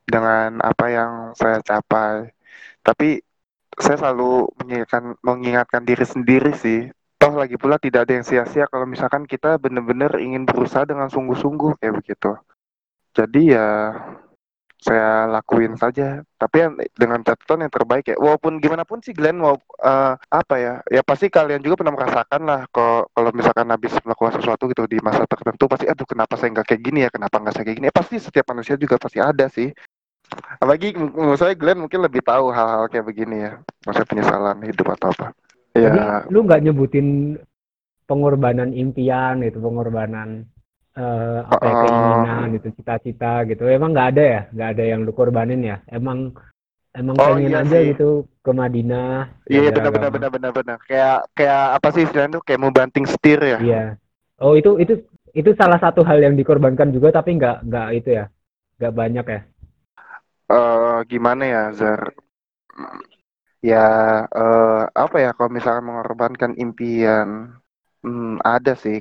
dengan 0.06 0.62
apa 0.62 0.86
yang 0.90 1.12
saya 1.34 1.60
capai. 1.66 2.30
Tapi 2.86 3.22
saya 3.80 3.98
selalu 3.98 4.54
mengingatkan 4.62 5.04
mengingatkan 5.26 5.82
diri 5.84 6.06
sendiri 6.06 6.54
sih. 6.54 6.92
Toh 7.18 7.34
lagi 7.40 7.56
pula 7.56 7.80
tidak 7.80 8.06
ada 8.06 8.20
yang 8.20 8.28
sia-sia 8.28 8.68
kalau 8.68 8.84
misalkan 8.84 9.24
kita 9.24 9.56
benar-benar 9.56 10.20
ingin 10.20 10.44
berusaha 10.44 10.84
dengan 10.84 11.08
sungguh-sungguh 11.08 11.80
kayak 11.80 12.04
begitu. 12.04 12.36
Jadi 13.16 13.56
ya 13.56 13.96
saya 14.84 15.32
lakuin 15.32 15.80
saja. 15.80 16.20
Tapi 16.36 16.56
yang 16.60 16.76
dengan 16.92 17.24
catatan 17.24 17.64
yang 17.64 17.72
terbaik 17.72 18.12
ya. 18.12 18.20
Walaupun 18.20 18.60
gimana 18.60 18.84
pun 18.84 19.00
sih 19.00 19.16
Glenn 19.16 19.40
mau 19.40 19.56
eh, 19.80 20.14
apa 20.20 20.56
ya 20.60 20.74
ya 20.92 21.00
pasti 21.02 21.32
kalian 21.32 21.64
juga 21.64 21.80
pernah 21.80 21.96
merasakan 21.96 22.42
lah 22.44 22.62
kalau 22.68 23.08
kalau 23.16 23.32
misalkan 23.32 23.72
habis 23.72 23.96
melakukan 24.04 24.36
sesuatu 24.44 24.68
gitu 24.68 24.84
di 24.92 25.00
masa 25.00 25.24
tertentu 25.24 25.72
pasti 25.72 25.88
aduh 25.88 26.04
kenapa 26.04 26.36
saya 26.36 26.60
nggak 26.60 26.68
kayak 26.68 26.82
gini 26.84 27.00
ya? 27.08 27.10
Kenapa 27.10 27.40
nggak 27.40 27.54
saya 27.56 27.64
kayak 27.64 27.78
gini? 27.80 27.88
Ya 27.88 27.96
pasti 27.96 28.16
setiap 28.20 28.46
manusia 28.52 28.76
juga 28.76 29.00
pasti 29.00 29.24
ada 29.24 29.48
sih. 29.48 29.72
Apalagi 30.60 30.96
menurut 31.00 31.40
saya 31.40 31.56
Glenn 31.56 31.80
mungkin 31.80 32.04
lebih 32.04 32.20
tahu 32.20 32.52
hal-hal 32.52 32.92
kayak 32.92 33.08
begini 33.08 33.36
ya. 33.48 33.52
Maksudnya 33.88 34.08
penyesalan 34.12 34.58
hidup 34.68 34.88
atau 35.00 35.16
apa. 35.16 35.28
Ya. 35.74 36.22
Lu 36.30 36.46
nggak 36.46 36.70
nyebutin 36.70 37.40
pengorbanan 38.06 38.76
impian 38.76 39.42
gitu, 39.42 39.58
pengorbanan 39.64 40.46
eh, 40.98 41.40
apa 41.46 41.66
ya 41.66 41.76
keinginan 41.84 42.46
gitu, 42.58 42.68
cita-cita 42.78 43.32
gitu. 43.50 43.64
Emang 43.66 43.92
nggak 43.94 44.10
ada 44.16 44.24
ya, 44.24 44.42
nggak 44.54 44.70
ada 44.78 44.84
yang 44.86 45.00
lu 45.06 45.12
korbanin 45.14 45.62
ya. 45.62 45.78
Emang 45.90 46.34
emang 46.94 47.16
Oh, 47.18 47.34
pengen 47.34 47.50
iya 47.50 47.60
aja 47.66 47.78
sih. 47.82 47.90
gitu 47.94 48.08
ke 48.46 48.52
Madinah. 48.54 49.34
iya 49.50 49.70
belajar 49.72 49.74
benar 49.74 49.92
benar 49.94 50.10
benar 50.14 50.30
benar 50.32 50.52
benar 50.54 50.78
kayak 50.86 51.18
kayak 51.34 51.64
apa 51.78 51.88
sih 51.94 52.02
istilahnya 52.06 52.38
tuh 52.38 52.44
kayak 52.46 52.60
mau 52.62 52.74
banting 52.74 53.06
setir 53.10 53.40
ya 53.42 53.58
Iya. 53.58 53.84
Oh 54.42 54.54
itu 54.54 54.78
itu 54.78 54.94
itu 55.34 55.50
salah 55.58 55.82
satu 55.82 56.06
hal 56.06 56.22
yang 56.22 56.38
dikorbankan 56.38 56.94
juga 56.94 57.10
tapi 57.10 57.34
nggak 57.42 57.66
nggak 57.66 57.88
itu 57.98 58.10
ya, 58.14 58.26
nggak 58.78 58.94
banyak 58.94 59.26
ya. 59.26 59.40
eh 60.54 60.98
gimana 61.10 61.44
ya 61.48 61.64
Zar 61.74 62.02
ya 63.64 63.88
eh 64.28 64.82
apa 64.92 65.18
ya 65.24 65.30
kalau 65.38 65.50
misalkan 65.50 65.86
mengorbankan 65.88 66.52
impian 66.60 67.30
hmm, 68.04 68.44
ada 68.44 68.76
sih 68.76 69.00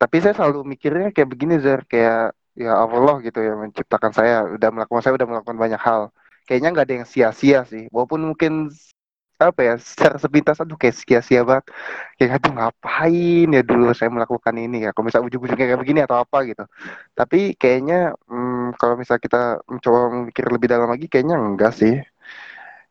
tapi 0.00 0.16
saya 0.22 0.34
selalu 0.38 0.58
mikirnya 0.72 1.10
kayak 1.14 1.28
begini 1.32 1.54
Zar 1.64 1.80
kayak 1.92 2.34
ya 2.54 2.72
Allah 2.84 3.14
gitu 3.26 3.38
ya 3.42 3.52
menciptakan 3.58 4.12
saya. 4.14 4.34
Udah 4.56 4.68
melakukan 4.74 5.02
saya 5.02 5.14
udah 5.18 5.28
melakukan 5.30 5.58
banyak 5.58 5.80
hal. 5.80 6.02
Kayaknya 6.46 6.68
nggak 6.72 6.84
ada 6.86 6.94
yang 7.02 7.08
sia-sia 7.08 7.58
sih. 7.68 7.82
Walaupun 7.94 8.20
mungkin 8.34 8.52
apa 9.34 9.60
ya 9.66 9.74
secara 9.82 10.16
sepintas 10.22 10.56
aduh 10.62 10.78
kayak 10.78 10.94
sia-sia 10.94 11.42
banget. 11.42 11.64
Kayak 12.16 12.32
aduh 12.38 12.52
ngapain 12.54 13.48
ya 13.50 13.62
dulu 13.66 13.90
saya 13.96 14.10
melakukan 14.14 14.54
ini 14.56 14.76
ya? 14.86 14.90
Kalau 14.94 15.04
misalnya 15.10 15.26
ujung-ujungnya 15.28 15.66
kayak 15.68 15.80
begini 15.82 16.00
atau 16.06 16.16
apa 16.22 16.38
gitu. 16.48 16.64
Tapi 17.18 17.58
kayaknya 17.58 18.14
hmm, 18.30 18.78
kalau 18.80 18.94
misalnya 19.00 19.22
kita 19.26 19.40
mencoba 19.66 19.98
memikir 20.14 20.44
lebih 20.48 20.68
dalam 20.70 20.88
lagi 20.92 21.06
kayaknya 21.10 21.36
enggak 21.40 21.72
sih. 21.74 21.94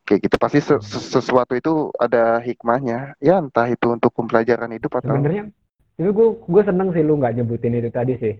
Kayak 0.04 0.20
gitu. 0.28 0.36
Pasti 0.36 0.60
se- 0.60 0.84
se- 0.84 1.08
sesuatu 1.20 1.56
itu 1.56 1.72
ada 1.96 2.44
hikmahnya. 2.44 3.16
Ya 3.24 3.40
entah 3.40 3.68
itu 3.72 3.88
untuk 3.88 4.12
pembelajaran 4.12 4.76
hidup 4.76 5.00
atau 5.00 5.16
Sebenarnya, 5.16 5.44
tapi 5.94 6.10
gue 6.10 6.28
gue 6.42 6.64
seneng 6.66 6.90
sih 6.92 7.04
lu 7.04 7.18
nggak 7.18 7.34
nyebutin 7.38 7.78
itu 7.78 7.90
tadi 7.90 8.14
sih. 8.18 8.34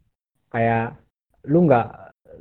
Kayak 0.50 0.98
lu 1.46 1.66
nggak 1.66 1.88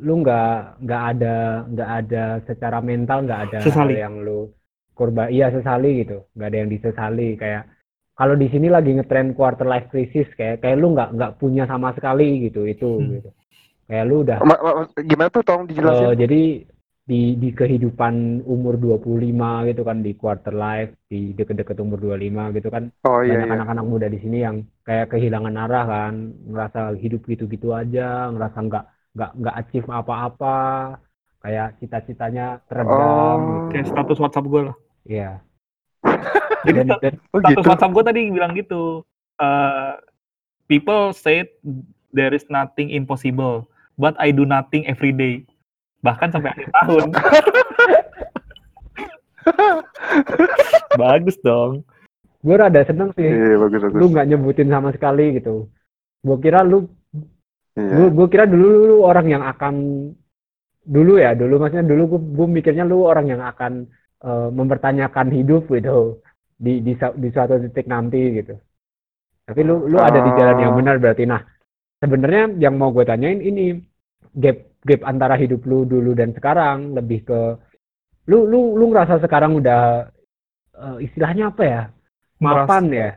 lu 0.01 0.25
nggak 0.25 0.53
nggak 0.83 1.03
ada 1.14 1.37
nggak 1.68 1.90
ada 2.01 2.25
secara 2.48 2.79
mental 2.81 3.18
nggak 3.22 3.40
ada 3.48 3.59
Sesali. 3.61 3.94
hal 3.94 4.11
yang 4.11 4.14
lu 4.25 4.51
korban 4.92 5.29
iya 5.29 5.53
sesali 5.53 6.03
gitu 6.03 6.27
nggak 6.33 6.48
ada 6.48 6.59
yang 6.59 6.70
disesali 6.70 7.29
kayak 7.37 7.68
kalau 8.12 8.35
di 8.35 8.48
sini 8.48 8.68
lagi 8.68 8.92
ngetren 8.92 9.33
quarter 9.33 9.64
life 9.64 9.88
crisis 9.88 10.27
kayak 10.35 10.61
kayak 10.61 10.77
lu 10.77 10.96
nggak 10.96 11.12
nggak 11.12 11.33
punya 11.38 11.64
sama 11.68 11.92
sekali 11.92 12.48
gitu 12.48 12.64
itu 12.64 12.88
Hmm. 12.98 13.09
gitu 13.14 13.31
kayak 13.87 14.05
lu 14.09 14.16
udah 14.25 14.38
Ma- 14.42 14.59
ma- 14.59 14.88
gimana 14.96 15.29
tuh 15.29 15.44
tolong 15.44 15.68
dijelasin 15.68 16.16
jadi 16.16 16.40
di 17.03 17.35
di 17.35 17.51
kehidupan 17.51 18.47
umur 18.47 18.79
25 18.79 19.69
gitu 19.69 19.83
kan 19.83 19.99
di 20.07 20.15
quarter 20.15 20.55
life 20.55 20.95
di 21.11 21.35
deket-deket 21.35 21.83
umur 21.83 21.99
25 21.99 22.55
gitu 22.55 22.69
kan 22.71 22.95
oh 23.05 23.21
iya 23.27 23.43
banyak 23.43 23.49
iya 23.51 23.55
anak-anak 23.59 23.87
muda 23.87 24.07
di 24.07 24.19
sini 24.23 24.38
yang 24.47 24.62
kayak 24.87 25.11
kehilangan 25.11 25.55
arah 25.59 25.85
kan 25.85 26.15
ngerasa 26.47 26.95
hidup 26.95 27.27
gitu-gitu 27.27 27.75
aja 27.75 28.31
ngerasa 28.31 28.59
nggak 28.62 28.85
nggak 29.12 29.31
nggak 29.35 29.57
achieve 29.59 29.88
apa-apa 29.91 30.57
kayak 31.43 31.75
cita-citanya 31.83 32.62
teredam 32.71 33.37
Oh. 33.37 33.38
gitu 33.43 33.67
Kayak 33.75 33.87
status 33.91 34.19
WhatsApp 34.23 34.47
gue 34.47 34.62
lah. 34.71 34.77
Iya. 35.03 35.31
Jadi 36.67 36.81
dan, 36.87 37.15
oh 37.35 37.41
status 37.43 37.59
gitu 37.67 37.69
WhatsApp 37.69 37.93
gue 37.93 38.05
tadi 38.07 38.21
bilang 38.31 38.53
gitu. 38.55 39.03
eh, 39.43 39.95
people 40.71 41.11
said 41.11 41.51
there 42.15 42.31
is 42.31 42.47
nothing 42.47 42.95
impossible, 42.95 43.67
but 43.99 44.15
I 44.23 44.31
do 44.31 44.47
nothing 44.47 44.87
every 44.87 45.11
day. 45.11 45.43
Bahkan 46.03 46.29
sampai 46.35 46.51
akhir 46.51 46.69
tahun. 46.75 47.09
Bagus 51.01 51.37
dong. 51.43 51.83
gue 52.43 52.59
rada 52.59 52.83
seneng 52.83 53.15
sih 53.15 53.23
iya 53.23 53.55
bagus 53.55 53.87
lu 53.87 53.95
bagus 53.95 54.11
nggak 54.19 54.29
nyebutin 54.35 54.67
sama 54.67 54.91
sekali 54.91 55.38
gitu 55.38 55.71
gue 56.27 56.37
kira 56.43 56.67
lu 56.67 56.91
iya 57.79 58.11
gue 58.11 58.27
kira 58.27 58.51
dulu 58.51 58.67
lu 58.67 58.97
orang 59.07 59.31
yang 59.31 59.47
akan 59.47 59.75
dulu 60.83 61.23
ya 61.23 61.38
dulu 61.38 61.62
maksudnya 61.62 61.87
dulu 61.87 62.19
gue 62.19 62.21
gue 62.35 62.47
mikirnya 62.51 62.83
lu 62.83 63.07
orang 63.07 63.31
yang 63.31 63.47
akan 63.47 63.87
eh, 64.27 64.49
mempertanyakan 64.51 65.31
hidup 65.31 65.71
gitu 65.71 66.19
di 66.59 66.83
di 66.83 66.99
di 66.99 67.29
suatu 67.31 67.62
titik 67.62 67.87
nanti 67.87 68.43
gitu 68.43 68.59
tapi 69.47 69.62
lu 69.62 69.87
lu 69.87 70.03
ada 70.03 70.19
di 70.19 70.31
jalan 70.35 70.59
yang 70.59 70.75
Oh. 70.75 70.79
benar 70.83 70.99
berarti 70.99 71.23
nah 71.23 71.47
sebenarnya 72.03 72.59
yang 72.59 72.75
mau 72.75 72.91
gue 72.91 73.07
tanyain 73.07 73.38
ini 73.38 73.79
gap 74.35 74.59
gap 74.83 75.01
antara 75.03 75.35
hidup 75.35 75.62
lu 75.62 75.85
dulu 75.85 76.12
dan 76.12 76.33
sekarang 76.33 76.92
lebih 76.92 77.23
ke 77.23 77.40
lu 78.27 78.45
lu 78.45 78.75
lu 78.75 78.90
ngerasa 78.90 79.18
sekarang 79.18 79.59
udah 79.59 80.09
eh, 80.73 80.97
istilahnya 81.03 81.51
apa 81.51 81.62
ya 81.62 81.81
mapan 82.38 82.85
ya 82.88 83.11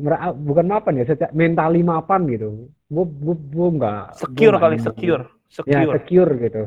Mera- 0.00 0.32
bukan 0.32 0.64
mapan 0.64 0.94
ya 0.96 1.04
secara 1.04 1.28
mentali 1.30 1.82
mapan 1.82 2.24
gitu 2.26 2.48
gue 2.88 3.04
gue 3.06 3.36
gue 3.36 3.68
nggak 3.76 4.02
Secure 4.16 4.56
gua 4.56 4.62
kali, 4.64 4.76
nemu. 4.76 4.86
secure. 4.86 5.24
ya 5.26 5.50
Secure 5.50 5.92
secure 5.94 6.32
gitu 6.38 6.62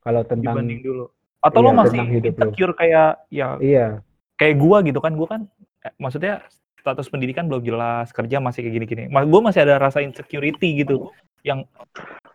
kalau 0.00 0.22
tentang 0.22 0.54
dibanding 0.56 0.80
dulu. 0.80 1.04
Atau 1.42 1.60
lo 1.60 1.70
Iya, 1.70 1.78
masih 1.78 1.98
lo. 2.00 2.26
insecure 2.26 2.72
kayak 2.74 3.08
ya 3.28 3.46
iya 3.60 3.86
kayak 4.34 4.56
gua 4.56 4.82
gitu 4.82 4.98
kan 4.98 5.12
gua 5.14 5.28
kan 5.28 5.40
eh, 5.84 5.92
maksudnya 5.96 6.42
status 6.76 7.06
pendidikan 7.06 7.46
belum 7.46 7.62
jelas 7.62 8.10
kerja 8.10 8.38
masih 8.38 8.62
kayak 8.62 8.74
gini-gini 8.78 9.02
mas 9.06 9.26
gue 9.26 9.40
masih 9.42 9.60
ada 9.62 9.74
rasa 9.76 9.98
insecurity 10.00 10.82
gitu 10.82 11.10
yang 11.42 11.66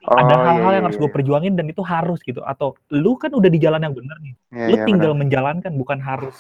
oh, 0.08 0.18
ada 0.18 0.34
iya, 0.34 0.46
hal-hal 0.48 0.72
iya, 0.72 0.78
yang 0.80 0.86
harus 0.90 0.98
iya. 0.98 1.04
gue 1.06 1.12
perjuangin 1.14 1.54
dan 1.58 1.66
itu 1.70 1.84
harus 1.86 2.20
gitu 2.26 2.42
atau 2.42 2.74
lu 2.94 3.18
kan 3.20 3.32
udah 3.34 3.50
di 3.50 3.60
jalan 3.62 3.82
yang 3.84 3.96
benar 3.96 4.18
nih 4.22 4.34
Iya, 4.52 4.68
lu 4.68 4.76
iya, 4.80 4.86
tinggal 4.88 5.12
benar. 5.14 5.22
menjalankan 5.26 5.74
bukan 5.78 6.00
harus 6.02 6.38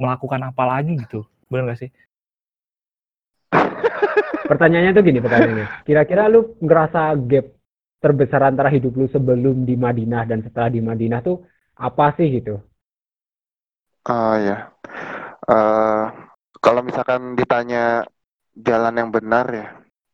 melakukan 0.00 0.40
apa 0.42 0.62
lagi 0.64 0.92
gitu 0.98 1.26
benar 1.48 1.74
gak 1.74 1.80
sih 1.86 1.90
pertanyaannya 4.50 4.92
tuh 4.92 5.04
gini 5.04 5.18
pertanyaannya 5.22 5.66
kira-kira 5.86 6.28
lu 6.28 6.56
ngerasa 6.60 7.14
gap 7.28 7.46
terbesar 8.02 8.40
antara 8.44 8.68
hidup 8.68 8.92
lu 8.92 9.08
sebelum 9.08 9.64
di 9.64 9.78
Madinah 9.80 10.28
dan 10.28 10.44
setelah 10.44 10.68
di 10.68 10.84
Madinah 10.84 11.24
tuh 11.24 11.40
apa 11.80 12.12
sih 12.18 12.28
gitu 12.28 12.60
Oh 14.04 14.36
ya. 14.36 14.68
Eh 15.48 16.04
kalau 16.60 16.80
misalkan 16.84 17.36
ditanya 17.40 18.04
jalan 18.52 19.00
yang 19.00 19.08
benar 19.08 19.46
ya, 19.48 19.66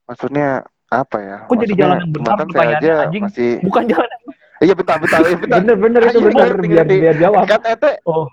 maksudnya 0.07 0.63
apa 0.91 1.17
ya? 1.23 1.37
Kok 1.47 1.57
jadi 1.63 1.75
jalan 1.79 1.97
yang 2.03 2.11
benar? 2.13 2.37
saya 2.51 2.75
aja 2.77 2.93
anjing. 3.07 3.23
masih. 3.31 3.53
bukan 3.63 3.85
jalan 3.87 4.09
yang 4.11 4.23
Iya 4.61 4.75
bentar 4.77 5.01
bentar, 5.01 5.25
iya, 5.25 5.37
bentar. 5.41 5.57
bener-bener 5.65 6.01
itu 6.05 6.19
Ayo, 6.21 6.27
bener 6.29 6.51
biar 6.61 6.85
biar 6.85 7.17
jawab 7.17 7.49
Kan 7.49 7.61
ete, 7.65 7.93
oh 8.05 8.29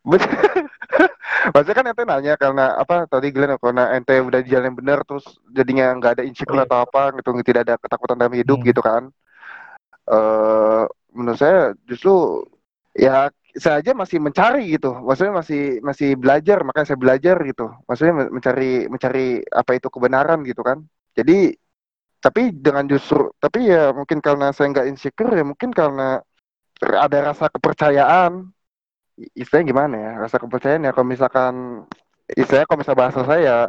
maksudnya 1.52 1.76
kan 1.76 1.86
ente 1.92 2.02
nanya 2.08 2.34
karena 2.40 2.72
apa? 2.74 3.04
Tadi 3.04 3.28
Glenn 3.28 3.52
karena 3.60 3.92
ente 3.92 4.16
udah 4.16 4.40
di 4.40 4.48
jalan 4.48 4.72
yang 4.72 4.78
benar, 4.80 4.98
terus 5.04 5.28
jadinya 5.52 5.92
nggak 5.92 6.12
ada 6.16 6.22
insecure 6.24 6.56
Oh, 6.56 6.64
iya. 6.64 6.68
atau 6.72 6.78
apa, 6.88 7.12
gitu, 7.20 7.30
tidak 7.44 7.68
ada 7.68 7.74
ketakutan 7.76 8.16
dalam 8.16 8.32
hidup 8.32 8.58
Hmm. 8.60 8.68
gitu 8.72 8.80
kan? 8.80 9.02
Eh 10.08 10.82
menurut 11.12 11.36
saya 11.36 11.76
justru 11.84 12.46
ya 12.96 13.28
saya 13.50 13.82
aja 13.82 13.92
masih 13.92 14.22
mencari 14.22 14.78
gitu 14.78 14.94
maksudnya 15.02 15.34
masih 15.36 15.82
masih 15.82 16.14
belajar 16.14 16.62
makanya 16.62 16.86
saya 16.86 16.98
belajar 17.02 17.36
gitu 17.42 17.66
maksudnya 17.84 18.14
men- 18.14 18.30
mencari 18.30 18.86
mencari 18.86 19.26
apa 19.50 19.74
itu 19.74 19.90
kebenaran 19.90 20.38
gitu 20.46 20.62
kan 20.62 20.78
jadi 21.14 21.54
tapi 22.20 22.52
dengan 22.52 22.84
justru 22.84 23.32
tapi 23.40 23.72
ya 23.72 23.96
mungkin 23.96 24.20
karena 24.20 24.52
saya 24.52 24.68
nggak 24.76 24.88
insecure 24.92 25.32
ya 25.32 25.44
mungkin 25.44 25.72
karena 25.72 26.20
ada 26.80 27.18
rasa 27.32 27.48
kepercayaan. 27.52 28.48
Istilahnya 29.36 29.68
gimana 29.68 29.94
ya? 30.00 30.12
Rasa 30.24 30.40
kepercayaan 30.40 30.88
ya 30.88 30.92
kalau 30.96 31.08
misalkan 31.08 31.84
istilahnya 32.32 32.66
kalau 32.68 32.80
misal 32.80 32.96
bahasa 32.96 33.20
saya 33.28 33.68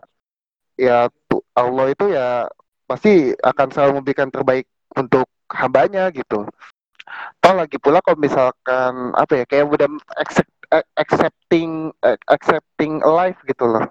ya 0.80 1.12
Allah 1.56 1.86
itu 1.92 2.08
ya 2.08 2.48
pasti 2.88 3.36
akan 3.36 3.68
selalu 3.72 3.92
memberikan 4.00 4.32
terbaik 4.32 4.68
untuk 4.96 5.28
hambanya 5.52 6.08
gitu. 6.16 6.48
Toh 7.44 7.54
lagi 7.56 7.76
pula 7.76 8.00
kalau 8.00 8.16
misalkan 8.16 9.12
apa 9.12 9.44
ya 9.44 9.46
kayak 9.48 9.68
udah 9.68 9.88
eh, 10.72 10.86
accepting 10.96 11.92
eh, 12.00 12.16
accepting 12.32 13.04
life 13.04 13.40
gitu 13.44 13.68
loh 13.68 13.84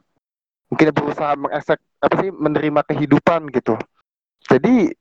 mungkin 0.70 0.86
berusaha 0.90 1.34
mengaccept 1.34 1.82
apa 1.98 2.14
sih 2.16 2.30
menerima 2.30 2.80
kehidupan 2.86 3.50
gitu 3.50 3.74
jadi 4.46 4.94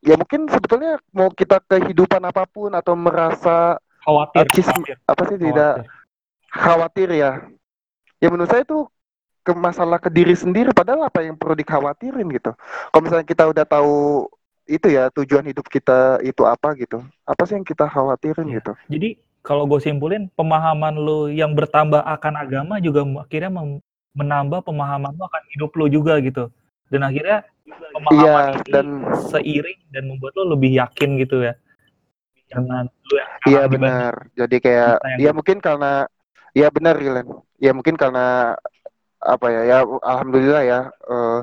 ya 0.00 0.14
mungkin 0.14 0.46
sebetulnya 0.46 0.96
mau 1.10 1.28
kita 1.28 1.58
kehidupan 1.60 2.22
apa 2.22 2.46
pun 2.46 2.70
atau 2.70 2.94
merasa 2.94 3.78
Khawatir. 4.02 4.38
Artis- 4.40 4.66
khawatir, 4.66 4.96
apa 5.04 5.22
sih 5.24 5.38
tidak 5.38 5.72
khawatir. 6.48 7.08
ya 7.12 7.30
ya 8.18 8.28
menurut 8.28 8.50
saya 8.50 8.62
itu 8.62 8.86
ke 9.42 9.52
masalah 9.52 9.98
ke 9.98 10.06
diri 10.06 10.34
sendiri 10.34 10.70
padahal 10.70 11.06
apa 11.06 11.22
yang 11.22 11.34
perlu 11.34 11.54
dikhawatirin 11.54 12.26
gitu 12.30 12.54
kalau 12.90 13.02
misalnya 13.02 13.26
kita 13.26 13.42
udah 13.46 13.62
tahu 13.62 14.26
itu 14.64 14.86
ya 14.86 15.10
tujuan 15.10 15.42
hidup 15.44 15.66
kita 15.66 16.22
itu 16.22 16.42
apa 16.42 16.78
gitu 16.78 17.02
apa 17.22 17.42
sih 17.42 17.58
yang 17.58 17.66
kita 17.66 17.86
khawatirin 17.86 18.46
Iya. 18.46 18.54
gitu 18.58 18.72
Jadi 18.88 19.08
kalau 19.42 19.66
gue 19.66 19.78
simpulin 19.78 20.30
pemahaman 20.32 20.94
lu 20.94 21.26
yang 21.26 21.50
bertambah 21.52 21.98
akan 21.98 22.34
agama 22.38 22.78
juga 22.78 23.02
akhirnya 23.18 23.50
mem- 23.50 23.82
menambah 24.12 24.60
pemahaman 24.64 25.12
lu 25.16 25.24
akan 25.24 25.42
hidup 25.56 25.70
lu 25.76 25.86
juga 25.88 26.20
gitu. 26.20 26.48
Dan 26.92 27.08
akhirnya 27.08 27.46
pemahaman 27.96 28.20
Iya, 28.20 28.36
ini 28.60 28.72
dan- 28.72 29.04
seiring 29.32 29.80
dan 29.92 30.02
membuat 30.08 30.32
lu 30.36 30.52
lebih 30.56 30.76
yakin 30.76 31.16
gitu 31.20 31.44
ya. 31.44 31.54
Jangan 32.52 32.84
lu 32.88 33.14
yang 33.16 33.30
iya 33.48 33.62
benar 33.64 34.12
jadi 34.36 34.56
kayak 34.60 34.94
ya 35.16 35.30
dulu. 35.32 35.36
mungkin 35.40 35.58
karena 35.64 36.04
ya 36.52 36.68
benar 36.68 36.94
Gilen 37.00 37.28
ya 37.56 37.72
mungkin 37.72 37.96
karena 37.96 38.54
apa 39.22 39.46
ya 39.48 39.62
ya 39.64 39.78
alhamdulillah 39.86 40.62
ya 40.66 40.80
eh, 40.90 41.38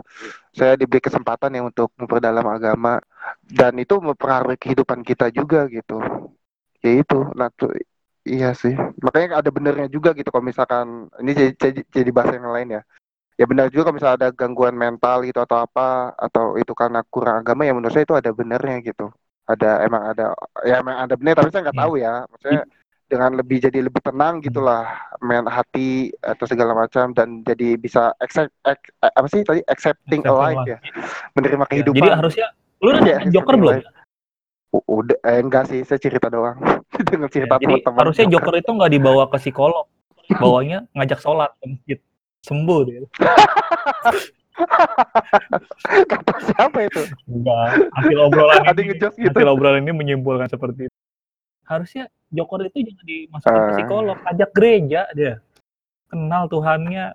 saya 0.53 0.77
diberi 0.77 1.01
kesempatan 1.01 1.55
ya 1.55 1.65
untuk 1.65 1.89
memperdalam 1.97 2.45
agama 2.45 3.01
dan 3.47 3.73
itu 3.79 3.97
mempengaruhi 3.97 4.59
kehidupan 4.59 5.01
kita 5.01 5.31
juga 5.33 5.65
gitu 5.71 5.97
ya 6.85 6.91
itu 7.01 7.19
nah 7.33 7.49
tuh 7.55 7.73
iya 8.29 8.53
sih 8.53 8.77
makanya 9.01 9.41
ada 9.41 9.49
benernya 9.49 9.89
juga 9.89 10.13
gitu 10.13 10.29
kalau 10.29 10.45
misalkan 10.45 11.09
ini 11.17 11.31
jadi, 11.33 11.51
jadi, 11.57 11.81
jadi 11.89 12.09
bahasa 12.13 12.37
yang 12.37 12.53
lain 12.53 12.69
ya 12.77 12.81
ya 13.39 13.45
benar 13.49 13.71
juga 13.73 13.89
kalau 13.89 13.95
misalnya 13.97 14.17
ada 14.21 14.29
gangguan 14.35 14.75
mental 14.75 15.25
gitu 15.25 15.39
atau 15.41 15.63
apa 15.63 16.13
atau 16.13 16.59
itu 16.59 16.71
karena 16.77 17.01
kurang 17.09 17.41
agama 17.41 17.65
ya 17.65 17.73
menurut 17.73 17.95
saya 17.95 18.05
itu 18.05 18.13
ada 18.13 18.29
benernya 18.29 18.77
gitu 18.85 19.09
ada 19.49 19.81
emang 19.81 20.03
ada 20.13 20.25
ya 20.61 20.83
emang 20.83 20.95
ada 21.09 21.15
bener 21.17 21.33
tapi 21.33 21.49
saya 21.49 21.65
nggak 21.65 21.77
Iya. 21.79 21.83
tahu 21.87 21.93
ya 21.97 22.13
maksudnya 22.29 22.61
dengan 23.09 23.31
lebih 23.41 23.57
jadi 23.57 23.79
lebih 23.81 24.01
tenang 24.05 24.37
gitulah 24.37 24.85
main 25.25 25.41
hati 25.49 26.13
atau 26.21 26.45
segala 26.45 26.77
macam 26.77 27.09
dan 27.17 27.41
jadi 27.41 27.73
bisa 27.73 28.13
accept, 28.21 28.53
ac- 28.61 28.93
apa 29.01 29.25
sih 29.33 29.41
tadi 29.41 29.65
accepting 29.65 30.21
Accepting 30.21 30.37
life 30.45 30.61
life. 30.61 30.69
ya 30.69 30.77
menerima 31.33 31.63
Ya, 31.65 31.69
kehidupan 31.73 32.05
Jadi 32.05 32.19
harusnya 32.21 32.47
lu 32.85 32.87
udah 32.93 33.01
Iya, 33.01 33.17
Joker 33.33 33.55
belum? 33.57 33.69
life. 33.81 33.87
Udah 34.69 35.17
eh, 35.23 35.41
enggak 35.41 35.65
sih 35.65 35.81
saya 35.81 35.97
cerita 35.97 36.29
doang 36.29 36.53
dengan 37.09 37.25
Ya, 37.25 37.33
cerita 37.33 37.57
jadi 37.57 37.65
teman-teman 37.81 37.99
harusnya 38.05 38.25
Joker 38.29 38.53
itu 38.55 38.69
nggak 38.69 38.91
dibawa 38.91 39.23
ke 39.25 39.37
psikolog, 39.39 39.85
bawanya 40.31 40.85
ngajak 40.93 41.19
sholat 41.19 41.49
ke 41.57 41.65
masjid, 41.67 41.99
sembuh 42.43 42.79
dia. 42.85 43.01
kata 46.05 46.33
siapa 46.45 46.79
itu 46.83 47.01
Enggak, 47.25 47.87
hasil 47.95 48.17
obrolan 48.19 48.61
ada 48.61 48.75
ini, 48.75 48.91
gitu 48.91 49.07
hasil 49.09 49.47
obrolan 49.47 49.81
ini 49.81 49.93
menyimpulkan 49.95 50.47
seperti 50.47 50.85
itu. 50.85 50.95
Harusnya 51.63 52.05
Joker 52.29 52.65
itu 52.65 52.85
jangan 52.85 53.05
dimasukin 53.05 53.55
ke 53.55 53.63
Ah. 53.63 53.73
psikolog, 53.73 54.17
ajak 54.27 54.49
gereja 54.53 55.01
dia. 55.13 55.41
Kenal 56.09 56.45
Tuhannya, 56.45 57.13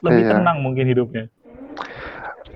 lebih 0.00 0.22
Iya. 0.24 0.30
tenang 0.34 0.58
mungkin 0.62 0.86
hidupnya. 0.86 1.26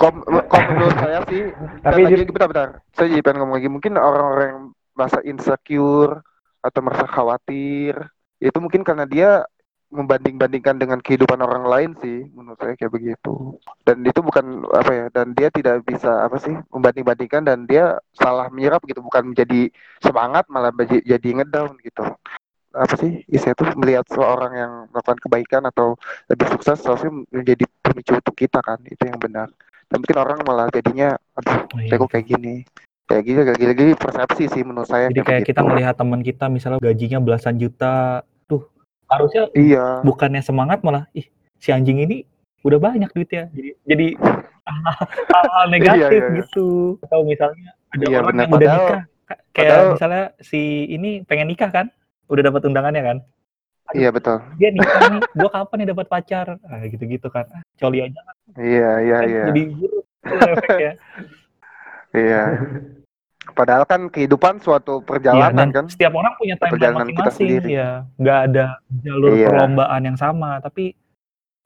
Kom, 0.02 0.18
kom 0.26 0.62
menurut 0.74 0.98
saya 0.98 1.22
sih 1.30 1.42
Tapi 1.86 2.00
lagi 2.02 2.26
di- 2.26 2.34
bentar 2.34 2.50
bentar. 2.50 2.68
Saya 2.90 3.06
jadi 3.14 3.22
pengen 3.22 3.38
ngomong 3.46 3.56
lagi. 3.62 3.68
Mungkin 3.70 3.92
orang-orang 3.94 4.46
yang 4.50 4.62
merasa 4.98 5.18
insecure 5.22 6.26
atau 6.58 6.80
merasa 6.82 7.06
khawatir 7.06 7.94
itu 8.42 8.58
mungkin 8.58 8.82
karena 8.82 9.06
dia 9.06 9.46
membanding-bandingkan 9.92 10.80
dengan 10.80 10.98
kehidupan 11.04 11.38
orang 11.44 11.68
lain 11.68 11.90
sih 12.02 12.26
menurut 12.34 12.58
saya 12.58 12.74
kayak 12.74 12.90
begitu. 12.90 13.54
Dan 13.86 14.02
itu 14.02 14.18
bukan 14.24 14.66
apa 14.74 14.90
ya 14.90 15.06
dan 15.14 15.36
dia 15.38 15.54
tidak 15.54 15.86
bisa 15.86 16.26
apa 16.26 16.40
sih 16.42 16.54
membanding-bandingkan 16.74 17.46
dan 17.46 17.58
dia 17.70 18.02
salah 18.18 18.50
menyerap 18.50 18.82
gitu. 18.90 19.04
Bukan 19.06 19.30
menjadi 19.30 19.70
semangat 20.02 20.50
malah 20.50 20.74
jadi 20.82 21.28
ngedown 21.38 21.78
gitu. 21.78 22.02
Apa 22.74 22.94
sih 22.98 23.22
istilah 23.30 23.54
itu 23.54 23.64
melihat 23.78 24.08
seorang 24.10 24.52
yang 24.56 24.72
melakukan 24.90 25.20
kebaikan 25.22 25.62
atau 25.70 25.94
lebih 26.26 26.50
sukses 26.50 26.82
seharusnya 26.82 27.12
menjadi 27.30 27.70
pemicu 27.84 28.18
untuk 28.18 28.34
kita 28.34 28.58
kan. 28.64 28.82
Itu 28.88 29.06
yang 29.06 29.22
benar 29.22 29.46
dan 29.92 29.98
mungkin 29.98 30.18
orang 30.18 30.38
malah 30.42 30.66
jadinya 30.68 31.08
aduh 31.34 31.68
Oh, 31.68 31.78
iya, 31.78 31.88
saya 31.88 31.98
kok 31.98 32.10
kayak 32.10 32.26
gini 32.26 32.54
kayak 33.04 33.22
gini 33.22 33.40
kayak 33.42 33.58
gini, 33.58 33.72
gini 33.74 33.92
persepsi 33.94 34.44
sih 34.48 34.62
menurut 34.62 34.86
saya 34.86 35.06
Jadi 35.06 35.20
kayak 35.20 35.42
kita 35.44 35.60
begitu. 35.60 35.70
melihat 35.70 35.94
teman 35.94 36.20
kita 36.20 36.44
misalnya 36.48 36.80
gajinya 36.80 37.18
belasan 37.20 37.54
juta, 37.54 37.94
tuh 38.46 38.72
harusnya 39.06 39.52
iya 39.52 40.00
bukannya 40.00 40.40
semangat 40.40 40.80
malah 40.80 41.04
ih 41.12 41.28
si 41.54 41.68
anjing 41.68 42.00
ini 42.00 42.24
udah 42.62 42.78
banyak 42.78 43.10
duitnya. 43.10 43.50
Jadi 43.50 43.70
jadi 43.84 44.06
hal-hal 45.28 45.66
negatif 45.74 45.98
Iya, 45.98 46.08
iya, 46.08 46.24
iya. 46.24 46.36
gitu. 46.40 46.96
Atau 47.02 47.20
misalnya 47.22 47.70
ada 47.90 48.04
Iya, 48.06 48.16
orang 48.18 48.32
yang 48.32 48.48
udah 48.48 48.48
Padahal- 48.54 48.80
nikah, 48.80 49.02
Ka- 49.22 49.40
kayak 49.52 49.68
padahal- 49.68 49.92
misalnya 49.92 50.24
si 50.40 50.60
ini 50.88 51.10
pengen 51.22 51.48
nikah 51.48 51.68
kan, 51.68 51.86
udah 52.26 52.42
dapat 52.42 52.62
undangannya 52.64 53.02
kan. 53.02 53.16
Iya 53.92 54.08
betul 54.08 54.38
Dia 54.56 54.68
nikah 54.70 55.00
nih, 55.08 55.20
gua 55.38 55.50
kapan 55.50 55.76
nih 55.78 55.88
dapat 55.90 56.06
pacar? 56.06 56.46
Ah, 56.62 56.82
gitu-gitu 56.84 57.28
kan. 57.28 57.44
Ah, 57.48 57.62
coli 57.76 57.98
aja 58.00 58.20
kan 58.20 58.36
iya 58.56 58.90
iya 59.00 59.18
iya 59.24 59.44
jadi 59.48 59.62
buruk 59.70 60.04
efeknya. 60.22 60.92
iya 62.22 62.42
padahal 63.52 63.82
kan 63.82 64.06
kehidupan 64.06 64.58
suatu 64.58 64.98
Iya, 64.98 65.06
perjalanan 65.06 65.56
dan 65.58 65.70
kan 65.72 65.84
setiap 65.86 66.12
orang 66.12 66.32
punya 66.36 66.54
timeline 66.54 66.72
Perjalanan 66.72 67.06
kita 67.06 67.18
masing-masing 67.18 67.38
sendiri. 67.38 67.68
ya. 67.74 67.90
Nggak 68.16 68.38
ada 68.46 68.66
jalur 68.96 69.30
Iya. 69.32 69.48
perlombaan 69.50 70.02
yang 70.04 70.14
sama, 70.16 70.50
tapi 70.58 70.94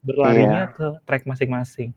berlarinya 0.01 0.63
Iya. 0.63 0.73
ke 0.73 0.87
track 1.03 1.23
masing-masing. 1.25 1.91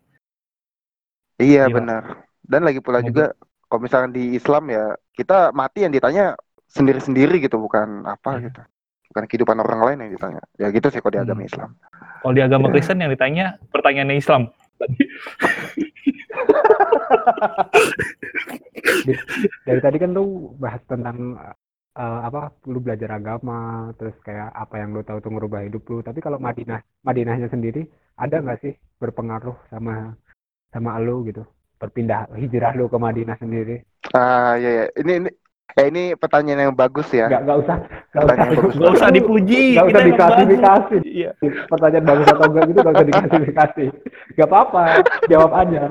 iya 1.37 1.63
Gila. 1.63 1.75
benar 1.77 2.03
dan 2.43 2.61
lagi 2.61 2.79
pula 2.79 2.99
Mobil. 2.99 3.07
juga 3.07 3.25
kalau 3.63 3.79
misalkan 3.79 4.11
di 4.11 4.35
Islam 4.35 4.67
ya 4.67 4.85
kita 5.13 5.53
mati 5.53 5.87
yang 5.87 5.93
ditanya 5.93 6.35
sendiri-sendiri 6.67 7.39
gitu 7.39 7.55
bukan 7.55 8.03
apa 8.03 8.35
Iya. 8.35 8.43
gitu 8.45 8.61
bukan 9.09 9.23
kehidupan 9.25 9.57
orang 9.57 9.81
lain 9.83 9.97
yang 10.01 10.11
ditanya 10.13 10.41
ya 10.55 10.67
gitu 10.69 10.87
sih 10.87 10.99
kalau 10.99 11.11
di 11.11 11.19
Hmm. 11.19 11.27
agama 11.27 11.41
Islam 11.43 11.69
Kalau 12.19 12.33
di 12.33 12.41
agama 12.41 12.65
Iya. 12.67 12.73
Kristen 12.73 12.99
yang 12.99 13.11
ditanya 13.11 13.45
pertanyaannya 13.69 14.17
Islam. 14.17 14.41
dari 19.65 19.79
tadi 19.79 19.97
kan 19.97 20.11
lu 20.11 20.25
bahas 20.55 20.81
tentang 20.85 21.35
eh, 21.95 22.19
apa 22.23 22.53
lu 22.65 22.79
belajar 22.79 23.09
agama 23.13 23.57
terus 23.95 24.15
kayak 24.21 24.49
apa 24.53 24.75
yang 24.77 24.93
lu 24.93 25.01
tahu 25.01 25.19
tuh 25.19 25.31
ngerubah 25.31 25.65
hidup 25.65 25.83
lu 25.85 25.99
tapi 25.99 26.19
kalau 26.19 26.39
Madinah 26.39 26.79
Madinahnya 27.03 27.47
sendiri 27.47 27.83
ada 28.15 28.39
nggak 28.39 28.59
sih 28.61 28.71
berpengaruh 28.97 29.55
sama 29.69 30.13
sama 30.69 30.99
lu 30.99 31.25
gitu 31.25 31.43
berpindah 31.79 32.27
hijrah 32.35 32.75
lu 32.75 32.87
ke 32.87 32.97
Madinah 32.97 33.37
sendiri 33.37 33.83
ah 34.13 34.55
iya 34.55 34.69
iya 34.69 34.85
ini 34.99 35.11
ini 35.23 35.29
eh 35.77 35.85
ini 35.85 36.17
pertanyaan 36.17 36.65
yang 36.65 36.75
bagus 36.75 37.05
ya 37.09 37.29
nggak 37.29 37.41
nggak 37.45 37.57
usah 37.61 37.77
nggak 37.77 38.23
usah 38.25 38.25
Pertanyaan 38.25 38.49
bagus 38.57 38.73
Gak 38.75 38.91
usah 38.95 39.09
dipuji. 39.13 39.63
nggak 39.75 39.87
usah 39.87 40.01
diklasifikasi 40.03 40.95
Iya. 41.05 41.31
pertanyaan 41.67 42.05
bagus 42.05 42.27
atau 42.27 42.45
enggak 42.47 42.63
gitu 42.65 42.79
nggak 42.79 42.95
usah 42.95 43.07
diklasifikasi 43.07 43.85
nggak 44.33 44.47
apa-apa 44.49 44.81
jawab 45.27 45.51
aja 45.53 45.81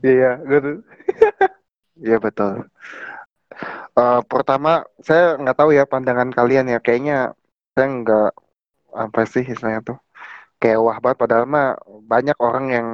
Iya, 0.00 0.30
gitu. 0.42 0.70
Iya 2.00 2.16
betul. 2.16 2.66
Eh, 3.94 4.20
pertama, 4.26 4.82
saya 4.98 5.36
nggak 5.36 5.54
tahu 5.54 5.70
ya 5.70 5.84
pandangan 5.84 6.26
kalian 6.28 6.66
ya. 6.66 6.80
Kayaknya 6.80 7.36
saya 7.70 7.86
nggak 7.92 8.30
apa 8.90 9.20
sih 9.28 9.44
istilahnya 9.44 9.84
tuh 9.84 9.98
kayak 10.56 10.80
wah 10.80 10.96
banget. 10.96 11.18
Padahal 11.20 11.44
mah 11.44 11.76
banyak 12.02 12.34
orang 12.40 12.66
yang 12.72 12.88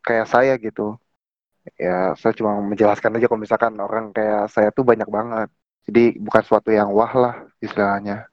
kayak 0.00 0.28
saya 0.28 0.54
gitu. 0.60 0.94
Ya, 1.78 2.14
saya 2.20 2.32
cuma 2.38 2.58
menjelaskan 2.60 3.16
aja 3.16 3.26
kalau 3.30 3.42
misalkan 3.42 3.74
orang 3.80 4.12
kayak 4.16 4.50
saya 4.54 4.68
tuh 4.74 4.84
banyak 4.86 5.08
banget. 5.08 5.48
Jadi 5.86 6.18
bukan 6.20 6.42
suatu 6.44 6.70
yang 6.72 6.90
wah 6.92 7.12
lah 7.14 7.34
istilahnya. 7.64 8.28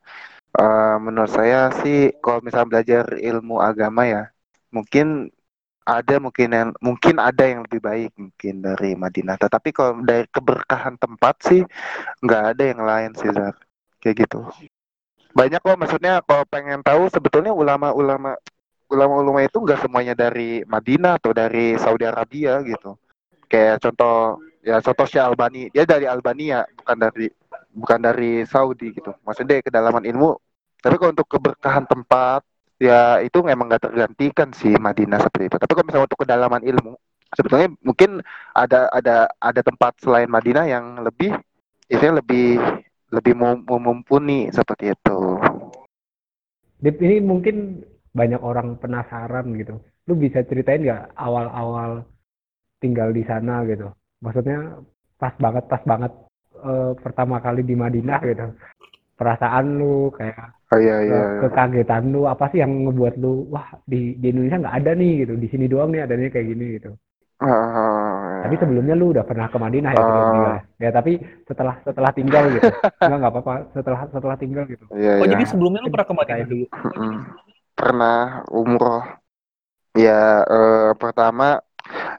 Eh, 0.59 0.97
menurut 1.05 1.31
saya 1.31 1.69
sih 1.83 2.11
kalau 2.23 2.39
misalnya 2.45 2.69
belajar 2.71 3.05
ilmu 3.19 3.61
agama 3.61 4.03
ya, 4.09 4.23
mungkin 4.73 5.29
ada 5.87 6.19
mungkin 6.19 6.49
yang 6.51 6.69
mungkin 6.83 7.15
ada 7.21 7.43
yang 7.47 7.63
lebih 7.65 7.81
baik 7.81 8.11
mungkin 8.19 8.53
dari 8.65 8.91
Madinah. 8.97 9.37
Tetapi 9.39 9.69
kalau 9.71 10.03
dari 10.03 10.27
keberkahan 10.27 10.95
tempat 10.99 11.35
sih 11.47 11.61
nggak 12.23 12.43
ada 12.55 12.63
yang 12.63 12.81
lain 12.83 13.11
sih 13.15 13.29
Zar. 13.31 13.55
Kayak 14.03 14.27
gitu. 14.27 14.39
banyak 15.37 15.61
kok 15.61 15.77
maksudnya 15.77 16.13
kalau 16.25 16.43
pengen 16.49 16.81
tahu 16.81 17.07
sebetulnya 17.13 17.53
ulama-ulama 17.53 18.35
ulama-ulama 18.89 19.39
itu 19.45 19.57
nggak 19.61 19.79
semuanya 19.85 20.13
dari 20.17 20.63
Madinah 20.65 21.21
atau 21.21 21.31
dari 21.35 21.77
Saudi 21.77 22.05
Arabia 22.07 22.59
gitu 22.65 22.97
kayak 23.47 23.83
contoh 23.83 24.43
ya 24.63 24.79
contoh 24.83 25.05
Syekh 25.07 25.23
Albani. 25.23 25.61
Dia 25.71 25.83
dari 25.87 26.05
Albania 26.05 26.67
bukan 26.77 26.97
dari 26.99 27.27
bukan 27.73 27.99
dari 28.03 28.43
Saudi 28.47 28.93
gitu. 28.93 29.11
Maksudnya 29.23 29.63
kedalaman 29.63 30.03
ilmu. 30.03 30.35
Tapi 30.77 30.95
kalau 31.01 31.11
untuk 31.15 31.27
keberkahan 31.27 31.89
tempat 31.89 32.45
ya 32.77 33.17
itu 33.25 33.41
memang 33.41 33.65
nggak 33.71 33.89
tergantikan 33.89 34.53
sih 34.53 34.75
Madinah 34.77 35.19
seperti 35.23 35.49
itu. 35.49 35.57
Tapi 35.57 35.71
kalau 35.73 35.85
misalnya 35.87 36.07
untuk 36.07 36.21
kedalaman 36.21 36.61
ilmu 36.61 36.93
sebetulnya 37.35 37.67
mungkin 37.83 38.23
ada 38.55 38.87
ada 38.93 39.27
ada 39.41 39.61
tempat 39.63 39.99
selain 39.99 40.31
Madinah 40.31 40.65
yang 40.69 41.03
lebih 41.03 41.35
itu 41.91 42.03
lebih 42.03 42.59
lebih 43.11 43.33
mumpuni 43.67 44.51
seperti 44.51 44.91
itu. 44.91 45.19
Dip, 46.77 46.99
ini 47.01 47.23
mungkin 47.23 47.81
banyak 48.13 48.41
orang 48.43 48.77
penasaran 48.77 49.49
gitu. 49.57 49.81
Lu 50.05 50.13
bisa 50.13 50.43
ceritain 50.45 50.83
nggak 50.83 51.15
awal-awal 51.17 52.05
tinggal 52.83 53.09
di 53.13 53.23
sana 53.25 53.63
gitu? 53.69 53.87
Maksudnya 54.23 54.57
pas 55.21 55.33
banget, 55.37 55.63
pas 55.71 55.83
banget 55.85 56.11
eh, 56.61 56.91
pertama 57.03 57.37
kali 57.41 57.61
di 57.65 57.75
Madinah 57.77 58.19
gitu. 58.25 58.45
Perasaan 59.17 59.65
lu 59.81 60.13
kayak 60.13 60.53
oh 60.73 60.79
iya 60.79 60.95
ke- 61.01 61.09
iya 61.09 61.21
kekagetan 61.41 62.03
lu 62.13 62.21
apa 62.29 62.45
sih 62.53 62.59
yang 62.61 62.71
ngebuat 62.85 63.15
lu 63.17 63.49
wah 63.49 63.67
di, 63.87 64.13
di 64.21 64.27
Indonesia 64.29 64.61
nggak 64.61 64.77
ada 64.83 64.91
nih 64.93 65.13
gitu. 65.25 65.33
Di 65.41 65.47
sini 65.49 65.65
doang 65.65 65.89
nih 65.93 66.05
adanya 66.05 66.27
kayak 66.29 66.47
gini 66.53 66.65
gitu. 66.77 66.91
Ah, 67.37 68.41
Tapi 68.45 68.55
sebelumnya 68.57 68.97
lu 68.97 69.13
udah 69.13 69.21
pernah 69.21 69.45
ke 69.49 69.57
Madinah 69.61 69.91
ya 69.93 70.01
Ah. 70.01 70.29
tinggal 70.33 70.53
ya? 70.81 70.89
Tapi 70.89 71.11
setelah 71.45 71.75
setelah 71.85 72.11
tinggal 72.13 72.43
gitu. 72.49 72.69
Enggak 73.01 73.17
nggak 73.21 73.33
apa-apa 73.33 73.53
setelah 73.77 73.99
setelah 74.09 74.37
tinggal 74.41 74.63
gitu. 74.69 74.85
iya 74.93 75.11
Oh 75.21 75.25
iya 75.25 75.33
jadi 75.37 75.43
sebelumnya 75.45 75.79
lu 75.85 75.89
pernah 75.93 76.07
ke 76.09 76.13
Madinah 76.17 76.37
Ceritain. 76.37 76.49
dulu? 76.53 76.65
Pernah 77.77 78.17
umroh 78.49 79.01
ya 79.97 80.41
eh, 80.45 80.89
pertama 80.97 81.61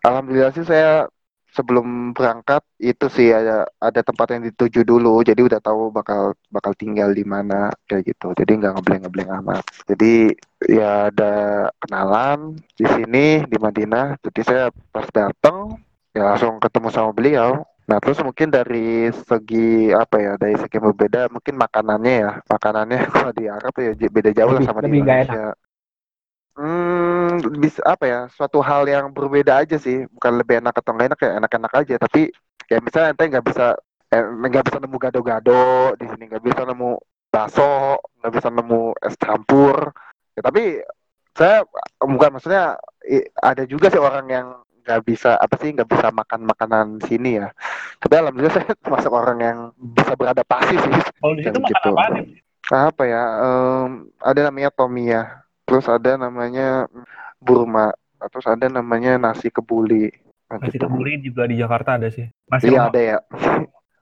alhamdulillah 0.05 0.53
sih 0.55 0.67
saya 0.67 1.09
sebelum 1.53 2.13
berangkat 2.13 2.63
itu 2.79 3.09
sih 3.11 3.33
ada 3.33 3.67
ada 3.81 4.01
tempat 4.05 4.37
yang 4.37 4.47
dituju 4.47 4.87
dulu. 4.87 5.25
Jadi 5.25 5.41
udah 5.43 5.59
tahu 5.59 5.91
bakal 5.91 6.37
bakal 6.53 6.73
tinggal 6.77 7.11
di 7.11 7.25
mana 7.27 7.73
kayak 7.89 8.15
gitu. 8.15 8.31
Jadi 8.37 8.63
nggak 8.63 8.79
ngebleng 8.79 9.03
ngebleng 9.09 9.31
amat. 9.43 9.65
Jadi 9.89 10.33
ya 10.69 11.11
ada 11.11 11.35
kenalan 11.83 12.55
di 12.79 12.87
sini 12.87 13.43
di 13.49 13.57
Madinah. 13.59 14.21
Jadi 14.23 14.41
saya 14.45 14.65
pas 14.93 15.09
datang 15.11 15.81
ya 16.15 16.35
langsung 16.35 16.63
ketemu 16.63 16.89
sama 16.93 17.11
beliau. 17.11 17.65
Nah, 17.89 17.97
terus 18.05 18.21
mungkin 18.21 18.53
dari 18.53 19.09
segi 19.09 19.89
apa 19.97 20.21
ya, 20.21 20.37
dari 20.37 20.61
segi 20.61 20.77
berbeda, 20.77 21.33
mungkin 21.33 21.57
makanannya 21.57 22.15
ya, 22.21 22.31
makanannya 22.45 23.01
kalau 23.17 23.33
di 23.33 23.49
Arab 23.49 23.73
ya 23.81 23.97
beda 23.97 24.31
jauh 24.37 24.53
lah 24.53 24.61
sama 24.61 24.85
di 24.85 24.93
lebih 24.93 25.09
nggak 25.09 25.19
Indonesia. 25.25 25.57
Hmm, 26.59 27.39
bisa 27.63 27.79
apa 27.87 28.05
ya, 28.11 28.21
suatu 28.35 28.59
hal 28.59 28.83
yang 28.91 29.15
berbeda 29.15 29.63
aja 29.63 29.79
sih, 29.79 30.11
bukan 30.11 30.43
lebih 30.43 30.59
enak 30.59 30.75
atau 30.75 30.91
nggak 30.91 31.09
enak 31.15 31.21
ya, 31.23 31.31
enak-enak 31.39 31.73
aja. 31.79 31.95
Tapi 32.03 32.35
ya 32.67 32.83
misalnya 32.83 33.15
ente 33.15 33.25
nggak 33.31 33.47
bisa, 33.47 33.79
eh, 34.11 34.25
nggak 34.27 34.67
bisa 34.67 34.79
nemu 34.83 34.97
gado-gado 34.99 35.95
di 35.95 36.07
sini, 36.11 36.27
nggak 36.27 36.43
bisa 36.43 36.67
nemu 36.67 36.99
bakso, 37.31 38.03
nggak 38.19 38.33
bisa 38.35 38.49
nemu 38.51 38.83
es 38.99 39.15
campur. 39.15 39.95
Ya, 40.35 40.43
tapi 40.43 40.83
saya 41.39 41.63
bukan 42.03 42.35
maksudnya 42.35 42.75
ada 43.39 43.63
juga 43.63 43.87
sih 43.95 44.03
orang 44.03 44.27
yang 44.27 44.49
nggak 44.83 45.05
bisa 45.05 45.37
apa 45.37 45.55
sih 45.61 45.71
nggak 45.77 45.85
bisa 45.85 46.09
makan 46.09 46.49
makanan 46.49 46.87
sini 47.05 47.37
ya 47.45 47.53
tapi 48.01 48.15
alhamdulillah 48.17 48.57
saya 48.57 48.73
termasuk 48.83 49.13
orang 49.13 49.39
yang 49.39 49.59
bisa 49.77 50.17
beradaptasi 50.17 50.81
sih 50.81 50.93
Kalau 51.21 51.37
di 51.37 51.45
situ 51.45 51.61
makan 51.61 51.77
gitu. 51.77 51.91
ya? 52.73 52.89
apa 52.89 53.03
ya 53.05 53.23
em, 53.45 54.09
ada 54.17 54.41
namanya 54.49 54.73
tomia 54.73 55.45
terus 55.69 55.85
ada 55.87 56.17
namanya 56.17 56.89
burma 57.39 57.93
terus 58.33 58.49
ada 58.49 58.67
namanya 58.67 59.21
nasi 59.21 59.53
kebuli 59.53 60.09
Nah, 60.49 60.57
Nasi 60.65 60.81
gitu. 60.81 60.89
kebuli 60.89 61.21
juga 61.21 61.45
di 61.45 61.61
Jakarta 61.61 62.01
ada 62.01 62.09
sih. 62.09 62.25
Nasi 62.49 62.73
iya 62.73 62.89
ada 62.89 62.97
ya 62.97 63.19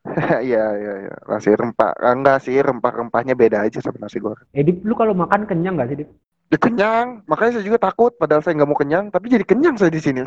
iya 0.46 0.64
iya 0.78 0.92
iya 1.10 1.14
nasi 1.26 1.50
rempah 1.50 1.90
Ah, 1.98 2.14
enggak 2.14 2.38
sih 2.38 2.54
rempah-rempahnya 2.54 3.34
beda 3.34 3.66
aja 3.66 3.82
sama 3.82 3.98
nasi 3.98 4.22
goreng 4.22 4.46
Eh 4.54 4.62
Dip, 4.62 4.86
lu 4.86 4.94
kalau 4.94 5.10
makan 5.10 5.42
kenyang 5.42 5.74
nggak 5.74 5.90
sih 5.90 5.98
Dip? 5.98 6.08
Ya, 6.46 6.58
kenyang 6.62 7.26
makanya 7.26 7.58
saya 7.58 7.66
juga 7.66 7.82
takut 7.82 8.14
padahal 8.14 8.46
saya 8.46 8.54
nggak 8.54 8.70
mau 8.70 8.78
kenyang 8.78 9.10
tapi 9.10 9.26
jadi 9.26 9.42
kenyang 9.42 9.74
saya 9.74 9.90
di 9.90 9.98
sini 9.98 10.22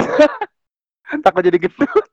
takut 1.25 1.39
jadi 1.39 1.55
gendut 1.55 2.05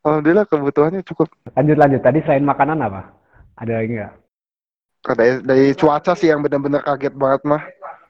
alhamdulillah 0.00 0.48
kebutuhannya 0.48 1.04
cukup 1.04 1.28
Lanjut 1.52 1.76
lanjut. 1.76 2.00
Tadi 2.00 2.18
selain 2.24 2.48
makanan 2.48 2.80
apa? 2.80 3.12
Ada 3.60 3.84
lagi 3.84 3.92
nggak? 4.00 4.12
dari, 5.12 5.32
dari 5.44 5.66
cuaca 5.76 6.16
sih 6.16 6.32
yang 6.32 6.40
benar-benar 6.40 6.80
kaget 6.80 7.12
banget 7.12 7.44
mah 7.44 7.60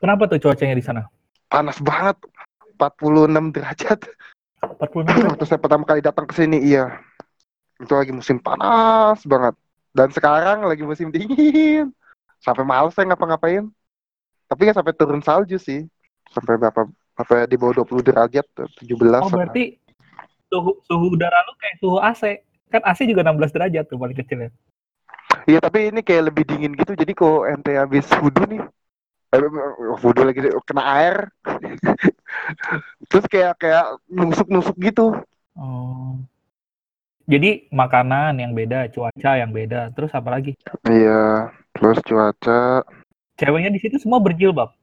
Kenapa 0.02 0.26
tuh 0.26 0.42
cuacanya 0.42 0.74
di 0.74 0.82
sana? 0.82 1.06
panas 1.52 1.76
banget. 1.84 2.16
46 2.80 3.54
derajat. 3.54 4.00
46 4.80 5.28
waktu 5.28 5.44
saya 5.44 5.60
pertama 5.60 5.84
kali 5.84 6.00
datang 6.00 6.24
ke 6.24 6.34
sini 6.34 6.58
iya. 6.64 6.98
Itu 7.76 7.92
lagi 7.92 8.10
musim 8.10 8.40
panas 8.40 9.20
banget. 9.28 9.54
Dan 9.92 10.08
sekarang 10.08 10.64
lagi 10.64 10.82
musim 10.82 11.12
dingin. 11.12 11.92
Sampai 12.40 12.64
males 12.64 12.96
saya 12.96 13.12
ngapa-ngapain. 13.12 13.68
Tapi 14.48 14.60
nggak 14.64 14.76
sampai 14.80 14.96
turun 14.96 15.22
salju 15.22 15.60
sih. 15.60 15.84
Sampai 16.32 16.56
berapa 16.56 16.88
sampai 17.12 17.44
di 17.44 17.60
bawah 17.60 17.84
20 17.84 18.08
derajat 18.08 18.46
17 18.56 18.88
Oh 19.20 19.28
berarti 19.28 19.76
suhu, 20.48 20.80
suhu 20.88 21.06
udara 21.12 21.36
lu 21.44 21.52
kayak 21.60 21.76
suhu 21.78 21.96
AC. 22.00 22.40
Kan 22.72 22.82
AC 22.88 23.04
juga 23.04 23.20
16 23.28 23.52
derajat 23.52 23.84
tuh 23.84 24.00
paling 24.00 24.16
kecil 24.16 24.48
ya. 24.48 24.50
iya 25.46 25.58
tapi 25.60 25.92
ini 25.92 26.00
kayak 26.00 26.32
lebih 26.32 26.48
dingin 26.48 26.72
gitu. 26.74 26.96
Jadi 26.96 27.12
kok 27.12 27.46
ente 27.46 27.76
habis 27.76 28.08
wudhu 28.18 28.48
nih 28.48 28.64
wudhu 30.04 30.22
lagi 30.28 30.40
kena 30.68 30.82
air 31.00 31.16
terus 33.08 33.24
kayak 33.32 33.56
kayak 33.56 33.96
nusuk-nusuk 34.12 34.76
gitu 34.76 35.16
Oh. 35.56 36.16
Jadi 37.28 37.70
makanan 37.70 38.40
yang 38.40 38.52
beda, 38.52 38.90
cuaca 38.90 39.38
yang 39.38 39.54
beda, 39.54 39.94
terus 39.94 40.10
apa 40.12 40.28
lagi? 40.32 40.58
iya 40.90 41.48
terus 41.72 41.98
cuaca 42.04 42.82
Ceweknya 43.38 43.70
di 43.72 43.80
situ 43.80 43.96
semua 43.96 44.20
berjilbab. 44.20 44.74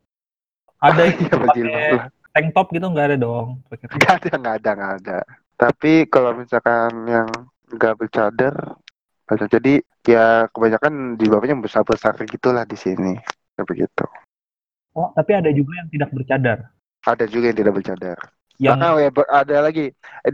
Ada 0.80 1.02
yang 1.10 1.20
iya 1.20 1.36
berjilbab 1.36 1.82
pakai 1.84 2.34
tank 2.34 2.48
top 2.56 2.68
gitu 2.72 2.86
nggak 2.88 3.08
ada 3.14 3.18
dong. 3.20 3.48
Nggak 3.70 4.14
ada, 4.24 4.30
nggak 4.40 4.56
ada, 4.62 4.70
nggak 4.72 4.94
ada. 5.04 5.18
Tapi 5.60 5.94
kalau 6.08 6.32
misalkan 6.38 6.92
yang 7.06 7.30
nggak 7.70 7.98
bercadar, 8.00 8.56
ada. 9.28 9.46
Jadi 9.46 9.84
ya 10.08 10.48
kebanyakan 10.50 11.20
di 11.20 11.26
bawahnya 11.28 11.60
besar-besar 11.60 12.16
gitulah 12.24 12.64
di 12.64 12.78
sini. 12.80 13.14
Begitu. 13.60 14.08
Oh, 15.00 15.10
tapi 15.16 15.32
ada 15.32 15.48
juga 15.56 15.80
yang 15.80 15.88
tidak 15.88 16.12
bercadar. 16.12 16.68
Ada 17.08 17.24
juga 17.32 17.56
yang 17.56 17.58
tidak 17.64 17.74
bercadar. 17.80 18.18
Yang 18.60 18.76
Bahkan 18.76 18.92
ya, 19.00 19.10
ada 19.32 19.56
lagi. 19.64 19.86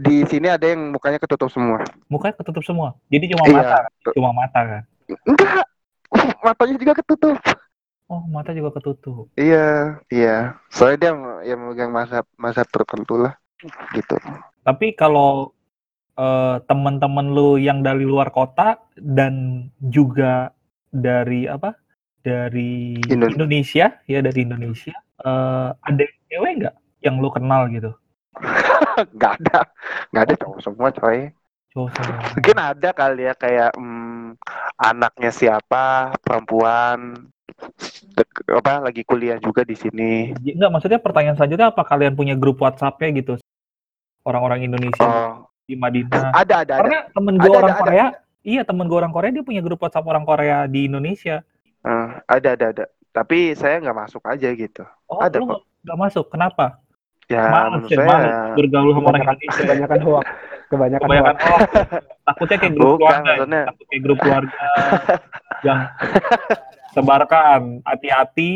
Di 0.02 0.16
sini 0.26 0.50
ada 0.50 0.66
yang 0.66 0.90
mukanya 0.90 1.22
ketutup 1.22 1.46
semua. 1.46 1.86
mukanya 2.10 2.34
ketutup 2.42 2.66
semua. 2.66 2.98
Jadi 3.06 3.30
cuma 3.30 3.46
Iya. 3.46 3.62
mata, 3.62 3.78
cuma 4.10 4.30
mata 4.34 4.60
kan. 4.66 4.82
Enggak. 5.22 5.66
Matanya 6.42 6.74
juga 6.82 6.92
ketutup. 6.98 7.38
Oh, 8.10 8.22
mata 8.26 8.50
juga 8.50 8.74
ketutup. 8.74 9.30
Iya, 9.38 9.98
iya. 10.10 10.58
Soalnya 10.74 10.98
dia 10.98 11.10
yang 11.54 11.58
memegang 11.62 11.94
masa 11.94 12.26
masa 12.34 12.66
tertentu 12.66 13.14
lah. 13.22 13.38
Gitu. 13.94 14.18
Tapi 14.66 14.98
kalau 14.98 15.54
eh, 16.18 16.56
teman-teman 16.66 17.30
lu 17.30 17.62
yang 17.62 17.86
dari 17.86 18.02
luar 18.02 18.34
kota 18.34 18.82
dan 18.98 19.66
juga 19.78 20.50
dari 20.90 21.46
apa? 21.46 21.78
Dari 22.26 22.98
Indo- 23.06 23.30
Indonesia, 23.30 24.02
ya 24.02 24.18
dari 24.18 24.42
Indonesia, 24.42 24.90
eh, 25.22 25.68
ada 25.70 26.04
cewek 26.26 26.52
nggak 26.58 26.74
yang 27.00 27.22
lu 27.22 27.30
kenal 27.30 27.70
gitu? 27.70 27.94
Nggak 29.16 29.32
ada. 29.40 29.58
Nggak 30.10 30.22
ada 30.26 30.34
cowok 30.36 30.58
semua 30.58 30.88
coy. 30.90 31.30
Cowok 31.70 31.88
semua. 31.94 32.18
Mungkin 32.34 32.56
ada 32.58 32.88
kali 32.90 33.22
ya 33.24 33.32
kayak 33.32 33.70
hmm, 33.72 34.34
anaknya 34.76 35.30
siapa 35.30 35.84
perempuan 36.18 37.14
apa 38.50 38.72
lagi 38.82 39.00
kuliah 39.00 39.38
juga 39.38 39.62
di 39.62 39.72
sini. 39.72 40.34
Enggak, 40.34 40.68
maksudnya 40.68 41.00
pertanyaan 41.00 41.36
selanjutnya 41.36 41.70
apa 41.70 41.86
kalian 41.86 42.12
punya 42.12 42.34
grup 42.36 42.60
WhatsApp-nya 42.60 43.08
gitu? 43.14 43.34
Orang-orang 44.26 44.66
Indonesia 44.66 45.06
Oh, 45.06 45.46
di 45.64 45.78
Madinah. 45.78 46.34
ada 46.34 46.66
ada 46.66 46.74
ada. 46.74 46.74
Karena 46.82 46.98
temen 47.08 47.34
gue 47.38 47.48
Ada, 47.48 47.56
orang 47.56 47.70
ada, 47.70 47.78
ada. 47.78 47.84
Korea, 47.86 48.06
iya 48.42 48.62
temen 48.66 48.84
gue 48.84 48.98
orang 48.98 49.12
Korea 49.14 49.30
dia 49.30 49.44
punya 49.46 49.62
grup 49.62 49.80
WhatsApp 49.80 50.04
orang 50.04 50.26
Korea 50.26 50.66
di 50.66 50.90
Indonesia. 50.90 51.40
Eh, 51.86 52.08
ada 52.26 52.48
ada 52.52 52.66
ada. 52.68 52.84
Tapi 53.08 53.54
saya 53.54 53.78
nggak 53.78 53.96
masuk 53.96 54.22
aja 54.22 54.48
gitu. 54.50 54.82
Oh, 55.06 55.18
Ada, 55.18 55.38
kok. 55.38 55.62
nggak 55.80 55.98
masuk? 55.98 56.26
Kenapa? 56.28 56.82
Ya 57.26 57.42
Malas 57.48 57.82
menurut 57.82 57.90
ya, 57.90 57.98
saya 57.98 58.30
bergaul 58.54 58.90
sama 58.92 59.06
orang 59.08 59.22
Indonesia. 59.24 59.58
kebanyakan 59.58 60.00
hoax. 60.00 60.24
Kebanyakan, 60.66 61.06
Kebanyakan 61.06 61.34
hoax. 61.34 61.42
hoax. 61.42 61.68
Takutnya 62.24 62.56
kayak 62.56 62.72
grup 62.72 62.86
Bukan, 62.86 63.00
keluarga, 63.00 63.16
ya. 63.16 63.30
maksudnya. 63.32 63.62
takut 63.64 63.86
kayak 63.86 64.02
grup 64.02 64.18
keluarga 64.18 64.56
yang 65.62 65.80
sebarkan 66.94 67.60
hati-hati. 67.82 68.52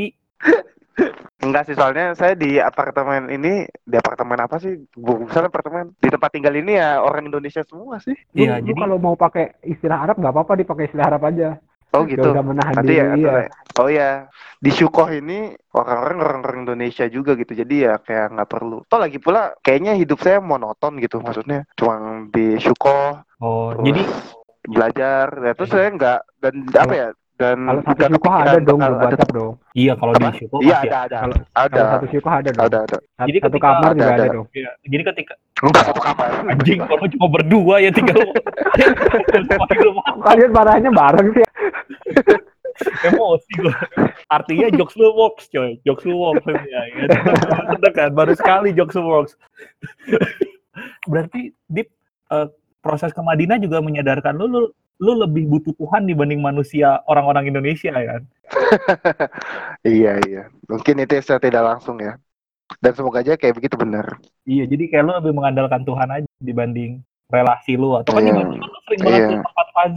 enggak 1.40 1.64
sih 1.64 1.72
soalnya 1.72 2.12
saya 2.12 2.36
di 2.36 2.60
apartemen 2.60 3.26
ini 3.26 3.52
di 3.64 3.96
apartemen 3.96 4.36
apa 4.36 4.60
sih? 4.60 4.76
Bukan 4.92 5.42
apartemen. 5.42 5.96
Di 5.96 6.08
tempat 6.08 6.30
tinggal 6.30 6.52
ini 6.52 6.76
ya 6.76 7.00
orang 7.00 7.24
Indonesia 7.24 7.64
semua 7.64 7.96
sih. 7.98 8.12
Iya, 8.30 8.60
jadi 8.60 8.76
kalau 8.76 9.00
mau 9.00 9.16
pakai 9.16 9.56
istilah 9.64 10.04
Arab 10.04 10.20
nggak 10.20 10.30
apa-apa 10.30 10.52
dipakai 10.56 10.86
istilah 10.86 11.08
Arab 11.08 11.24
aja. 11.24 11.56
Oh 11.90 12.06
Gak 12.06 12.10
gitu. 12.14 12.30
usah 12.30 12.44
menahan 12.46 12.74
Nanti 12.78 12.94
ya, 12.94 13.06
diri. 13.14 13.22
ya. 13.26 13.34
ya. 13.44 13.48
Oh 13.78 13.88
ya, 13.90 14.10
di 14.58 14.70
Syukoh 14.70 15.08
ini 15.10 15.54
orang-orang 15.74 16.18
orang-orang 16.20 16.58
Indonesia 16.68 17.06
juga 17.10 17.34
gitu. 17.34 17.54
Jadi 17.54 17.86
ya 17.86 17.98
kayak 17.98 18.36
nggak 18.36 18.50
perlu. 18.50 18.82
Toh 18.86 18.98
lagi 19.00 19.18
pula 19.18 19.54
kayaknya 19.62 19.98
hidup 19.98 20.20
saya 20.22 20.38
monoton 20.38 20.98
gitu. 21.02 21.18
Maksudnya 21.22 21.66
cuma 21.74 22.26
di 22.30 22.58
Syukoh 22.60 23.24
Oh, 23.40 23.72
jadi 23.72 24.04
belajar. 24.68 25.32
Ya, 25.40 25.52
terus 25.56 25.72
saya 25.72 25.88
nggak 25.96 26.20
dan 26.44 26.54
apa 26.76 26.92
ya? 26.92 27.08
Dan 27.40 27.56
Kalau 27.64 27.80
satu 27.88 27.96
kepikiran 28.04 28.44
ada 28.44 28.58
dong 28.60 28.80
ada 28.84 28.96
WhatsApp 29.00 29.30
dong. 29.32 29.52
iya 29.72 29.92
kalau 29.96 30.12
di 30.12 30.24
Apa? 30.28 30.36
Syukur 30.36 30.58
Iya 30.60 30.76
ada 30.84 30.96
ada 31.08 31.16
Kalau 31.24 31.36
ada 31.56 31.72
kalau 31.72 31.88
satu 31.96 32.06
syukoh 32.12 32.32
ada 32.36 32.50
dong. 32.52 32.64
ada 32.68 32.78
ada. 32.84 32.96
Jadi 33.00 33.38
satu 33.40 33.46
ketika 33.48 33.64
kamar 33.72 33.80
ada, 33.80 33.96
juga 33.96 34.04
ada. 34.04 34.12
ada 34.20 34.26
dong. 34.36 34.46
Iya, 34.52 34.70
jadi 34.84 35.02
ketika 35.08 35.32
Enggak 35.64 35.84
satu 35.88 36.00
kamar. 36.04 36.28
anjing 36.52 36.80
kalau 36.84 37.06
cuma 37.08 37.26
berdua 37.32 37.74
ya 37.80 37.90
rumah. 39.72 40.04
Kalian 40.28 40.50
marahnya 40.52 40.90
bareng 40.92 41.28
sih. 41.32 41.44
emosi 43.08 43.52
gue. 43.60 43.74
Artinya 44.28 44.66
jokes 44.76 44.96
lu 45.00 45.08
works 45.12 45.48
coy, 45.48 45.80
jokes 45.84 46.04
lu 46.04 46.16
works 46.16 46.44
ya. 46.44 46.80
ya. 46.92 47.04
Kan, 47.92 48.12
baru 48.12 48.32
sekali 48.36 48.72
jokes 48.76 48.96
lu 48.96 49.04
works. 49.04 49.32
Berarti 51.08 51.56
Dip 51.68 51.88
eh, 52.32 52.46
proses 52.80 53.12
ke 53.12 53.20
Madinah 53.20 53.60
juga 53.60 53.80
menyadarkan 53.80 54.36
lu, 54.36 54.44
lu 54.48 54.60
lu 55.00 55.16
lebih 55.16 55.48
butuh 55.48 55.72
Tuhan 55.80 56.04
dibanding 56.04 56.44
manusia 56.44 57.00
orang-orang 57.08 57.48
Indonesia 57.48 57.88
ya 57.88 58.20
kan? 58.20 58.22
iya 59.96 60.20
iya. 60.28 60.42
Mungkin 60.68 61.00
itu 61.00 61.16
secara 61.24 61.40
tidak 61.40 61.62
langsung 61.64 61.96
ya. 61.98 62.20
Dan 62.78 62.92
semoga 62.94 63.24
aja 63.24 63.34
kayak 63.34 63.56
begitu 63.58 63.74
benar. 63.80 64.20
Iya, 64.46 64.68
jadi 64.68 64.84
kayak 64.92 65.02
lu 65.08 65.12
lebih 65.18 65.34
mengandalkan 65.34 65.82
Tuhan 65.82 66.08
aja 66.12 66.28
dibanding 66.38 67.00
relasi 67.32 67.74
lu 67.80 67.96
atau 67.96 68.12
kan 68.14 68.22
Iya. 68.22 68.34
kan 68.36 68.46
lu 68.54 68.78
sering 68.86 69.00
banget 69.02 69.20
Iya. 69.20 69.28
ke 69.30 69.36
tempat 69.42 69.66
tempat 69.72 69.90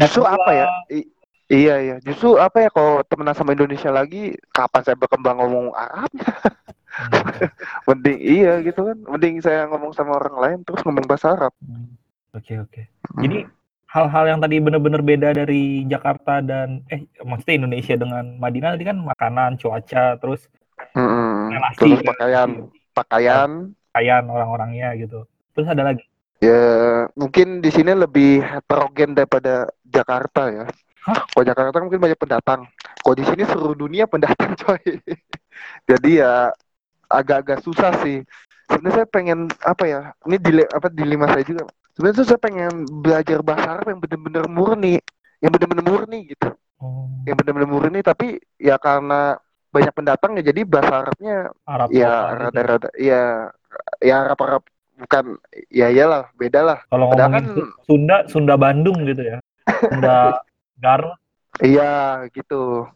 Justru 0.00 0.22
apa 0.24 0.50
ya? 0.54 0.66
I- 0.92 1.10
iya 1.50 1.74
iya. 1.82 1.96
Justru 2.06 2.38
apa 2.38 2.56
ya 2.62 2.68
kalau 2.70 3.02
temenan 3.04 3.34
sama 3.36 3.52
Indonesia 3.52 3.90
lagi, 3.90 4.38
kapan 4.54 4.80
saya 4.86 4.96
berkembang 4.96 5.42
ngomong 5.42 5.74
Arab? 5.74 6.08
Hmm. 6.12 6.22
Mending 7.90 8.18
iya 8.20 8.62
gitu 8.62 8.80
kan. 8.84 8.96
Mending 9.10 9.42
saya 9.42 9.66
ngomong 9.68 9.90
sama 9.90 10.16
orang 10.22 10.36
lain 10.38 10.58
terus 10.62 10.80
ngomong 10.86 11.04
bahasa 11.08 11.34
Arab. 11.34 11.52
Hmm. 11.64 11.98
Oke 12.32 12.56
oke. 12.56 12.88
Jadi 13.20 13.44
hal-hal 13.92 14.24
yang 14.24 14.40
tadi 14.40 14.56
benar-benar 14.58 15.02
beda 15.04 15.28
dari 15.36 15.84
Jakarta 15.84 16.40
dan 16.40 16.80
eh 16.88 17.04
maksudnya 17.22 17.56
Indonesia 17.64 17.94
dengan 18.00 18.24
Madinah 18.40 18.70
tadi 18.76 18.84
kan 18.88 18.98
makanan, 19.04 19.50
cuaca, 19.60 20.16
terus 20.16 20.48
Mm-mm. 20.96 21.52
relasi, 21.52 21.78
Terus 21.78 22.00
pakaian, 22.02 22.50
pakaian. 22.96 23.50
pakaian 23.92 24.24
orang-orangnya 24.26 24.96
gitu. 24.96 25.28
Terus 25.52 25.68
ada 25.68 25.82
lagi. 25.92 26.04
Ya 26.42 27.06
mungkin 27.14 27.62
di 27.62 27.70
sini 27.70 27.94
lebih 27.94 28.42
heterogen 28.42 29.14
daripada 29.14 29.70
Jakarta 29.86 30.50
ya. 30.50 30.66
Hah? 31.06 31.20
Kalau 31.30 31.44
Jakarta 31.46 31.70
kan 31.70 31.84
mungkin 31.86 32.02
banyak 32.02 32.18
pendatang. 32.18 32.66
Kalau 33.02 33.14
di 33.14 33.24
sini 33.28 33.42
seluruh 33.46 33.76
dunia 33.78 34.08
pendatang 34.10 34.56
coy. 34.62 34.82
Jadi 35.86 36.10
ya 36.18 36.50
agak-agak 37.06 37.62
susah 37.62 37.92
sih. 38.02 38.24
Sebenarnya 38.70 39.04
saya 39.04 39.08
pengen 39.10 39.38
apa 39.62 39.84
ya? 39.86 40.00
Ini 40.26 40.36
dile, 40.40 40.64
apa 40.72 40.88
dilema 40.90 41.28
saya 41.30 41.44
juga. 41.44 41.68
Sebenarnya 41.92 42.18
tuh 42.18 42.26
saya 42.26 42.40
pengen 42.40 42.72
belajar 43.00 43.38
bahasa 43.44 43.68
Arab 43.76 43.86
yang 43.88 44.00
benar-benar 44.00 44.44
murni, 44.48 44.96
yang 45.38 45.52
benar-benar 45.52 45.84
murni 45.84 46.18
gitu, 46.26 46.48
Oh, 46.80 47.06
yang 47.22 47.36
benar-benar 47.36 47.68
murni. 47.68 48.00
Tapi 48.00 48.40
ya 48.56 48.76
karena 48.76 49.36
banyak 49.68 49.92
pendatang 49.92 50.36
ya 50.36 50.42
jadi 50.44 50.60
bahasa 50.64 51.04
Arabnya 51.04 51.36
Arab 51.64 51.88
ya 51.88 52.12
gitu. 52.12 52.40
rada-rada 52.40 52.88
ya 52.96 53.22
ya 54.00 54.14
Arab-Arab 54.24 54.62
bukan 54.98 55.24
ya 55.68 55.86
iyalah 55.88 56.28
beda 56.34 56.60
lah. 56.60 56.78
Kalau 56.88 57.08
ngomongin 57.08 57.32
kan- 57.32 57.48
Su- 57.56 57.72
Sunda, 57.84 58.16
Sunda 58.28 58.54
Bandung 58.56 59.00
gitu 59.04 59.22
ya. 59.24 59.38
Sunda 59.88 60.16
Garut. 60.82 61.16
Iya 61.60 62.24
gitu. 62.32 62.88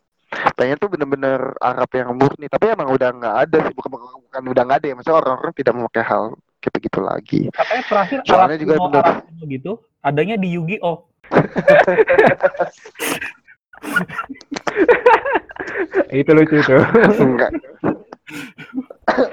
Pengen 0.57 0.77
tuh 0.77 0.91
bener-bener 0.91 1.55
Arab 1.61 1.89
yang 1.93 2.13
murni, 2.13 2.49
tapi 2.49 2.73
emang 2.73 2.91
udah 2.91 3.09
nggak 3.09 3.37
ada 3.47 3.57
sih, 3.63 3.73
bukan, 3.73 3.89
bukan, 3.95 4.09
bukan 4.27 4.43
udah 4.53 4.63
nggak 4.67 4.79
ada 4.83 4.87
ya. 4.91 4.95
Maksudnya 4.97 5.17
orang-orang 5.17 5.53
tidak 5.55 5.73
memakai 5.77 6.03
hal 6.03 6.25
gitu 6.61 6.77
gitu 6.81 7.01
lagi. 7.01 7.51
Katanya 7.53 7.83
terakhir 7.87 8.19
Soalnya 8.27 8.59
juga 8.59 8.75
kuno 8.81 9.01
gitu, 9.47 9.73
adanya 10.03 10.37
di 10.39 10.49
Yu-Gi-Oh. 10.57 10.97
Itu 16.11 16.31
lucu 16.33 16.55
itu. 16.59 16.77
Enggak. 17.21 17.51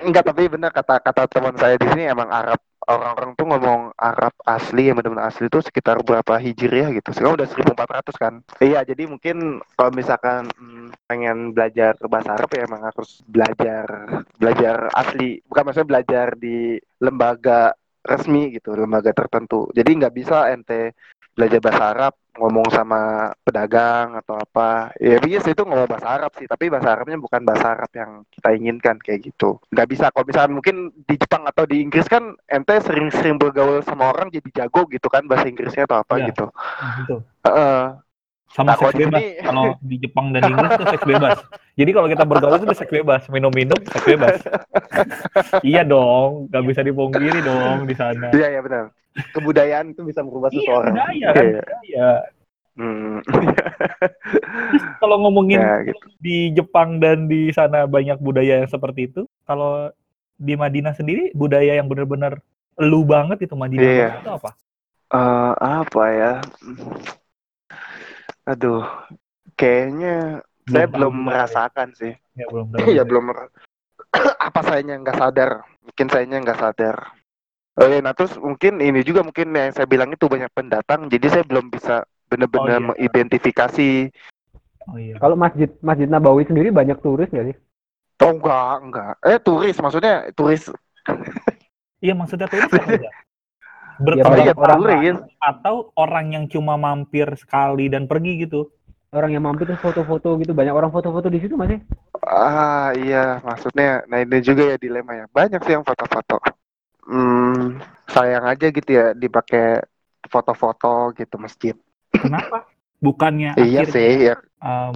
Enggak, 0.04 0.24
tapi 0.28 0.44
bener 0.52 0.72
kata 0.74 1.00
kata 1.02 1.28
teman 1.32 1.56
saya 1.58 1.78
di 1.80 1.88
sini 1.90 2.04
emang 2.10 2.30
Arab 2.30 2.60
orang-orang 2.88 3.32
tuh 3.38 3.46
ngomong 3.48 3.96
Arab 3.96 4.34
asli 4.44 4.90
yang 4.90 5.00
benar-benar 5.00 5.32
asli 5.32 5.48
itu 5.48 5.60
sekitar 5.64 6.02
berapa 6.04 6.40
hijriah 6.40 6.90
gitu. 6.96 7.10
Sekarang 7.16 7.40
udah 7.40 7.48
1400 7.48 8.16
kan. 8.16 8.34
Iya, 8.60 8.84
jadi 8.84 9.04
mungkin 9.08 9.62
kalau 9.76 9.92
misalkan 9.92 10.50
mm, 10.52 11.08
pengen 11.08 11.52
belajar 11.56 11.96
bahasa 12.08 12.36
Arab 12.36 12.50
ya 12.52 12.68
emang 12.68 12.82
harus 12.84 13.24
belajar 13.26 13.86
belajar 14.38 14.92
asli, 14.94 15.40
bukan 15.48 15.64
maksudnya 15.68 15.90
belajar 15.90 16.28
di 16.36 16.78
lembaga 17.00 17.74
resmi 18.04 18.52
gitu, 18.52 18.76
lembaga 18.76 19.16
tertentu. 19.16 19.72
Jadi 19.72 19.90
nggak 20.04 20.14
bisa 20.14 20.52
ente 20.52 20.92
belajar 21.34 21.60
bahasa 21.60 21.84
Arab 21.90 22.14
ngomong 22.34 22.66
sama 22.68 23.02
pedagang 23.40 24.14
atau 24.16 24.34
apa 24.36 24.90
ya 24.98 25.18
biasa 25.18 25.50
itu 25.50 25.62
ngomong 25.62 25.86
bahasa 25.88 26.08
Arab 26.12 26.32
sih 26.34 26.46
tapi 26.46 26.66
bahasa 26.66 26.90
Arabnya 26.92 27.18
bukan 27.18 27.42
bahasa 27.42 27.74
Arab 27.74 27.90
yang 27.92 28.26
kita 28.28 28.50
inginkan 28.52 28.98
kayak 28.98 29.22
gitu 29.24 29.62
nggak 29.68 29.88
bisa 29.88 30.10
kalau 30.10 30.26
misalkan 30.26 30.54
mungkin 30.54 30.76
di 31.04 31.16
Jepang 31.16 31.44
atau 31.44 31.64
di 31.64 31.78
Inggris 31.80 32.06
kan 32.06 32.24
ente 32.48 32.74
sering-sering 32.80 33.38
bergaul 33.38 33.82
sama 33.82 34.10
orang 34.10 34.30
jadi 34.30 34.50
jago 34.56 34.86
gitu 34.88 35.06
kan 35.08 35.24
bahasa 35.24 35.46
Inggrisnya 35.46 35.86
atau 35.86 36.00
apa 36.00 36.14
Iya. 36.16 36.26
gitu 36.30 36.46
Nah, 36.50 36.92
gitu. 37.00 37.16
Heeh. 37.44 37.82
Sama 38.48 38.70
Nah, 38.70 38.78
seks 38.78 38.94
bebas. 38.96 39.18
sini- 39.18 39.42
Kalau 39.42 39.66
di 39.80 39.96
Jepang 39.98 40.26
dan 40.30 40.42
Inggris 40.44 40.70
itu 40.72 40.86
seks 40.88 41.04
bebas. 41.04 41.38
Jadi 41.74 41.90
kalau 41.90 42.06
kita 42.08 42.22
bergaul 42.24 42.58
itu 42.60 42.76
seks 42.76 42.92
bebas, 42.92 43.22
minum-minum 43.28 43.80
seks 43.84 44.06
bebas. 44.06 44.38
iya 45.66 45.82
dong, 45.84 46.46
nggak 46.48 46.64
bisa 46.64 46.82
dipungkiri 46.82 47.42
dong 47.42 47.86
di 47.86 47.96
sana. 47.96 48.30
iya 48.32 48.48
iya 48.50 48.62
benar 48.62 48.94
kebudayaan 49.32 49.92
itu 49.92 50.02
bisa 50.02 50.22
merubah 50.22 50.50
Iya, 50.50 50.58
seseorang 50.60 50.94
budaya 50.94 51.28
kan, 51.30 51.44
Iya. 51.44 51.62
budaya. 51.62 52.10
Hmm. 52.74 53.22
Kalau 54.98 55.22
ngomongin 55.22 55.62
ya 55.62 55.86
gitu 55.86 56.06
di 56.18 56.50
Jepang 56.52 56.98
dan 56.98 57.26
di 57.26 57.50
sana 57.50 57.86
banyak 57.86 58.18
budaya 58.18 58.60
yang 58.60 58.68
seperti 58.68 59.08
itu, 59.08 59.22
kalau 59.44 59.94
di 60.36 60.54
Madinah 60.54 60.92
sendiri 60.92 61.30
budaya 61.32 61.78
yang 61.78 61.86
benar-benar 61.86 62.42
lu 62.76 63.06
banget 63.06 63.46
itu 63.46 63.54
Madinah 63.54 63.84
Iya. 63.84 64.08
banget 64.10 64.22
itu 64.22 64.32
apa? 64.34 64.50
Eh, 65.14 65.54
apa 65.62 66.04
ya 66.10 66.34
aduh 68.44 68.84
kayaknya 69.56 70.42
saya 70.66 70.84
tahu 70.84 70.94
belum 70.98 71.16
merasakan 71.24 71.88
sih 71.94 72.14
Ya 72.34 72.50
belum. 72.50 72.74
Iya 72.92 73.04
belum 73.06 73.24
mer- 73.30 73.54
apa 74.50 74.60
sayanya 74.66 74.98
nggak 75.00 75.16
sadar 75.16 75.50
mungkin 75.80 76.08
sayanya 76.10 76.38
nggak 76.42 76.60
sadar 76.60 76.96
oh 77.74 77.86
iya 77.86 78.00
nah 78.00 78.14
terus 78.14 78.36
mungkin 78.38 78.78
ini 78.78 79.02
juga 79.02 79.22
mungkin 79.22 79.50
yang 79.50 79.72
saya 79.72 79.86
bilang 79.86 80.10
itu 80.10 80.26
banyak 80.26 80.50
pendatang 80.52 81.08
jadi 81.08 81.26
saya 81.30 81.44
belum 81.44 81.68
bisa 81.68 82.04
benar-benar 82.28 82.78
Oh, 82.78 82.82
iya. 82.82 82.88
mengidentifikasi 82.90 83.90
Oh 84.84 85.00
iya. 85.00 85.16
Kalau 85.16 85.40
masjid 85.40 85.72
Masjid 85.80 86.12
Nabawi 86.12 86.44
sendiri 86.44 86.68
banyak 86.68 87.00
turis 87.00 87.32
nggak 87.32 87.48
sih? 87.50 87.58
oh 88.20 88.32
enggak 88.32 88.74
enggak 88.84 89.14
eh 89.22 89.40
turis 89.40 89.76
maksudnya 89.80 90.28
turis 90.32 90.68
Iya 92.00 92.14
maksudnya 92.14 92.48
turis? 92.48 92.68
Ya, 93.94 94.26
banyak 94.26 94.52
iya 94.52 94.58
orang- 94.58 94.82
turis 94.82 95.18
atau 95.38 95.94
orang 95.94 96.34
yang 96.34 96.46
cuma 96.50 96.76
mampir 96.76 97.30
sekali 97.38 97.88
dan 97.88 98.10
pergi 98.10 98.42
gitu. 98.42 98.74
Orang 99.14 99.30
yang 99.30 99.46
mampir 99.46 99.70
terus 99.70 99.78
foto-foto 99.78 100.34
gitu, 100.42 100.50
banyak 100.52 100.74
orang 100.74 100.90
foto-foto 100.90 101.30
di 101.30 101.38
situ 101.38 101.54
masih. 101.54 101.78
ah 102.26 102.90
iya 102.96 103.38
maksudnya 103.40 104.02
nah 104.08 104.18
ini 104.18 104.42
juga 104.42 104.66
ya 104.66 104.76
dilema 104.76 105.14
ya 105.14 105.26
banyak 105.30 105.62
sih 105.62 105.76
yang 105.76 105.86
foto-foto 105.86 106.42
hmm 107.04 107.80
sayang 108.06 108.46
aja 108.46 108.68
gitu 108.68 108.90
ya 108.90 109.12
dipakai 109.12 109.82
foto-foto 110.24 111.12
gitu 111.14 111.36
masjid 111.36 111.76
Kenapa? 112.10 112.70
Bukannya 112.98 113.58
iya 113.58 113.84
akhirnya 113.84 113.92
sih 113.92 114.12
ya 114.32 114.36
em, 114.60 114.96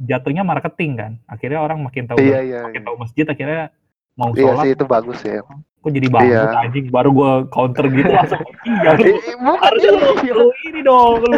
jatuhnya 0.00 0.42
marketing 0.42 0.92
kan? 0.96 1.12
Akhirnya 1.26 1.60
orang 1.60 1.82
makin 1.82 2.08
tahu 2.08 2.16
iya 2.18 2.40
iya 2.40 2.60
makin 2.64 2.80
iya. 2.80 2.86
tahu 2.88 2.96
masjid 2.96 3.24
akhirnya 3.24 3.62
mau 4.14 4.30
Iya 4.30 4.46
sholat 4.46 4.64
sih 4.64 4.70
itu 4.72 4.84
bagus 4.86 5.20
ya 5.20 5.42
kok 5.44 5.90
jadi 5.92 6.08
bagus 6.08 6.32
Iya. 6.32 6.62
anjing 6.64 6.86
baru 6.88 7.10
gua 7.12 7.30
counter 7.52 7.84
gitu 7.90 8.08
langsung 8.16 8.40
iya 8.64 8.90
lu 8.96 9.04
bukan 9.36 9.58
harusnya 9.60 9.90
lu, 9.92 10.08
iya. 10.22 10.32
lu 10.32 10.46
ini 10.64 10.80
dong 10.80 11.14
lu 11.20 11.28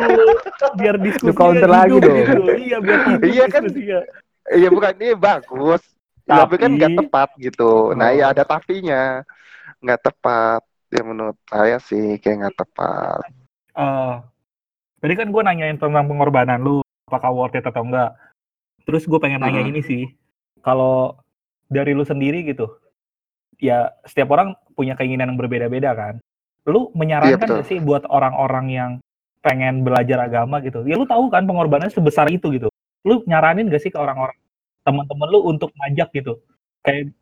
biar 0.76 0.94
diskusi 1.02 1.34
counter 1.34 1.66
lagi 1.66 1.98
dong. 1.98 2.18
iya 2.54 2.76
biar 2.78 2.98
hidup 3.10 3.26
Iya 3.34 3.44
kan? 3.50 3.62
Iya 4.46 4.68
bukan 4.70 4.92
ini 5.02 5.18
bagus. 5.18 5.82
Tapi, 6.22 6.54
kan 6.54 6.70
Tapi- 6.70 6.76
nggak 6.78 6.92
tepat 7.02 7.28
gitu. 7.38 7.90
Nah 7.98 8.10
Oh. 8.10 8.18
ya 8.18 8.24
ada 8.30 8.42
tapinya. 8.42 9.26
Nggak 9.82 10.00
tepat. 10.12 10.60
Ya 10.92 11.02
menurut 11.02 11.36
saya 11.50 11.76
sih 11.82 12.16
kayak 12.22 12.36
nggak 12.46 12.56
tepat. 12.62 13.26
Eh, 13.76 14.14
tadi 15.02 15.14
kan 15.18 15.28
gue 15.28 15.42
nanyain 15.42 15.76
tentang 15.76 16.06
pengorbanan 16.06 16.62
lu, 16.62 16.80
apakah 17.10 17.30
worth 17.34 17.58
it 17.58 17.66
atau 17.66 17.82
enggak. 17.84 18.14
Terus 18.86 19.04
gue 19.04 19.18
pengen 19.18 19.42
nanya 19.42 19.66
Hmm. 19.66 19.70
ini 19.74 19.80
sih, 19.82 20.02
kalau 20.62 21.18
dari 21.66 21.92
lu 21.92 22.06
sendiri 22.06 22.46
gitu, 22.46 22.70
ya 23.58 23.90
setiap 24.06 24.30
orang 24.32 24.54
punya 24.78 24.94
keinginan 24.94 25.34
yang 25.34 25.38
berbeda-beda 25.40 25.92
kan. 25.98 26.14
Lu 26.70 26.94
menyarankan 26.94 27.42
betul. 27.42 27.54
nggak 27.58 27.68
sih 27.68 27.78
buat 27.82 28.06
orang-orang 28.06 28.66
yang 28.70 28.90
pengen 29.42 29.82
belajar 29.86 30.22
agama 30.26 30.58
gitu. 30.62 30.82
Ya 30.86 30.94
lu 30.98 31.06
tahu 31.06 31.30
kan 31.30 31.46
pengorbanannya 31.46 31.94
sebesar 31.94 32.26
itu 32.30 32.50
gitu. 32.54 32.70
Lu 33.06 33.22
nyaranin 33.26 33.70
gak 33.70 33.82
sih 33.82 33.94
ke 33.94 33.98
orang-orang 33.98 34.34
teman-teman 34.82 35.28
lu 35.30 35.46
untuk 35.46 35.70
ngajak 35.78 36.10
gitu? 36.10 36.42
Kayak 36.82 37.14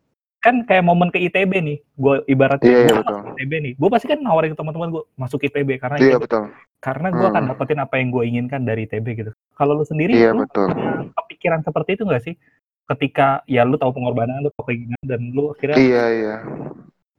kan 0.45 0.61
kayak 0.61 0.85
momen 0.85 1.09
ke 1.09 1.17
ITB 1.19 1.51
nih, 1.57 1.77
gue 1.81 2.15
ibaratnya 2.29 2.69
Iya, 2.69 2.77
iya, 2.77 2.85
gua 2.85 2.97
betul. 3.01 3.17
masuk 3.17 3.29
ITB 3.33 3.51
nih, 3.57 3.73
gue 3.73 3.89
pasti 3.89 4.05
kan 4.05 4.19
nawarin 4.21 4.53
ke 4.53 4.57
teman-teman 4.57 4.87
gue 4.93 5.03
masuk 5.17 5.39
ITB 5.41 5.69
karena 5.75 5.97
Iya 5.97 6.15
ITB 6.15 6.21
betul. 6.21 6.43
karena 6.77 7.07
gue 7.09 7.25
akan 7.25 7.41
Hmm. 7.41 7.49
dapetin 7.49 7.79
apa 7.81 7.95
yang 7.97 8.07
gue 8.13 8.23
inginkan 8.23 8.61
dari 8.61 8.85
ITB 8.85 9.07
gitu. 9.15 9.31
Kalau 9.51 9.73
lu 9.73 9.81
sendiri, 9.81 10.13
Iya 10.13 10.31
lu 10.31 10.45
betul. 10.45 10.69
punya 10.69 11.09
kepikiran 11.17 11.59
seperti 11.59 11.89
itu 11.93 12.05
nggak 12.05 12.21
sih? 12.21 12.37
Ketika 12.85 13.41
ya 13.45 13.65
lu 13.65 13.75
tahu 13.75 13.89
pengorbanan, 13.91 14.39
lu 14.39 14.53
tahu 14.53 14.69
keinginan 14.69 15.01
dan 15.01 15.33
lu 15.33 15.49
akhirnya 15.49 15.75
Iya 15.75 16.03
iya. 16.13 16.35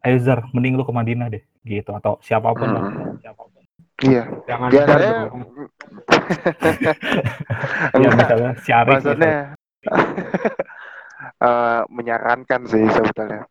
ayo 0.00 0.16
Zar, 0.22 0.46
mending 0.54 0.78
lu 0.78 0.86
ke 0.86 0.94
Madinah 0.94 1.26
deh, 1.26 1.42
gitu 1.66 1.90
atau 1.90 2.22
siapa 2.22 2.54
pun 2.54 2.70
lah, 2.70 2.82
Hmm. 2.86 3.18
siapa 3.18 3.42
pun. 3.42 3.58
Iya. 4.06 4.22
Jangan 4.46 4.68
Ya 4.70 4.84
dong. 4.86 5.42
Ya 7.96 8.08
misalnya 8.12 8.52
gitu. 8.54 8.86
Maksudnya 8.86 9.34
eh, 11.42 11.82
menyarankan 11.88 12.60
sih 12.68 12.84
sebetulnya. 12.92 13.44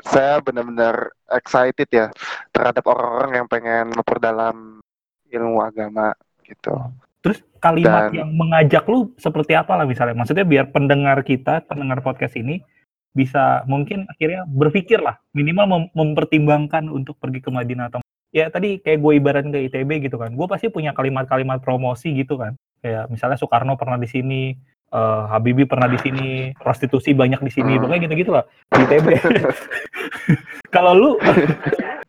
Saya 0.00 0.40
benar-benar 0.40 1.12
excited 1.28 1.88
ya 1.92 2.08
terhadap 2.56 2.84
orang-orang 2.88 3.32
yang 3.36 3.46
pengen 3.52 3.92
memperdalam 3.92 4.80
ilmu 5.28 5.60
agama 5.60 6.16
gitu. 6.40 6.72
Terus 7.20 7.44
kalimat 7.60 8.08
Dan- 8.08 8.16
yang 8.24 8.30
mengajak 8.32 8.88
lu 8.88 9.12
seperti 9.20 9.52
apa 9.52 9.76
lah 9.76 9.84
misalnya? 9.84 10.16
Maksudnya 10.16 10.48
biar 10.48 10.72
pendengar 10.72 11.20
kita, 11.20 11.60
pendengar 11.68 12.00
podcast 12.00 12.34
ini 12.40 12.64
bisa 13.12 13.66
mungkin 13.66 14.06
akhirnya 14.08 14.46
berpikir 14.48 15.02
lah, 15.02 15.18
minimal 15.36 15.66
mem- 15.66 15.90
mempertimbangkan 15.92 16.88
untuk 16.88 17.18
pergi 17.20 17.42
ke 17.42 17.50
Madinah 17.50 17.90
atau 17.90 18.00
ya 18.30 18.46
tadi 18.46 18.78
kayak 18.78 19.02
gue 19.02 19.12
ibaratin 19.18 19.50
ke 19.52 19.66
ITB 19.68 20.08
gitu 20.08 20.16
kan. 20.16 20.32
Gue 20.32 20.46
pasti 20.48 20.72
punya 20.72 20.96
kalimat-kalimat 20.96 21.60
promosi 21.60 22.14
gitu 22.16 22.38
kan. 22.40 22.56
Kayak 22.80 23.12
misalnya 23.12 23.36
Soekarno 23.36 23.76
pernah 23.76 24.00
di 24.00 24.08
sini, 24.08 24.56
eh, 24.90 25.22
Habibie 25.26 25.64
pernah 25.64 25.86
di 25.86 25.96
sini, 25.96 26.28
prostitusi 26.54 27.14
banyak 27.14 27.40
di 27.40 27.50
sini, 27.50 27.74
Hmm. 27.74 27.82
pokoknya 27.82 28.00
gitu-gitu 28.04 28.30
lah 28.30 28.44
di 28.68 28.82
ITB. 28.82 29.06
Kalau 30.74 30.92
lu 30.92 31.10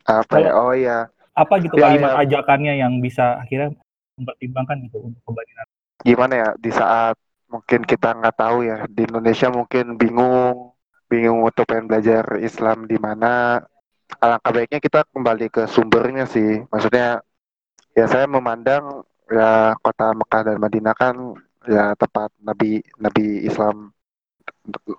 Apa 0.02 0.34
ya? 0.36 0.50
Oh 0.52 0.74
iya. 0.74 1.06
apa 1.32 1.56
gitu 1.58 1.72
Ya, 1.74 1.88
kalimat 1.88 2.12
ya. 2.12 2.18
ajakannya 2.28 2.74
yang 2.76 3.00
bisa 3.00 3.40
akhirnya 3.40 3.72
mempertimbangkan 4.14 4.76
gitu 4.84 5.00
untuk 5.00 5.22
ke 5.22 5.30
Madinah? 5.32 5.64
Gimana 6.02 6.34
ya 6.36 6.48
di 6.60 6.68
saat 6.68 7.16
mungkin 7.48 7.80
kita 7.82 8.12
nggak 8.12 8.36
tahu 8.36 8.58
ya 8.62 8.84
di 8.86 9.08
Indonesia 9.08 9.48
mungkin 9.48 9.96
bingung 9.96 10.76
bingung 11.08 11.40
untuk 11.40 11.64
pengen 11.64 11.88
belajar 11.88 12.36
Islam 12.36 12.84
di 12.84 12.96
mana 12.96 13.64
alangkah 14.18 14.52
baiknya 14.52 14.76
kita 14.76 15.08
kembali 15.08 15.46
ke 15.48 15.64
sumbernya 15.64 16.24
sih 16.24 16.64
maksudnya 16.68 17.20
ya 17.92 18.04
saya 18.04 18.24
memandang 18.24 19.00
ya 19.28 19.72
kota 19.78 20.12
Mekah 20.12 20.42
dan 20.48 20.56
Madinah 20.58 20.92
kan 20.92 21.16
ya 21.68 21.94
tempat 21.94 22.30
Nabi 22.42 22.82
Nabi 22.98 23.46
Islam 23.46 23.92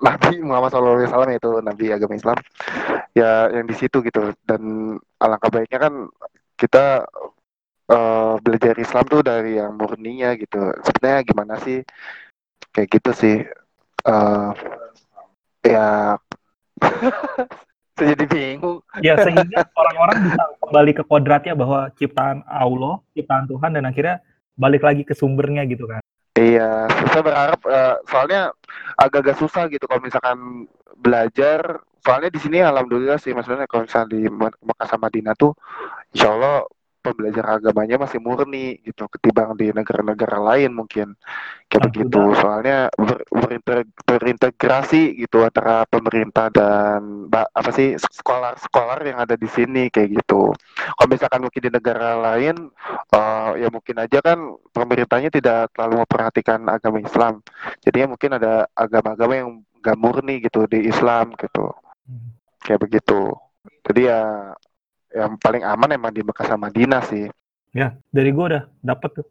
Nabi 0.03 0.43
Muhammad 0.43 0.75
SAW 0.75 1.31
itu 1.31 1.51
Nabi 1.63 1.85
agama 1.95 2.15
Islam. 2.19 2.37
Ya 3.15 3.47
yang 3.51 3.65
di 3.67 3.75
situ 3.75 4.03
gitu. 4.03 4.35
Dan 4.43 4.95
alangkah 5.19 5.51
baiknya 5.51 5.79
kan 5.87 5.93
kita 6.59 7.07
eh, 7.87 8.33
belajar 8.43 8.75
Islam 8.75 9.05
tuh 9.07 9.21
dari 9.23 9.59
yang 9.59 9.75
murninya 9.79 10.35
gitu. 10.35 10.71
Sebenarnya 10.83 11.21
gimana 11.23 11.55
sih? 11.63 11.79
Kayak 12.75 12.89
gitu 12.99 13.11
sih. 13.15 13.37
Eh 14.03 14.49
ya. 15.63 16.19
Saya 17.93 18.17
jadi 18.17 18.25
bingung. 18.25 18.81
Ya 19.05 19.13
sehingga 19.21 19.69
orang-orang 19.77 20.17
bisa 20.27 20.43
kembali 20.65 20.91
ke 20.97 21.03
kodratnya 21.05 21.53
bahwa 21.53 21.93
ciptaan 21.93 22.41
Allah, 22.49 22.99
ciptaan 23.13 23.45
Tuhan 23.45 23.77
dan 23.77 23.85
akhirnya 23.85 24.17
balik 24.57 24.81
lagi 24.81 25.05
ke 25.05 25.13
sumbernya 25.13 25.61
gitu 25.69 25.85
kan. 25.85 26.01
Iya, 26.33 26.89
saya 27.13 27.21
berharap 27.21 27.61
eh, 27.69 27.95
soalnya 28.09 28.41
agak-agak 28.97 29.37
susah 29.37 29.69
gitu 29.69 29.85
kalau 29.85 30.01
misalkan 30.01 30.65
belajar. 30.97 31.85
Soalnya 32.03 32.33
di 32.33 32.39
sini 32.41 32.59
alhamdulillah 32.59 33.21
sih 33.21 33.31
maksudnya 33.31 33.69
kalau 33.69 33.85
misalnya 33.87 34.09
di 34.11 34.27
sama 34.89 35.07
Madinah 35.07 35.37
tuh 35.39 35.55
insya 36.11 36.35
Allah 36.35 36.67
pembelajaran 37.03 37.59
agamanya 37.59 37.99
masih 37.99 38.23
murni 38.23 38.79
gitu 38.87 39.11
ketimbang 39.11 39.59
di 39.59 39.75
negara-negara 39.75 40.39
lain 40.39 40.71
mungkin 40.71 41.19
kayak 41.67 41.81
Nah, 41.83 41.87
begitu. 41.91 42.21
Soalnya 42.39 42.77
ber- 42.95 43.27
berinter- 43.27 43.91
berintegrasi 44.07 45.19
gitu 45.19 45.43
antara 45.43 45.83
pemerintah 45.83 46.47
dan 46.47 47.27
apa 47.33 47.69
sih 47.75 47.99
sekolah-sekolah 47.99 49.03
yang 49.03 49.19
ada 49.19 49.35
di 49.35 49.49
sini 49.51 49.91
kayak 49.91 50.23
gitu. 50.23 50.55
Kalau 50.95 51.09
misalkan 51.11 51.43
mungkin 51.43 51.61
di 51.61 51.71
negara 51.73 52.15
lain 52.15 52.71
eh, 53.11 53.51
ya 53.59 53.67
mungkin 53.67 53.95
aja 53.99 54.19
kan 54.23 54.39
pemerintahnya 54.71 55.29
tidak 55.33 55.75
terlalu 55.75 56.07
memperhatikan 56.07 56.63
agama 56.71 57.03
Islam. 57.03 57.43
Jadinya 57.83 58.15
mungkin 58.15 58.31
ada 58.39 58.65
agama-agama 58.71 59.33
yang 59.35 59.49
gak 59.83 59.99
murni 59.99 60.39
gitu 60.39 60.63
di 60.71 60.87
Islam 60.87 61.35
gitu. 61.35 61.67
Hmm. 62.07 62.39
Kayak 62.63 62.87
begitu. 62.87 63.35
Jadi 63.83 64.07
ya 64.07 64.21
yang 65.13 65.37
paling 65.37 65.61
aman 65.63 65.89
emang 65.93 66.11
di 66.11 66.25
Mekah 66.25 66.45
sama 66.45 66.67
Madinah 66.69 67.01
sih. 67.05 67.29
Ya, 67.73 67.97
dari 68.09 68.29
gue 68.33 68.45
udah 68.45 68.63
dapet 68.81 69.21
tuh. 69.21 69.27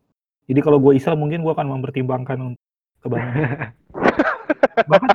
Jadi 0.47 0.61
kalau 0.63 0.79
gue 0.83 0.95
Islam 0.99 1.23
mungkin 1.23 1.43
gue 1.43 1.53
akan 1.55 1.67
mempertimbangkan 1.79 2.39
untuk 2.55 2.63
ke 3.03 3.07
Madinah. 3.11 3.71
Bahkan 4.91 5.09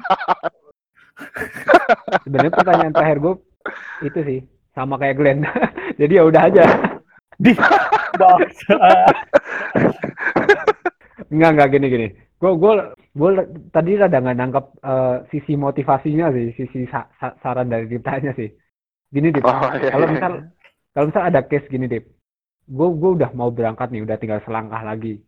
Sebenarnya 2.24 2.53
pertanyaan 2.53 2.93
terakhir 2.93 3.18
gue 3.20 3.34
itu 4.05 4.20
sih 4.24 4.39
sama 4.72 4.95
kayak 4.99 5.15
Glenn. 5.18 5.39
Jadi 5.99 6.13
ya 6.20 6.24
udah 6.24 6.41
aja. 6.47 6.63
di. 7.38 7.51
Enggak 11.32 11.49
enggak 11.53 11.70
gini 11.74 11.88
gini. 11.89 12.07
Gue 12.38 12.51
gue 12.53 12.72
gue 13.18 13.30
tadi 13.74 13.91
rada 13.97 14.18
nggak 14.22 14.38
nangkep 14.38 14.65
eh, 14.86 15.15
sisi 15.34 15.53
motivasinya 15.57 16.30
sih, 16.32 16.53
sisi 16.53 16.80
sa- 16.88 17.09
sa- 17.18 17.36
saran 17.41 17.68
dari 17.68 17.89
Diptanya 17.89 18.32
sih. 18.38 18.49
Gini 19.07 19.32
Dip, 19.32 19.39
Oh, 19.47 19.72
iya, 19.80 19.88
kalau 19.88 20.03
iya. 20.03 20.13
misal 20.13 20.32
kalau 20.98 21.14
misal 21.14 21.30
ada 21.30 21.45
case 21.45 21.70
gini 21.70 21.86
Dip, 21.86 22.10
gue 22.66 22.88
gue 22.89 23.12
udah 23.22 23.30
mau 23.38 23.54
berangkat 23.54 23.93
nih, 23.93 24.02
udah 24.02 24.18
tinggal 24.18 24.41
selangkah 24.41 24.82
lagi, 24.82 25.22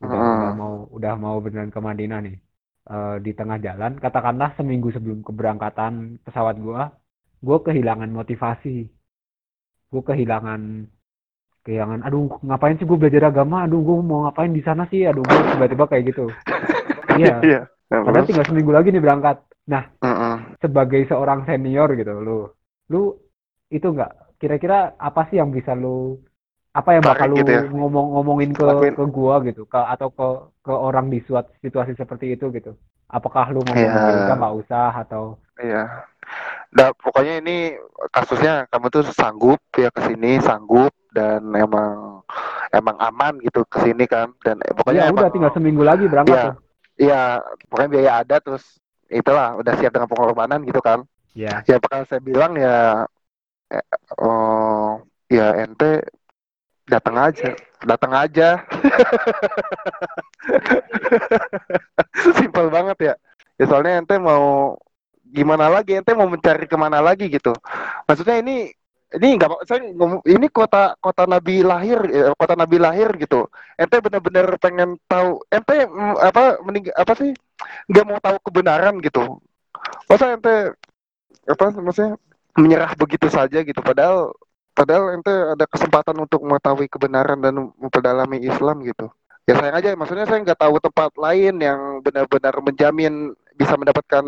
udah, 0.00 0.16
Hmm. 0.16 0.32
udah 0.40 0.52
mau 0.56 0.72
udah 0.88 1.12
mau 1.20 1.36
beneran 1.44 1.68
ke 1.68 1.76
Madinah 1.84 2.24
nih. 2.24 2.40
Eh, 2.88 3.16
di 3.20 3.36
tengah 3.36 3.60
jalan, 3.60 4.00
katakanlah 4.00 4.56
seminggu 4.56 4.88
sebelum 4.88 5.20
keberangkatan 5.20 6.16
pesawat 6.24 6.56
gue, 6.56 6.80
gue 7.44 7.58
kehilangan 7.60 8.08
motivasi, 8.08 8.88
gue 9.92 10.02
kehilangan 10.02 10.88
kehilangan, 11.68 12.08
aduh 12.08 12.32
ngapain 12.40 12.80
sih 12.80 12.88
gue 12.88 12.96
belajar 12.96 13.28
agama, 13.28 13.68
aduh 13.68 13.84
gue 13.84 13.96
mau 14.00 14.24
ngapain 14.24 14.48
di 14.48 14.64
sana 14.64 14.88
sih, 14.88 15.04
aduh 15.04 15.20
gue 15.28 15.40
tiba-tiba 15.60 15.84
kayak 15.92 16.04
gitu. 16.08 16.24
Iya, 17.12 17.44
Iya. 17.44 17.60
padahal 17.92 18.24
tinggal 18.24 18.48
seminggu 18.48 18.72
lagi 18.72 18.88
nih 18.88 19.04
berangkat. 19.04 19.44
Mm-mm. 19.68 20.56
Sebagai 20.64 21.04
seorang 21.04 21.44
senior 21.44 21.92
gitu, 21.92 22.16
lu, 22.16 22.48
lu 22.88 23.20
itu 23.68 23.84
enggak 23.92 24.16
kira-kira 24.42 24.98
apa 24.98 25.30
sih 25.30 25.38
yang 25.38 25.54
bisa 25.54 25.72
lu 25.72 26.18
apa 26.74 26.98
yang 26.98 27.04
bakal 27.04 27.28
Tarik 27.28 27.30
lu 27.30 27.36
gitu 27.44 27.52
ya? 27.52 27.62
ngomong-ngomongin 27.70 28.50
ke 28.50 28.64
Lakuin. 28.66 28.94
ke 28.98 29.04
gua 29.06 29.34
gitu, 29.46 29.62
ke 29.68 29.78
atau 29.78 30.08
ke 30.10 30.26
ke 30.66 30.72
orang 30.72 31.06
di 31.06 31.22
suatu 31.22 31.52
situasi 31.62 31.94
seperti 31.94 32.34
itu 32.34 32.50
gitu. 32.50 32.74
Apakah 33.06 33.52
lu 33.52 33.60
ya 33.70 33.92
udah 34.26 34.34
nggak 34.34 34.54
usah 34.66 34.90
atau 35.06 35.38
Iya. 35.62 35.84
Nah, 36.72 36.88
pokoknya 36.96 37.44
ini 37.44 37.76
kasusnya 38.08 38.64
kamu 38.72 38.88
tuh 38.88 39.04
sanggup 39.12 39.60
ya 39.76 39.92
ke 39.92 40.00
sini, 40.08 40.40
sanggup 40.40 40.90
dan 41.12 41.44
emang 41.52 42.24
emang 42.72 42.96
aman 42.98 43.36
gitu 43.44 43.60
ke 43.68 43.84
sini 43.84 44.08
kan 44.08 44.32
dan 44.40 44.56
eh, 44.64 44.72
pokoknya 44.72 45.06
ya 45.06 45.12
udah 45.12 45.28
emang 45.28 45.34
tinggal 45.36 45.52
seminggu 45.52 45.84
lagi 45.84 46.08
berangkat 46.08 46.32
Iya. 46.32 46.44
tuh. 46.48 46.56
iya, 46.96 47.20
pokoknya 47.68 47.90
biaya 47.92 48.12
ada 48.24 48.36
terus 48.40 48.64
itulah 49.12 49.60
udah 49.60 49.76
siap 49.76 49.92
dengan 49.92 50.08
pengorbanan 50.08 50.64
gitu 50.64 50.80
kan. 50.80 51.04
Ya. 51.36 51.60
Ya 51.68 51.76
bakal 51.76 52.08
saya 52.08 52.24
bilang 52.24 52.56
ya 52.56 53.04
oh 54.20 55.00
ya 55.32 55.56
ente 55.64 56.04
datang 56.84 57.16
aja, 57.16 57.50
datang 57.86 58.12
aja. 58.12 58.48
Simpel 62.36 62.68
banget 62.68 62.98
ya. 63.00 63.14
Ya 63.56 63.64
soalnya 63.70 64.02
ente 64.02 64.18
mau 64.18 64.76
gimana 65.32 65.72
lagi 65.72 65.96
ente 65.96 66.12
mau 66.12 66.28
mencari 66.28 66.68
ke 66.68 66.76
mana 66.76 67.00
lagi 67.00 67.32
gitu 67.32 67.56
maksudnya 68.04 68.44
ini 68.44 68.68
ini 69.16 69.36
nggak 69.36 69.64
saya 69.64 69.80
ini 70.28 70.46
kota 70.52 70.96
kota 71.00 71.24
nabi 71.24 71.64
lahir 71.64 72.00
eh, 72.08 72.32
kota 72.36 72.52
nabi 72.52 72.76
lahir 72.76 73.08
gitu 73.16 73.48
ente 73.80 73.96
bener-bener 74.04 74.56
pengen 74.60 75.00
tahu 75.08 75.40
ente 75.48 75.88
mm, 75.88 76.14
apa 76.20 76.60
mening 76.68 76.84
apa 76.92 77.12
sih 77.16 77.32
nggak 77.88 78.04
mau 78.04 78.20
tahu 78.20 78.36
kebenaran 78.44 79.00
gitu 79.00 79.40
masa 80.08 80.36
ente 80.36 80.76
apa 81.48 81.64
maksudnya 81.80 82.20
menyerah 82.56 82.92
begitu 82.96 83.28
saja 83.32 83.64
gitu. 83.64 83.80
Padahal 83.80 84.32
padahal 84.72 85.16
ente 85.16 85.32
ada 85.32 85.64
kesempatan 85.68 86.16
untuk 86.16 86.40
mengetahui 86.44 86.88
kebenaran 86.88 87.38
dan 87.40 87.72
memperdalami 87.76 88.40
Islam 88.44 88.84
gitu. 88.84 89.12
Ya 89.42 89.58
sayang 89.58 89.74
aja 89.74 89.98
maksudnya 89.98 90.26
saya 90.28 90.38
nggak 90.46 90.60
tahu 90.60 90.78
tempat 90.78 91.10
lain 91.18 91.58
yang 91.58 91.98
benar-benar 91.98 92.54
menjamin 92.62 93.34
bisa 93.58 93.74
mendapatkan 93.74 94.24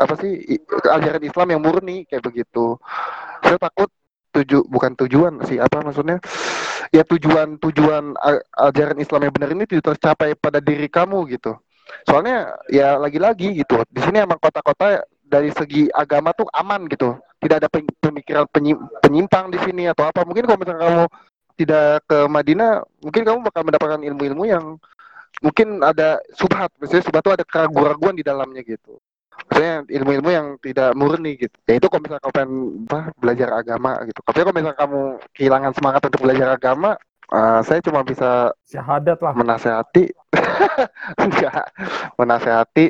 apa 0.00 0.14
sih 0.18 0.58
ajaran 0.88 1.22
Islam 1.22 1.48
yang 1.52 1.60
murni 1.62 2.08
kayak 2.08 2.24
begitu. 2.24 2.80
Saya 3.44 3.60
takut 3.60 3.92
tuju 4.32 4.64
bukan 4.68 4.92
tujuan 5.04 5.44
sih 5.44 5.60
apa 5.60 5.84
maksudnya? 5.84 6.18
Ya 6.88 7.04
tujuan 7.04 7.60
tujuan 7.60 8.16
ajaran 8.56 8.96
Islam 8.96 9.28
yang 9.28 9.34
benar 9.34 9.50
ini 9.52 9.64
tidak 9.68 9.96
tercapai 9.96 10.32
pada 10.36 10.58
diri 10.58 10.88
kamu 10.88 11.36
gitu. 11.36 11.56
Soalnya 12.08 12.56
ya 12.72 12.96
lagi-lagi 12.98 13.60
gitu 13.62 13.78
di 13.92 14.00
sini 14.02 14.24
emang 14.24 14.40
kota-kota 14.40 15.04
dari 15.26 15.50
segi 15.50 15.90
agama 15.90 16.30
tuh 16.32 16.46
aman 16.54 16.86
gitu. 16.86 17.18
Tidak 17.36 17.56
ada 17.60 17.68
pemikiran 18.00 18.46
penyi- 18.48 18.80
penyimpang 19.02 19.52
di 19.52 19.58
sini 19.60 19.90
atau 19.90 20.08
apa. 20.08 20.24
Mungkin 20.24 20.46
kalau 20.46 20.58
misalnya 20.58 20.82
kamu 20.86 21.04
tidak 21.56 22.04
ke 22.04 22.18
Madinah 22.28 22.72
mungkin 23.00 23.22
kamu 23.24 23.38
bakal 23.44 23.62
mendapatkan 23.64 24.00
ilmu-ilmu 24.04 24.44
yang 24.48 24.64
mungkin 25.44 25.84
ada 25.84 26.20
subhat. 26.32 26.72
Misalnya 26.80 27.04
subhat 27.04 27.22
itu 27.24 27.32
ada 27.36 27.44
keraguan-raguan 27.44 28.16
di 28.16 28.24
dalamnya 28.24 28.64
gitu. 28.64 28.96
Maksudnya 29.36 29.84
ilmu-ilmu 29.84 30.30
yang 30.32 30.46
tidak 30.64 30.96
murni 30.96 31.36
gitu. 31.36 31.52
Ya 31.68 31.76
itu 31.76 31.86
kalau 31.92 32.02
misalnya 32.08 32.22
kamu 32.24 32.34
pengen 32.34 32.52
apa, 32.88 33.00
belajar 33.20 33.48
agama 33.52 33.90
gitu. 34.08 34.20
Tapi 34.24 34.38
kalau 34.40 34.54
misalnya 34.56 34.78
kamu 34.80 35.00
kehilangan 35.36 35.72
semangat 35.76 36.02
untuk 36.08 36.20
belajar 36.24 36.48
agama 36.56 36.90
eh, 37.28 37.60
saya 37.68 37.80
cuma 37.84 38.00
bisa 38.00 38.56
Syahadat 38.64 39.18
lah. 39.20 39.32
menasehati. 39.36 40.04
Enggak 41.22 41.68
menasehati. 42.16 42.86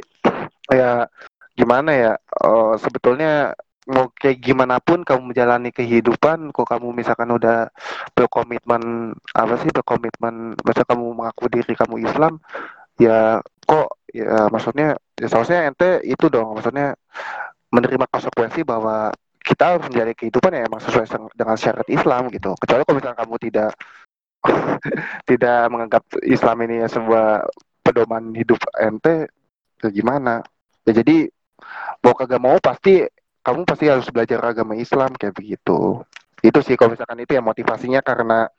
Ya 0.71 1.11
gimana 1.57 1.91
ya 1.93 2.13
eh, 2.21 2.75
sebetulnya 2.79 3.57
mau 3.87 4.11
kayak 4.11 4.43
gimana 4.43 4.83
pun 4.83 5.07
kamu 5.07 5.31
menjalani 5.31 5.71
kehidupan 5.71 6.51
kok 6.51 6.67
kamu 6.67 6.91
misalkan 6.91 7.31
udah 7.31 7.71
berkomitmen 8.19 9.15
apa 9.31 9.55
sih 9.63 9.71
berkomitmen 9.71 10.59
masa 10.67 10.83
kamu 10.83 11.15
mengaku 11.15 11.47
diri 11.47 11.73
kamu 11.79 12.03
Islam 12.03 12.43
ya 12.99 13.39
kok 13.63 14.03
ya 14.11 14.51
maksudnya 14.51 14.99
ya 15.15 15.27
seharusnya 15.31 15.71
ente 15.71 16.03
itu 16.03 16.27
dong 16.27 16.59
maksudnya 16.59 16.99
menerima 17.71 18.11
konsekuensi 18.11 18.67
bahwa 18.67 19.15
kita 19.47 19.79
harus 19.79 19.87
menjalani 19.87 20.15
kehidupan 20.19 20.51
ya 20.59 20.67
emang 20.67 20.83
sesuai 20.83 21.07
dengan 21.39 21.55
syariat 21.55 21.87
Islam 21.87 22.27
gitu. 22.35 22.51
Kecuali 22.59 22.83
kalau 22.83 22.99
misalnya 22.99 23.19
kamu 23.23 23.37
tidak 23.39 23.71
tidak 25.31 25.61
menganggap 25.71 26.03
Islam 26.27 26.57
ini 26.67 26.83
sebuah 26.91 27.47
pedoman 27.87 28.35
hidup 28.35 28.59
ente 28.75 29.31
ya 29.79 29.89
gimana? 29.95 30.43
Ya 30.83 30.99
jadi 30.99 31.31
mau 32.03 32.15
kagak 32.15 32.41
mau 32.43 32.57
pasti 32.61 33.05
kamu 33.47 33.63
pasti 33.63 33.87
harus 33.87 34.09
belajar 34.11 34.43
agama 34.43 34.75
Islam 34.75 35.15
kayak 35.15 35.35
begitu. 35.39 36.03
Itu 36.43 36.59
sih 36.63 36.75
kalau 36.75 36.95
misalkan 36.95 37.23
itu 37.23 37.39
ya 37.39 37.43
motivasinya 37.43 38.01
karena 38.03 38.51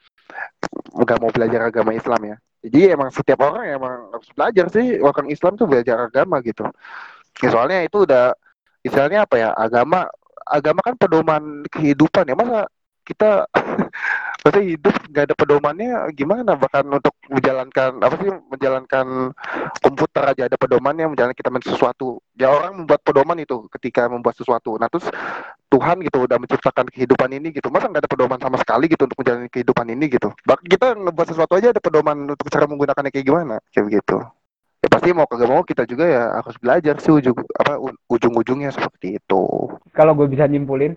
nggak 0.96 1.20
mau 1.20 1.32
belajar 1.32 1.68
agama 1.68 1.92
Islam 1.92 2.22
ya. 2.24 2.38
Jadi 2.64 2.80
emang 2.92 3.10
setiap 3.14 3.40
orang 3.44 3.64
emang 3.70 4.12
harus 4.12 4.30
belajar 4.34 4.66
sih 4.74 4.98
orang 5.00 5.28
Islam 5.30 5.54
tuh 5.56 5.68
belajar 5.70 6.08
agama 6.10 6.42
gitu. 6.42 6.66
Ya, 7.44 7.50
soalnya 7.54 7.86
itu 7.86 8.04
udah 8.08 8.34
istilahnya 8.82 9.28
apa 9.28 9.36
ya 9.38 9.50
agama 9.54 10.10
agama 10.48 10.80
kan 10.82 10.96
pedoman 10.98 11.44
kehidupan 11.68 12.28
ya. 12.28 12.36
Masa 12.36 12.66
kita 13.08 13.48
masa 14.44 14.60
hidup 14.60 14.92
nggak 15.08 15.32
ada 15.32 15.36
pedomannya 15.36 15.92
gimana? 16.12 16.60
Bahkan 16.60 16.84
untuk 16.92 17.16
menjalankan 17.32 18.04
apa 18.04 18.16
sih 18.20 18.30
menjalankan 18.52 19.32
komputer 19.80 20.24
aja 20.28 20.52
ada 20.52 20.60
pedomannya 20.60 21.08
menjalankan 21.08 21.38
kita 21.40 21.50
men- 21.52 21.64
sesuatu. 21.64 22.20
Ya 22.36 22.52
orang 22.52 22.84
membuat 22.84 23.00
pedoman 23.08 23.40
itu 23.40 23.64
ketika 23.80 24.12
membuat 24.12 24.36
sesuatu. 24.36 24.76
Nah 24.76 24.92
terus 24.92 25.08
Tuhan 25.72 26.00
gitu 26.04 26.28
udah 26.28 26.40
menciptakan 26.40 26.92
kehidupan 26.92 27.32
ini 27.32 27.56
gitu. 27.56 27.72
Masa 27.72 27.88
nggak 27.88 28.04
ada 28.04 28.12
pedoman 28.12 28.40
sama 28.44 28.60
sekali 28.60 28.92
gitu 28.92 29.08
untuk 29.08 29.20
menjalani 29.24 29.48
kehidupan 29.48 29.88
ini 29.88 30.06
gitu? 30.12 30.30
Bahkan 30.44 30.66
kita 30.68 30.88
ngebuat 31.00 31.28
sesuatu 31.32 31.54
aja 31.56 31.72
ada 31.72 31.80
pedoman 31.80 32.36
untuk 32.36 32.48
cara 32.52 32.68
menggunakannya 32.68 33.12
kayak 33.12 33.26
gimana? 33.28 33.56
Kayak 33.72 33.86
begitu. 33.88 34.18
Ya 34.78 34.88
pasti 34.94 35.10
mau 35.10 35.26
kagak 35.26 35.50
mau 35.50 35.66
kita 35.66 35.84
juga 35.90 36.06
ya 36.06 36.24
harus 36.38 36.54
belajar 36.62 36.96
sih 37.02 37.10
ujung 37.10 37.34
apa 37.58 37.82
ujung-ujungnya 38.08 38.70
seperti 38.70 39.18
itu. 39.18 39.42
Kalau 39.92 40.14
gue 40.14 40.30
bisa 40.30 40.46
nyimpulin, 40.46 40.94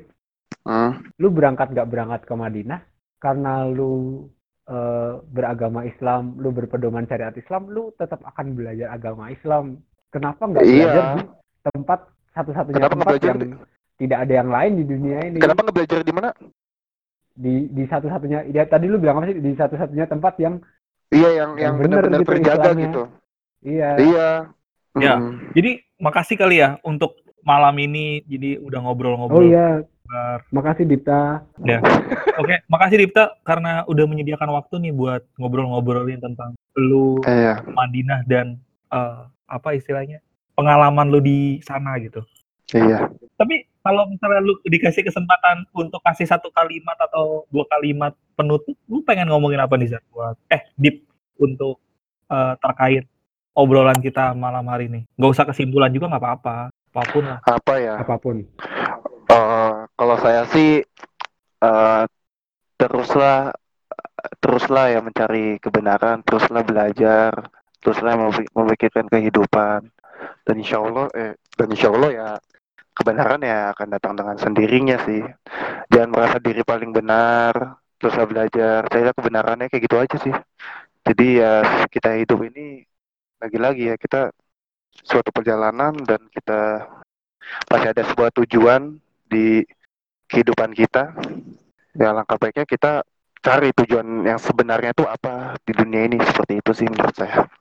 hmm. 0.64 0.92
lu 1.18 1.28
berangkat 1.30 1.72
gak 1.72 1.88
berangkat 1.88 2.20
ke 2.24 2.34
Madinah 2.34 2.80
karena 3.18 3.64
lu 3.64 4.24
eh, 4.64 5.12
beragama 5.28 5.82
Islam, 5.82 6.38
lu 6.38 6.50
berpedoman 6.50 7.04
syariat 7.04 7.34
Islam, 7.34 7.68
lu 7.68 7.90
tetap 7.94 8.22
akan 8.22 8.54
belajar 8.54 8.90
agama 8.90 9.28
Islam. 9.28 9.82
Kenapa 10.10 10.46
nggak 10.46 10.62
Iya. 10.62 10.74
belajar 10.74 11.04
di 11.14 11.22
tempat 11.64 12.00
satu-satunya 12.30 12.76
Kenapa 12.78 12.94
nggak 12.94 12.98
tempat 12.98 13.12
belajar 13.14 13.34
yang 13.34 13.52
tidak 13.94 14.18
ada 14.24 14.32
yang 14.34 14.50
lain 14.50 14.72
di 14.74 14.84
dunia 14.86 15.18
ini? 15.22 15.38
kenapa 15.38 15.60
nggak 15.60 15.76
belajar 15.76 15.98
di 16.00 16.12
mana 16.14 16.28
Di 17.30 17.54
di 17.70 17.84
satu-satunya, 17.86 18.38
ya 18.50 18.62
tadi 18.66 18.84
lu 18.86 18.98
bilang 18.98 19.22
apa 19.22 19.30
sih? 19.30 19.38
Di 19.38 19.52
satu-satunya 19.54 20.06
tempat 20.06 20.34
yang 20.38 20.58
iya 21.10 21.30
yang 21.34 21.50
yang 21.58 21.74
benar-benar 21.78 22.20
gitu 22.22 22.30
terjaga 22.30 22.70
Islamnya. 22.70 22.84
gitu 22.86 23.02
iya. 23.62 23.90
iya 23.98 24.28
Ya. 24.92 25.14
Hmm. 25.14 25.38
Jadi 25.54 25.86
makasih 26.02 26.34
kali 26.34 26.58
ya 26.58 26.82
untuk 26.82 27.14
malam 27.42 27.78
ini 27.78 28.26
jadi 28.26 28.58
udah 28.58 28.82
Oh 28.82 28.84
ngobrol-ngobrol. 28.90 29.46
iya, 29.46 29.86
Bar. 30.10 30.42
makasih 30.50 30.84
Dipta. 30.90 31.46
Oke, 32.34 32.54
makasih 32.66 32.98
Dipta 33.06 33.30
karena 33.46 33.86
udah 33.86 34.04
menyediakan 34.10 34.50
waktu 34.58 34.82
nih 34.82 34.92
buat 34.92 35.22
ngobrol-ngobrolin 35.38 36.18
tentang 36.18 36.58
lu 36.74 37.22
Iya. 37.22 37.62
Madinah 37.70 38.26
dan 38.26 38.58
eh, 38.90 39.22
apa 39.46 39.78
istilahnya 39.78 40.18
pengalaman 40.58 41.14
lu 41.14 41.22
di 41.22 41.62
sana 41.62 41.94
gitu. 42.02 42.26
Iya. 42.74 43.06
Tapi 43.38 43.70
kalau 43.86 44.10
misalnya 44.10 44.42
lu 44.42 44.58
dikasih 44.66 45.06
kesempatan 45.06 45.62
untuk 45.72 46.02
kasih 46.02 46.26
satu 46.26 46.50
kalimat 46.50 46.98
atau 46.98 47.46
dua 47.54 47.64
kalimat 47.70 48.10
penutup, 48.34 48.74
lu 48.90 49.06
pengen 49.06 49.30
ngomongin 49.30 49.62
apa 49.62 49.78
nih 49.78 49.94
Zat? 49.94 50.02
Buat 50.10 50.34
eh 50.50 50.66
Dip 50.74 51.06
untuk 51.38 51.78
eh, 52.26 52.54
terkait 52.58 53.06
obrolan 53.54 53.98
kita 54.02 54.34
malam 54.34 54.66
hari 54.66 54.90
ini. 54.90 55.00
Gak 55.18 55.32
usah 55.38 55.46
kesimpulan 55.46 55.90
juga 55.90 56.10
nggak 56.10 56.22
apa-apa, 56.22 56.56
apa 56.70 57.02
pun 57.10 57.24
lah. 57.26 57.38
Apa 57.46 57.74
ya? 57.78 57.94
Apa 57.98 58.14
pun. 58.18 58.42
Kalau 60.00 60.16
saya 60.16 60.48
sih 60.48 60.80
eh 61.60 62.02
teruslah 62.80 63.52
teruslah 64.40 64.86
ya 64.92 65.00
mencari 65.04 65.60
kebenaran, 65.60 66.24
teruslah 66.24 66.64
belajar, 66.64 67.32
teruslah 67.84 68.16
memik- 68.16 68.52
memikirkan 68.56 69.06
kehidupan. 69.12 69.92
Dan 70.44 70.54
insya 70.60 70.80
Allah, 70.80 71.08
eh, 71.16 71.32
dan 71.56 71.68
insya 71.72 71.88
Allah 71.92 72.10
ya 72.12 72.28
kebenaran 72.96 73.40
ya 73.44 73.72
akan 73.76 73.88
datang 73.96 74.14
dengan 74.16 74.36
sendirinya 74.40 74.96
sih. 75.04 75.20
Jangan 75.92 76.10
merasa 76.12 76.36
diri 76.40 76.62
paling 76.64 76.92
benar, 76.96 77.52
teruslah 78.00 78.24
belajar. 78.28 78.88
Saya 78.88 79.12
kebenarannya 79.12 79.68
kayak 79.68 79.84
gitu 79.84 79.96
aja 80.00 80.16
sih. 80.20 80.34
Jadi 81.04 81.26
ya 81.40 81.52
kita 81.92 82.16
hidup 82.16 82.40
ini 82.48 82.84
lagi-lagi 83.40 83.92
ya 83.92 83.96
kita 83.96 84.32
suatu 85.00 85.32
perjalanan 85.32 85.96
dan 86.04 86.20
kita 86.28 86.84
pasti 87.68 87.86
ada 87.88 88.02
sebuah 88.04 88.30
tujuan 88.36 89.00
di 89.28 89.64
kehidupan 90.30 90.70
kita. 90.78 91.10
Ya 91.98 92.14
langkah 92.14 92.38
baiknya 92.38 92.62
kita 92.62 93.02
cari 93.42 93.74
tujuan 93.74 94.22
yang 94.22 94.38
sebenarnya 94.38 94.94
itu 94.94 95.02
apa 95.02 95.58
di 95.66 95.74
dunia 95.74 96.06
ini 96.06 96.22
seperti 96.22 96.62
itu 96.62 96.70
sih 96.70 96.86
menurut 96.86 97.16
saya. 97.18 97.50